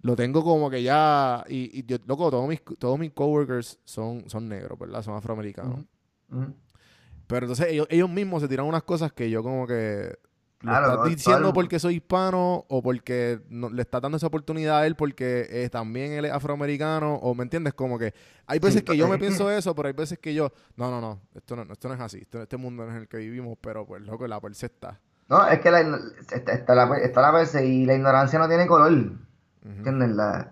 [0.02, 4.28] lo tengo como que ya, y, y yo, loco, todos mis, todos mis coworkers son,
[4.28, 5.02] son negros, ¿verdad?
[5.02, 5.80] Son afroamericanos.
[7.26, 10.18] Pero entonces ellos, ellos mismos se tiran unas cosas que yo como que...
[10.64, 14.78] ¿Lo estás diciendo el- porque soy hispano o porque no- le estás dando esa oportunidad
[14.78, 17.14] a él porque eh, también él es afroamericano?
[17.16, 17.74] ¿O me entiendes?
[17.74, 18.14] Como que
[18.46, 20.50] hay veces Sí, que yo me pienso eso, pero hay veces que yo...
[20.76, 21.20] No, no, no.
[21.34, 22.18] Esto no, esto no es así.
[22.18, 25.00] Esto- este mundo no es el que vivimos, pero pues loco, la perse está.
[25.28, 25.80] No, es que la,
[26.30, 28.92] está, está la, está la perse y la ignorancia no tiene color.
[29.64, 30.10] ¿Entiendes?
[30.10, 30.50] La,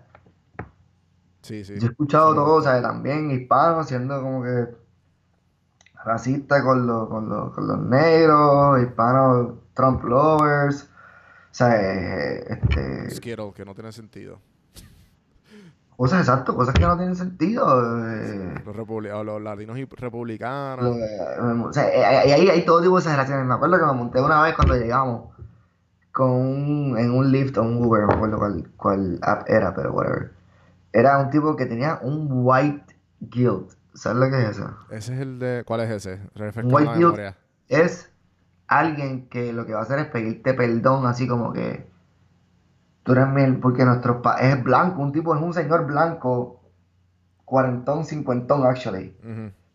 [1.43, 1.73] Sí, sí.
[1.77, 2.35] Yo he escuchado Sí.
[2.37, 4.65] todo, o sea, también hispanos siendo como que
[6.05, 13.21] racistas con los, con los, con los negros, hispanos Trump lovers, o sea, eh, este,
[13.21, 14.39] que no tiene sentido.
[15.95, 17.65] cosas exactas, cosas que no tienen sentido.
[18.13, 20.97] eh, Los, los latinos y republicanos.
[20.97, 23.45] lo o sea, eh, hay, hay, hay todo tipo de exageraciones.
[23.45, 25.29] Me acuerdo que me monté una vez cuando llegamos
[26.11, 29.73] con un, en un Lyft o un Uber, no me acuerdo cuál, cuál app era,
[29.73, 30.31] pero whatever.
[30.91, 33.71] Era un tipo que tenía un white guilt.
[33.95, 34.75] ¿Sabes lo que es eso?
[34.89, 35.63] Ese es el de...
[35.65, 36.19] ¿Cuál es ese?
[36.63, 37.19] White guilt
[37.67, 38.11] es
[38.79, 41.89] alguien que lo que va a hacer es pedirte perdón, así como que
[43.03, 46.61] tú eres mil, porque nuestro pa es blanco, un tipo es un señor blanco,
[47.45, 49.15] cuarentón, cincuentón, actually.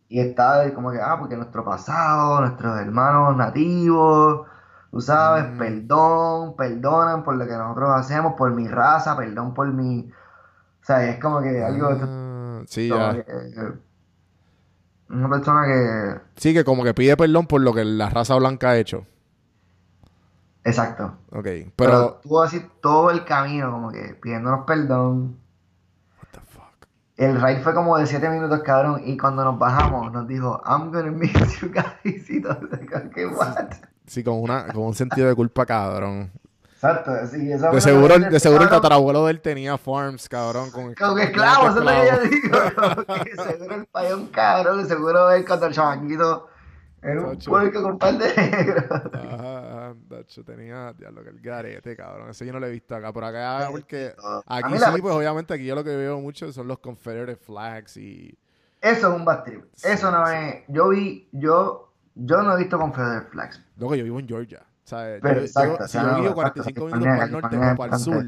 [0.08, 4.46] Y está como que, ah, porque nuestro pasado, nuestros hermanos nativos,
[4.90, 5.58] tú sabes, Mm.
[5.58, 10.10] perdón, perdonan por lo que nosotros hacemos, por mi raza, perdón por mi.
[10.80, 11.88] O sea, es como que algo.
[11.90, 13.12] Ah, sí, ya.
[13.12, 13.87] que,
[15.10, 16.20] una persona que.
[16.36, 19.06] Sí, que como que pide perdón por lo que la raza blanca ha hecho.
[20.64, 21.16] Exacto.
[21.30, 22.20] Ok, Pero, pero...
[22.22, 25.38] tuvo así todo el camino, como que pidiéndonos perdón.
[26.18, 26.86] What the fuck?
[27.16, 29.00] El ride fue como de 7 minutos, cabrón.
[29.04, 32.28] Y cuando nos bajamos, nos dijo, I'm gonna miss you guys.
[32.30, 32.58] Y todo,
[33.14, 33.70] ¿qué what?
[34.06, 36.30] Sí, con, una, con un sentido de culpa, cabrón.
[36.80, 40.28] Exacto, sí, eso De lo seguro, que- de seguro el tatarabuelo de él tenía farms,
[40.28, 40.70] cabrón.
[40.70, 43.06] Con con esclavo, eso es lo que yo esclavos.
[43.06, 43.24] digo.
[43.24, 44.86] que seguro el país un cabrón.
[44.86, 46.48] Seguro él cuando el chamaquito
[47.02, 48.84] era un puerco con par de negros.
[49.12, 52.30] Ajá, Dacho, tenía, diablo, que el garete, cabrón.
[52.30, 53.12] Ese yo no lo he visto acá.
[53.12, 54.14] Por acá, porque
[54.46, 57.96] aquí la- sí, pues obviamente aquí yo lo que veo mucho son los Confederate flags
[57.96, 58.38] y...
[58.80, 59.64] Eso es un bad trip.
[59.82, 60.32] Eso no sí.
[60.36, 60.54] es.
[60.68, 63.60] Yo vi, yo, yo no he visto Confederate Flags.
[63.76, 64.62] Luego yo vivo en Georgia,
[64.96, 67.56] Pero Yo- yo- exacto, si o sea, yo exacto, 45 aquí minutos para el norte
[67.56, 68.24] o para el sur,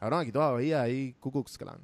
[0.00, 1.78] cabrón, aquí todavía hay Ku Klux Klan.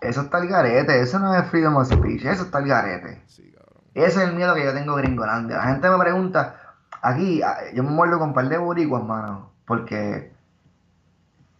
[0.00, 3.22] Eso está el garete, eso no es freedom of speech, eso está el garete.
[3.26, 3.82] Sí, cabrón.
[3.94, 5.56] Ese es el miedo que yo tengo gringolandia.
[5.58, 6.56] La gente me pregunta,
[7.02, 10.32] aquí, ah, yo me muerdo con un par de boricuas, mano, porque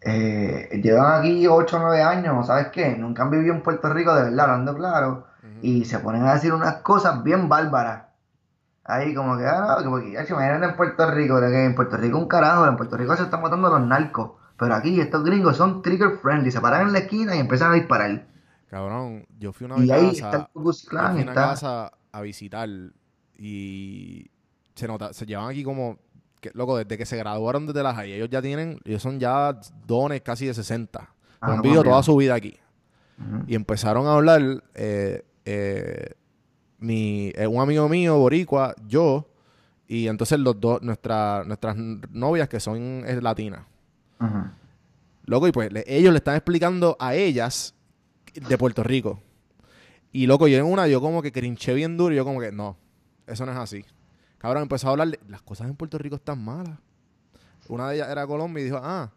[0.00, 2.96] eh, llevan aquí 8 o 9 años, ¿sabes qué?
[2.96, 5.58] Nunca han vivido en Puerto Rico, de verdad, hablando claro, Ujú.
[5.62, 8.04] y se ponen a decir unas cosas bien bárbaras.
[8.84, 11.74] Ahí como que, ah, no, que porque ya se imaginan en Puerto Rico, que en
[11.74, 15.24] Puerto Rico un carajo, en Puerto Rico se están matando los narcos, pero aquí estos
[15.24, 18.26] gringos son trigger friendly, se paran en la esquina y empiezan a disparar.
[18.68, 21.12] Cabrón, yo fui una Y vez a ahí casa, está el Ku Klux yo Klan,
[21.12, 21.46] fui a una está...
[21.48, 22.68] casa a visitar
[23.38, 24.30] y
[24.74, 25.98] se nota, se llevan aquí como,
[26.40, 29.58] que, loco, desde que se graduaron desde la high, ellos ya tienen, ellos son ya
[29.86, 31.08] dones casi de 60.
[31.40, 32.58] Ah, han vivido toda su vida aquí.
[33.46, 36.14] Y empezaron a hablar, eh, eh,
[36.82, 39.28] mi, eh, un amigo mío, boricua, yo,
[39.88, 43.62] y entonces los dos, nuestra, nuestras novias que son eh, latinas.
[45.24, 47.74] Loco, y pues le- ellos le están explicando a ellas
[48.34, 49.20] de Puerto Rico.
[50.12, 52.52] Y loco, yo en una, yo como que crinché bien duro y yo como que,
[52.52, 52.76] no,
[53.26, 53.84] eso no es así.
[54.38, 56.78] Cabrón, empezó a hablar de, las cosas en Puerto Rico están malas.
[57.68, 59.10] Una de ellas era Colombia y dijo, ah,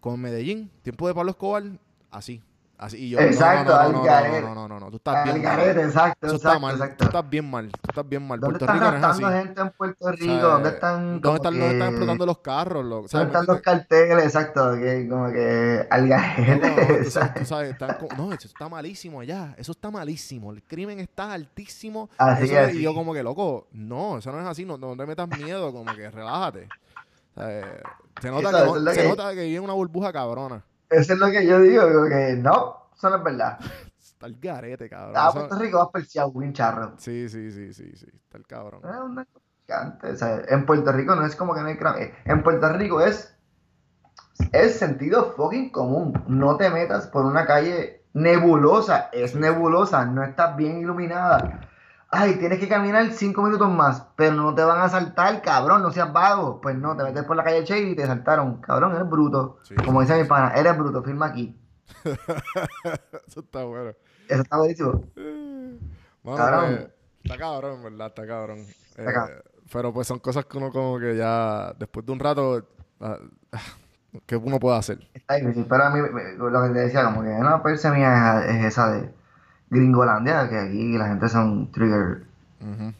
[0.00, 1.62] con Medellín, tiempo de Pablo Escobar,
[2.10, 2.42] así.
[2.82, 5.60] Así, y yo, exacto, no, no, no, no, no, no, no, tú estás bien mal.
[5.60, 6.96] exacto, Eso exacto, está mal, exacto.
[6.96, 8.40] tú estás bien mal, tú estás bien mal.
[8.40, 9.24] ¿Dónde Puerto están Rico no es así.
[9.46, 10.24] gente en Puerto O Rico?
[10.24, 12.84] sea, ¿Dónde están, ¿Dónde están, que- dónde están explotando los carros?
[12.86, 14.24] Lo, ¿Dónde están los carteles?
[14.24, 18.48] Exacto, que como que al No, no, garete, tú sabes, tú sabes, están no, eso
[18.48, 22.08] está malísimo allá, eso está malísimo, el crimen está altísimo.
[22.16, 22.78] Así, Eso es- así.
[22.78, 25.70] Y yo como que, loco, no, eso no es así, no, no te metas miedo,
[25.70, 26.66] como que relájate.
[27.36, 27.60] O sea,
[28.22, 30.64] se nota, Eso- que, se que- nota que vive una burbuja cabrona.
[30.90, 33.58] Eso es lo que yo digo, como que no, eso no es verdad.
[33.98, 35.16] Está el garete, cabrón.
[35.16, 36.94] A Eso- Puerto Rico vas perseguido, un charro.
[36.98, 38.80] sí, sí, sí, sí, sí, está el cabrón.
[38.84, 39.26] Es una
[40.02, 42.12] o sea, en Puerto Rico no es como que no hay crime.
[42.24, 43.36] En Puerto Rico es
[44.52, 46.12] es sentido fucking común.
[46.26, 49.10] No te metas por una calle nebulosa.
[49.12, 51.69] Es nebulosa, no estás bien iluminada.
[52.12, 55.92] Ay, tienes que caminar cinco minutos más, pero no te van a saltar, cabrón, no
[55.92, 56.60] seas vago.
[56.60, 58.60] Pues no, te metes por la calle Che y te saltaron.
[58.60, 59.58] Cabrón, eres bruto.
[59.62, 61.56] Sí, Como dice sí, mi pana, eres bruto, firma aquí.
[63.28, 63.92] Eso está bueno.
[64.28, 65.04] Eso está buenísimo.
[66.36, 66.76] Cabrón.
[66.76, 66.90] pues,
[67.22, 68.06] está cabrón, ¿verdad?
[68.08, 68.58] Está cabrón.
[68.96, 69.42] Está Eh, cabrón.
[69.72, 72.64] pero pues son cosas que uno como que ya, después de un rato,
[73.00, 73.18] ah,
[73.52, 73.58] ah,
[74.26, 75.08] ¿qué uno puede hacer?
[75.14, 76.00] Está difícil, pero a mí
[76.36, 79.14] lo que te decía, como que una perse mía es esa de
[79.70, 82.24] Gringolandia, que aquí la gente son trigger,
[82.60, 82.92] Ujú.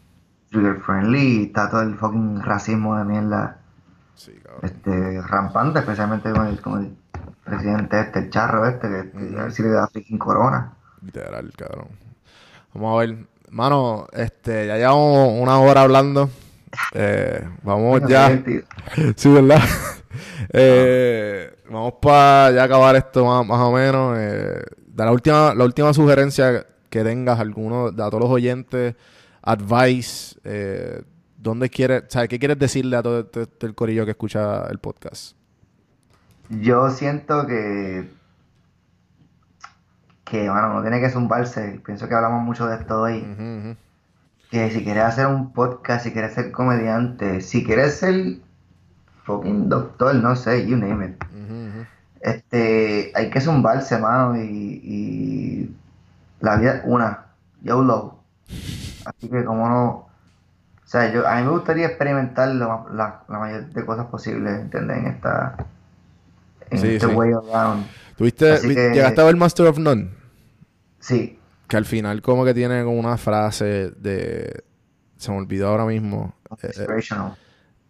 [0.51, 3.57] trigger friendly y está todo el fucking racismo de mierda
[4.15, 4.33] Sí,
[4.63, 6.97] este, rampante, especialmente con el, con el
[7.45, 10.73] presidente este, el charro este, que, que a ver si le da freaking corona.
[11.03, 11.89] Literal, cabrón.
[12.75, 13.17] Vamos a ver.
[13.51, 16.29] Mano, este, ya llevamos una hora hablando.
[16.93, 18.43] Eh, vamos ya.
[19.17, 19.61] Sí, ¿verdad?
[20.53, 24.17] Eh, vamos para ya acabar esto más, más o menos.
[24.19, 24.61] Eh,
[25.05, 28.95] la última, la última sugerencia que tengas, alguno, de a todos los oyentes,
[29.43, 31.03] advice, eh,
[31.37, 34.79] ¿dónde quieres, sabes, qué quieres decirle a todo este- este- el corillo que escucha el
[34.79, 35.37] podcast?
[36.49, 38.11] Yo siento que,
[40.25, 41.81] que, bueno, no tiene que zumbarse.
[41.85, 43.77] Pienso que hablamos mucho de esto hoy.
[44.51, 48.39] Que si quieres hacer un podcast, si quieres ser comediante, si quieres ser
[49.25, 51.25] fucking doctor, no sé, you name it.
[52.21, 55.77] Este, hay que zumbarse, mano, y, y
[56.41, 57.27] la vida es una,
[57.63, 58.19] YOLO.
[59.05, 60.09] Así que como no, o
[60.85, 64.61] sea, yo, a mí me gustaría experimentar lo ma- la, la mayor de cosas posibles,
[64.61, 64.99] ¿entiendes?
[64.99, 65.57] En esta,
[66.71, 67.13] en Sí, este sí.
[67.13, 67.87] way around.
[68.17, 70.11] ¿Tuviste, vi- que- llegaste a ver Master of None?
[71.01, 71.39] Sí,
[71.69, 74.65] Que al final como que tiene como una frase de...
[75.17, 76.35] Se me olvidó ahora mismo.
[76.63, 76.87] Eh, eh.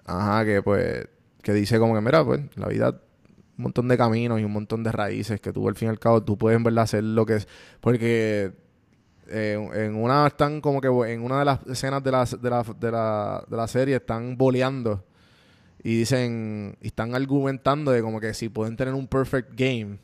[0.06, 1.08] Ajá, que pues,
[1.42, 3.00] que dice como que, mira, pues, la vida,
[3.60, 5.98] un montón de caminos y un montón de raíces que tú al fin y al
[5.98, 7.48] cabo, tú puedes en verdad hacer lo que es,
[7.80, 8.52] porque
[9.28, 12.50] eh, en una están como que, en una de las escenas de la, de
[12.90, 15.04] la, de la, serie están boleando
[15.84, 19.98] y dicen, y están argumentando de como que si pueden tener un perfect game.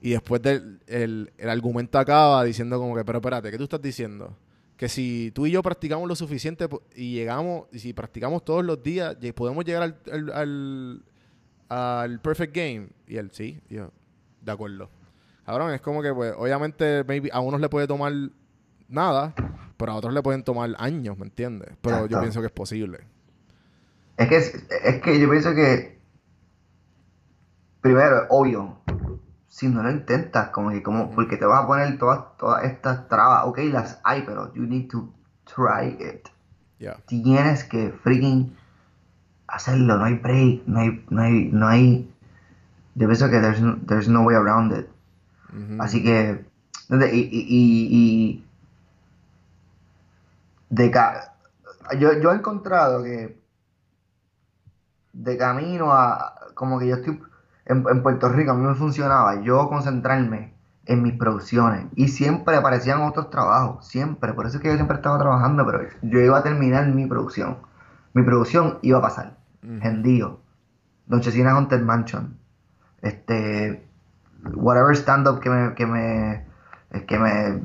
[0.00, 3.82] Y después del el, el argumento acaba diciendo como que, pero espérate, ¿qué tú estás
[3.82, 4.34] diciendo?
[4.78, 6.66] Que si tú y yo practicamos lo suficiente
[6.96, 11.02] y llegamos, y si practicamos todos los días, podemos llegar al, al, al,
[11.70, 12.88] al perfect game.
[13.06, 13.90] Y él, sí, y yo,
[14.42, 14.90] de acuerdo.
[15.46, 18.12] Cabrón, es como que, pues, obviamente, maybe a unos le puede tomar
[18.88, 19.34] nada,
[19.76, 21.70] pero a otros le pueden tomar años, ¿me entiendes?
[21.80, 23.00] Pero yo pienso que es posible.
[24.16, 25.98] Es que, es, es que yo pienso que,
[27.80, 28.78] primero, obvio,
[29.48, 33.08] si no lo intentas, como que, como, porque te vas a poner todas, todas estas
[33.08, 35.12] trabas, ok, las hay, pero you need to
[35.44, 36.28] try it.
[36.78, 36.96] Ya.
[37.06, 38.56] Tienes que freaking
[39.50, 42.14] hacerlo, no hay break, no hay, no hay, no hay,
[42.96, 44.88] yo pienso que there's no, there's no way around it.
[45.78, 46.44] Así que,
[46.90, 48.44] y, y, y, y
[50.70, 51.34] de ca-
[51.98, 53.40] yo, yo he encontrado que
[55.12, 57.20] de camino a, como que yo estoy
[57.66, 60.54] en, en Puerto Rico, a mí me funcionaba yo concentrarme
[60.86, 64.96] en mis producciones y siempre aparecían otros trabajos, siempre, por eso es que yo siempre
[64.96, 67.58] estaba trabajando, pero yo iba a terminar mi producción,
[68.14, 69.39] mi producción iba a pasar.
[69.62, 70.40] Gendío,
[71.06, 72.36] Don Chesina Haunted Mansion,
[73.02, 73.84] este,
[74.54, 76.44] whatever stand-up que me, que me,
[77.06, 77.62] que me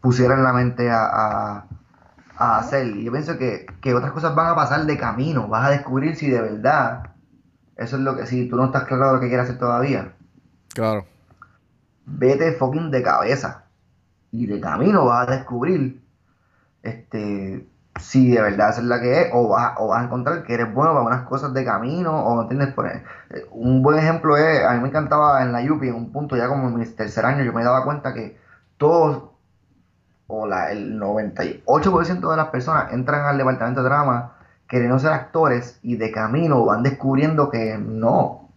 [0.00, 1.66] pusiera en la mente a, a-
[2.36, 2.86] a hacer.
[2.96, 6.16] Y yo pienso que, que otras cosas van a pasar de camino, vas a descubrir
[6.16, 7.10] si de verdad
[7.76, 10.12] eso es lo que, si tú no estás claro de lo que quieres hacer todavía,
[10.74, 11.04] Claro.
[12.06, 13.64] vete fucking de cabeza.
[14.32, 16.00] Y de camino vas a descubrir
[16.82, 17.66] este
[18.00, 20.72] si de verdad es la que es, o vas, o vas a encontrar que eres
[20.72, 23.02] bueno para unas cosas de camino, o entiendes por eh,
[23.52, 26.48] un buen ejemplo es, a mí me encantaba en la Yupi, en un punto ya
[26.48, 28.38] como en mi tercer año, yo me daba cuenta que
[28.76, 29.30] todos
[30.26, 34.32] o la, el 98% de las personas entran al departamento de drama
[34.68, 38.48] queriendo ser actores y de camino van descubriendo que no,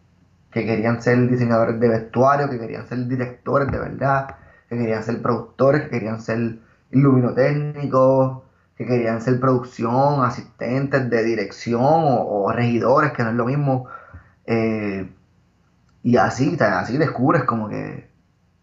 [0.52, 4.36] que querían ser diseñadores de vestuario, que querían ser directores de verdad,
[4.70, 6.60] que querían ser productores, que querían ser
[6.92, 8.43] iluminotécnicos,
[8.78, 13.88] que querían ser producción, asistentes de dirección o, regidores, que no es lo mismo.
[14.46, 15.10] Eh,
[16.04, 18.10] y así, así descubres como que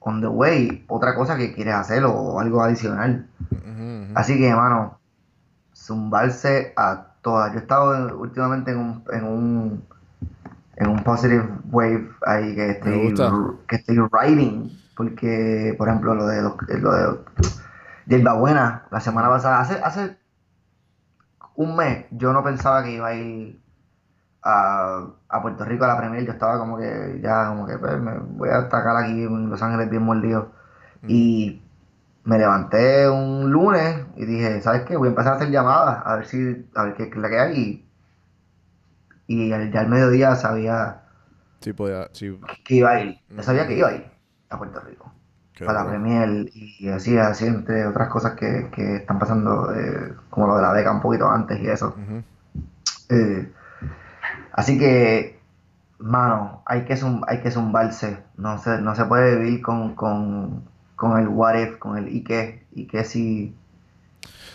[0.01, 3.27] on the way otra cosa que quieres hacer o algo adicional.
[4.15, 4.99] Así que, hermano,
[5.75, 7.53] zumbarse a todas.
[7.53, 9.85] Yo he estado últimamente en un, en un
[10.81, 13.15] en un positive wave ahí que estoy,
[13.69, 14.71] que estoy writing.
[14.97, 16.57] Porque, por ejemplo, lo de, lo,
[16.93, 17.19] de
[18.19, 20.19] Buena, la semana pasada, hace, hace
[21.55, 23.61] un mes, yo no pensaba que iba a ir
[24.43, 26.25] a, a Puerto Rico a la Premier.
[26.25, 29.63] Yo estaba como que, ya, como que, pues, me voy a atacar aquí en Los
[29.63, 30.53] Ángeles bien mordido.
[31.03, 31.07] Mm.
[31.09, 31.63] Y
[32.25, 34.97] me levanté un lunes y dije, ¿sabes qué?
[34.97, 37.39] Voy a empezar a hacer llamadas, a ver si, a ver qué es la que
[37.39, 37.55] hay.
[37.55, 37.91] Y
[39.31, 41.03] y ya al mediodía sabía
[41.61, 42.37] sí, podía, sí.
[42.65, 43.21] que iba a ir.
[43.29, 44.11] Ya sabía que iba a ir
[44.49, 45.13] a Puerto Rico.
[45.65, 50.47] Para la Premier y así, así, entre otras cosas que, que están pasando, eh, como
[50.47, 51.95] lo de la beca un poquito antes y eso.
[53.09, 53.49] Eh,
[54.53, 55.39] así que,
[55.99, 58.19] mano, hay que, hay que zumbarse.
[58.37, 60.65] No se, no se puede vivir con, con,
[60.97, 63.55] con el what if, con el y qué, y qué si...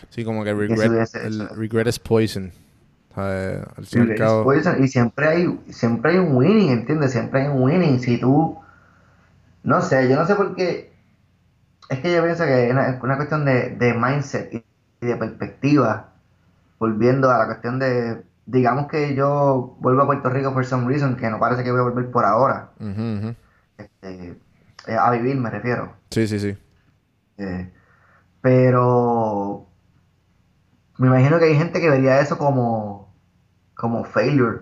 [0.09, 2.51] Sí, como que regret, el regret is poison
[4.79, 7.11] y siempre hay, siempre hay un winning, ¿entiendes?
[7.11, 7.99] Siempre hay un winning.
[7.99, 8.57] Si tú,
[9.63, 10.91] no sé, yo no sé por qué,
[11.89, 16.13] es que yo pienso que es una, cuestión de, mindset y de perspectiva,
[16.79, 21.15] volviendo a la cuestión de, digamos que yo vuelvo a Puerto Rico por some reason,
[21.15, 22.71] que no parece que voy a volver por ahora.
[23.77, 24.37] Este,
[24.87, 25.93] eh, a vivir me refiero.
[26.11, 26.57] Sí, sí, sí.
[27.37, 27.71] Eh,
[28.41, 29.67] pero
[30.97, 33.05] me imagino que hay gente que vería eso como
[33.75, 34.61] como failure.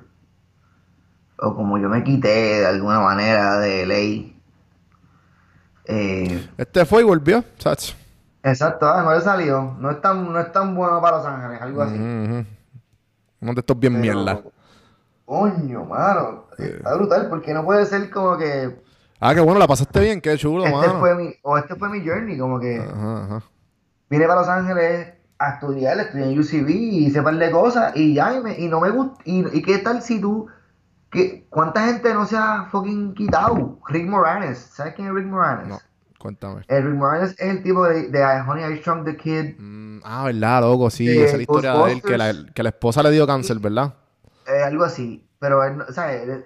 [1.38, 4.33] O como yo me quité de alguna manera de ley.
[5.86, 7.96] Eh, este fue y volvió, ¿sabes?
[8.44, 9.76] Exacto, ah, no le salió.
[9.80, 11.96] No es tan, no es tan bueno para Los Ángeles, algo así.
[11.96, 14.42] Uno de estos bien mierda.
[15.26, 16.46] Coño, mano.
[16.58, 18.82] Está brutal, porque no puede ser como que.
[19.20, 22.06] Ah, qué bueno, la pasaste bien, qué chulo, este Fue mi, o este fue mi
[22.06, 22.80] journey, como que.
[22.80, 23.44] Ajá, ajá.
[24.10, 28.14] Vine para Los Ángeles a estudiar, estudié en UCB y hice par de cosas y
[28.14, 29.22] ya, y, no me gusta.
[29.26, 30.48] Y, qué tal si tú,
[31.14, 33.80] que, ¿cuánta gente no se ha fucking quitado?
[33.88, 35.68] Rick Moranes, ¿sabes quién es Rick Moranes?
[35.68, 35.80] No,
[36.18, 36.64] cuéntame.
[36.68, 39.56] El Rick Moranes es el tipo de, de Honey I Shrunk the Kid.
[39.60, 42.70] Mm, ah, verdad, loco, sí, esa es la historia de él, que la, que la
[42.70, 43.94] esposa le dio cáncer, ¿verdad?
[44.48, 46.44] Eh, algo así, pero él, ¿sabes?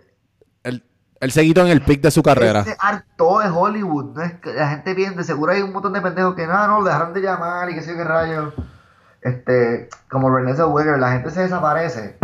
[0.63, 0.83] Él,
[1.19, 2.59] él se quitó en el pic de su carrera.
[2.59, 4.15] Él se hartó de Hollywood.
[4.15, 6.81] No es que la gente piensa, seguro hay un montón de pendejos que nada, no,
[6.81, 8.53] lo dejaron de llamar y qué sé qué rayos
[9.27, 12.17] este, como René Zellweger, la gente se desaparece.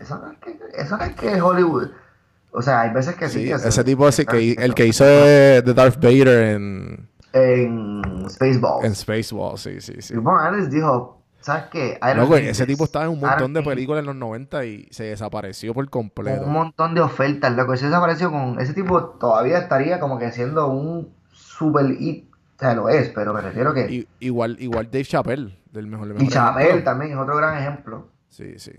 [0.00, 1.88] eso, no es que, eso no es que Hollywood.
[2.52, 3.50] O sea, hay veces que sí.
[3.50, 7.08] ese tipo, así, que, el que hizo de, Darth Vader en...
[7.32, 8.84] En Spaceballs.
[8.84, 10.14] En Spaceballs, sí, sí, sí.
[10.14, 11.98] Y dijo, ¿sabes qué?
[12.14, 15.04] No, güey, ese tipo estaba en un montón de películas en los 90 y se
[15.04, 16.44] desapareció por completo.
[16.44, 17.74] Un montón de ofertas, loco.
[17.76, 18.60] Se desapareció con...
[18.60, 22.31] Ese tipo todavía estaría como que siendo un super hit.
[22.62, 24.06] O sea, lo es, pero me refiero que...
[24.20, 28.08] igual, igual Dave Chappelle del mejor, Y Chapel también es otro gran ejemplo.
[28.28, 28.70] Sí, sí.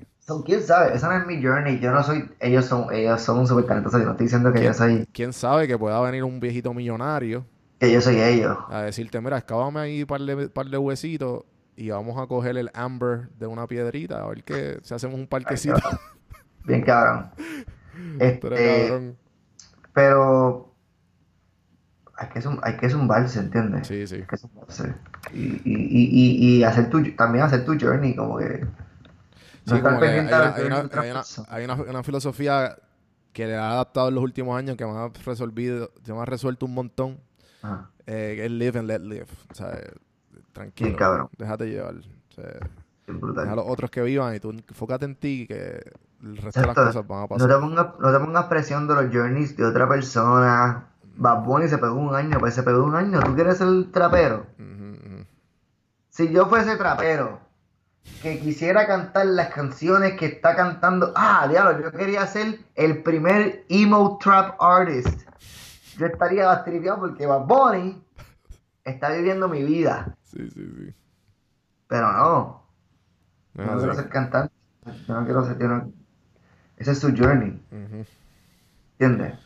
[0.46, 0.96] ¿Quién sabe?
[0.96, 1.82] Esa no es mi journey.
[1.82, 2.32] Yo no soy...
[2.40, 4.00] Ellos son, ellos son súper talentosos.
[4.00, 5.06] Yo no estoy diciendo que yo soy...
[5.12, 7.46] ¿Quién sabe que pueda venir un viejito millonario?
[7.78, 8.58] Que yo soy ellos.
[8.70, 11.44] A decirte, mira, excavame ahí un par de, par de huesitos
[11.76, 15.28] y vamos a coger el amber de una piedrita a ver que si hacemos un
[15.28, 15.76] parquecito.
[16.64, 17.32] Bien cabrón.
[18.22, 19.14] este,
[19.92, 20.73] Pero
[22.24, 23.88] hay que, hay que zumbarse, ¿entiendes?
[23.88, 24.16] Sí, sí.
[24.16, 24.94] Hay que zumbarse.
[25.34, 28.66] Y, y, y, y, hacer tu, también hacer tu journey, como que...
[29.66, 32.76] No estar pendiente hay, una, hay, una, hay una, una, filosofía
[33.32, 36.66] que le ha adaptado en los últimos años que me ha resolvido, me ha resuelto
[36.66, 37.20] un montón.
[38.06, 39.28] Eh, es live and let live.
[39.52, 39.80] O sea,
[40.52, 40.98] tranquilo.
[40.98, 41.30] cabrón.
[41.38, 41.96] Déjate llevar.
[41.96, 42.60] O sea,
[43.06, 45.82] Deja a los otros que vivan y tú enfócate en ti que
[46.24, 47.50] el resto de las cosas van a pasar.
[47.50, 50.88] No te, pongas, no te pongas presión de los journeys de otra persona.
[51.16, 53.22] Bad Bunny se pegó un año, pues se pegó un año.
[53.22, 54.48] ¿Tú quieres ser el trapero?
[56.10, 57.40] Si yo fuese trapero,
[58.22, 61.12] que quisiera cantar las canciones que está cantando.
[61.16, 65.28] Ah, diablo, yo quería ser el primer emo trap artist.
[65.98, 68.04] Yo estaría bastripeado porque Bad Bunny
[68.84, 70.16] está viviendo mi vida.
[70.24, 70.94] Sí, sí, sí.
[71.88, 72.64] Pero no.
[73.54, 74.54] No, quiero ser cantante.
[75.08, 75.58] No quiero ser.
[76.78, 77.62] Ese es su journey.
[78.98, 79.40] ¿Entiendes?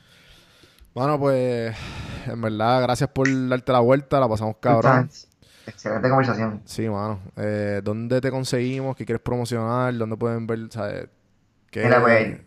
[0.97, 1.77] Bueno, pues,
[2.25, 5.07] en verdad, gracias por darte la vuelta, la pasamos cabrón.
[5.67, 6.61] excelente conversación.
[6.65, 7.19] Sí, mano.
[7.35, 8.95] Eh, ¿Dónde te conseguimos?
[8.95, 9.95] ¿Qué quieres promocionar?
[9.95, 10.57] ¿Dónde pueden ver?
[10.71, 11.07] ¿sabes?
[11.69, 12.39] ¿Qué- Mira, pues,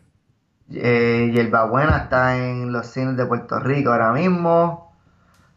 [0.72, 4.96] eh, Yerba Buena está en los cines de Puerto Rico ahora mismo.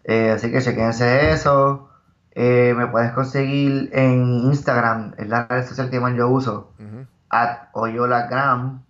[0.04, 1.90] Eh, así que chequense eso.
[2.36, 4.22] Eh, me puedes conseguir en
[4.52, 6.74] Instagram, es la red social que más yo uso.
[6.78, 7.24] At Oyolagram.
[7.32, 8.83] At Oyolagram,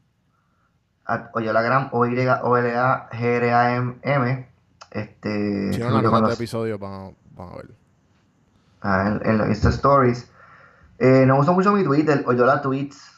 [1.33, 4.49] o y o l a g r a m m
[4.91, 7.71] Este, Si no, de los- episodio van, van a ver.
[8.81, 10.29] ah, en, en los Insta Stories.
[10.99, 13.11] Eh, no uso mucho mi Twitter, Oyola Tweets.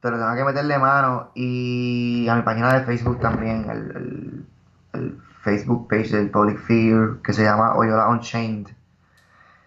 [0.00, 1.30] Pero tengo que meterle mano.
[1.34, 4.46] Y a mi página de Facebook también, el, el-
[4.92, 8.68] el Facebook page del Public Fear, que se llama Oyola Unchained.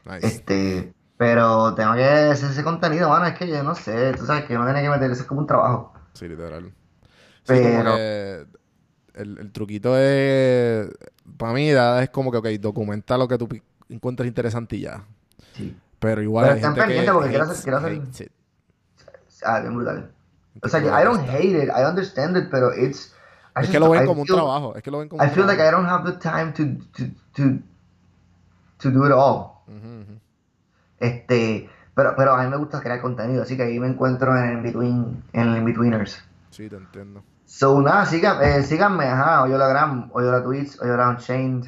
[0.06, 0.26] Nice.
[0.27, 3.26] Este, pero tengo que hacer ese contenido, mano.
[3.26, 5.41] Es que yo no sé, tú sabes que uno tiene que meter, eso es como
[5.41, 5.94] un trabajo.
[6.14, 6.72] Sí, literal.
[7.48, 8.45] Sí, Pero- que
[9.15, 10.90] el, el truquito es,
[11.38, 13.48] para mí, es como que, ok, documenta lo que tú
[13.90, 15.03] encuentres interesante y ya.
[15.53, 15.76] Sí.
[15.99, 18.32] Pero igual Pero hay gente que pendientes porque quiero hacer- quiero hacer-.
[19.44, 20.11] Ah, bien brutal.
[20.61, 23.14] O sea, I don't hate it, I understand it, pero it's.
[23.56, 24.76] I Es just- que lo ven I como un feel- trabajo.
[24.76, 26.64] Es que lo ven como I un feel like I don't have the time to,
[26.98, 27.03] to,
[27.36, 27.44] to,
[28.80, 29.53] to do it all.
[29.68, 30.19] Ujú, ujú.
[30.99, 34.44] Este, pero, pero a mí me gusta crear contenido, así que ahí me encuentro en
[34.49, 36.24] el in-between, en el in-betweeners.
[36.52, 37.24] Sí, te entiendo.
[37.49, 41.64] So, nada, sigan, eh, síganme, ajá, Oyola Gram, Oyola Tweets, Oyola Unchained.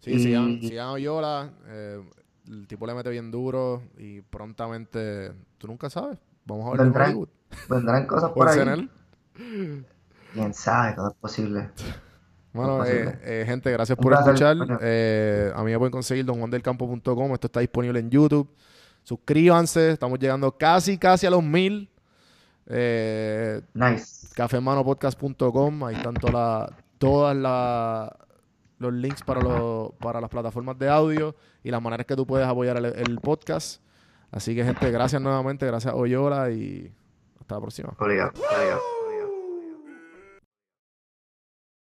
[0.00, 1.50] Sí, Y- sigan, sigan Oyola.
[1.66, 2.00] eh,
[2.48, 6.16] el tipo le mete bien duro y prontamente, tú nunca sabes.
[6.44, 7.28] Vamos a ver en Vendrán, Hollywood.
[7.68, 8.88] vendrán cosas por ahí.
[10.32, 11.70] Quién sabe, todo es posible.
[12.52, 14.78] Bueno, eh, eh, gente, gracias por placer, escuchar.
[14.80, 17.32] Eh, a mí me pueden conseguir donjuandelcampo.com.
[17.34, 18.48] Esto está disponible en YouTube.
[19.02, 19.90] Suscríbanse.
[19.90, 21.90] Estamos llegando casi, casi a los mil.
[22.68, 24.15] Eh, Nice.
[24.36, 25.84] cafemanopodcast.com.
[25.84, 28.16] Ahí están todas la- todas la-
[28.78, 31.34] los links para, los- para las plataformas de audio
[31.64, 33.80] y las maneras que tú puedes apoyar el, podcast.
[34.30, 35.66] Así que, gente, gracias nuevamente.
[35.66, 36.50] Gracias, Oyola.
[36.50, 36.92] Y
[37.40, 37.94] hasta la próxima.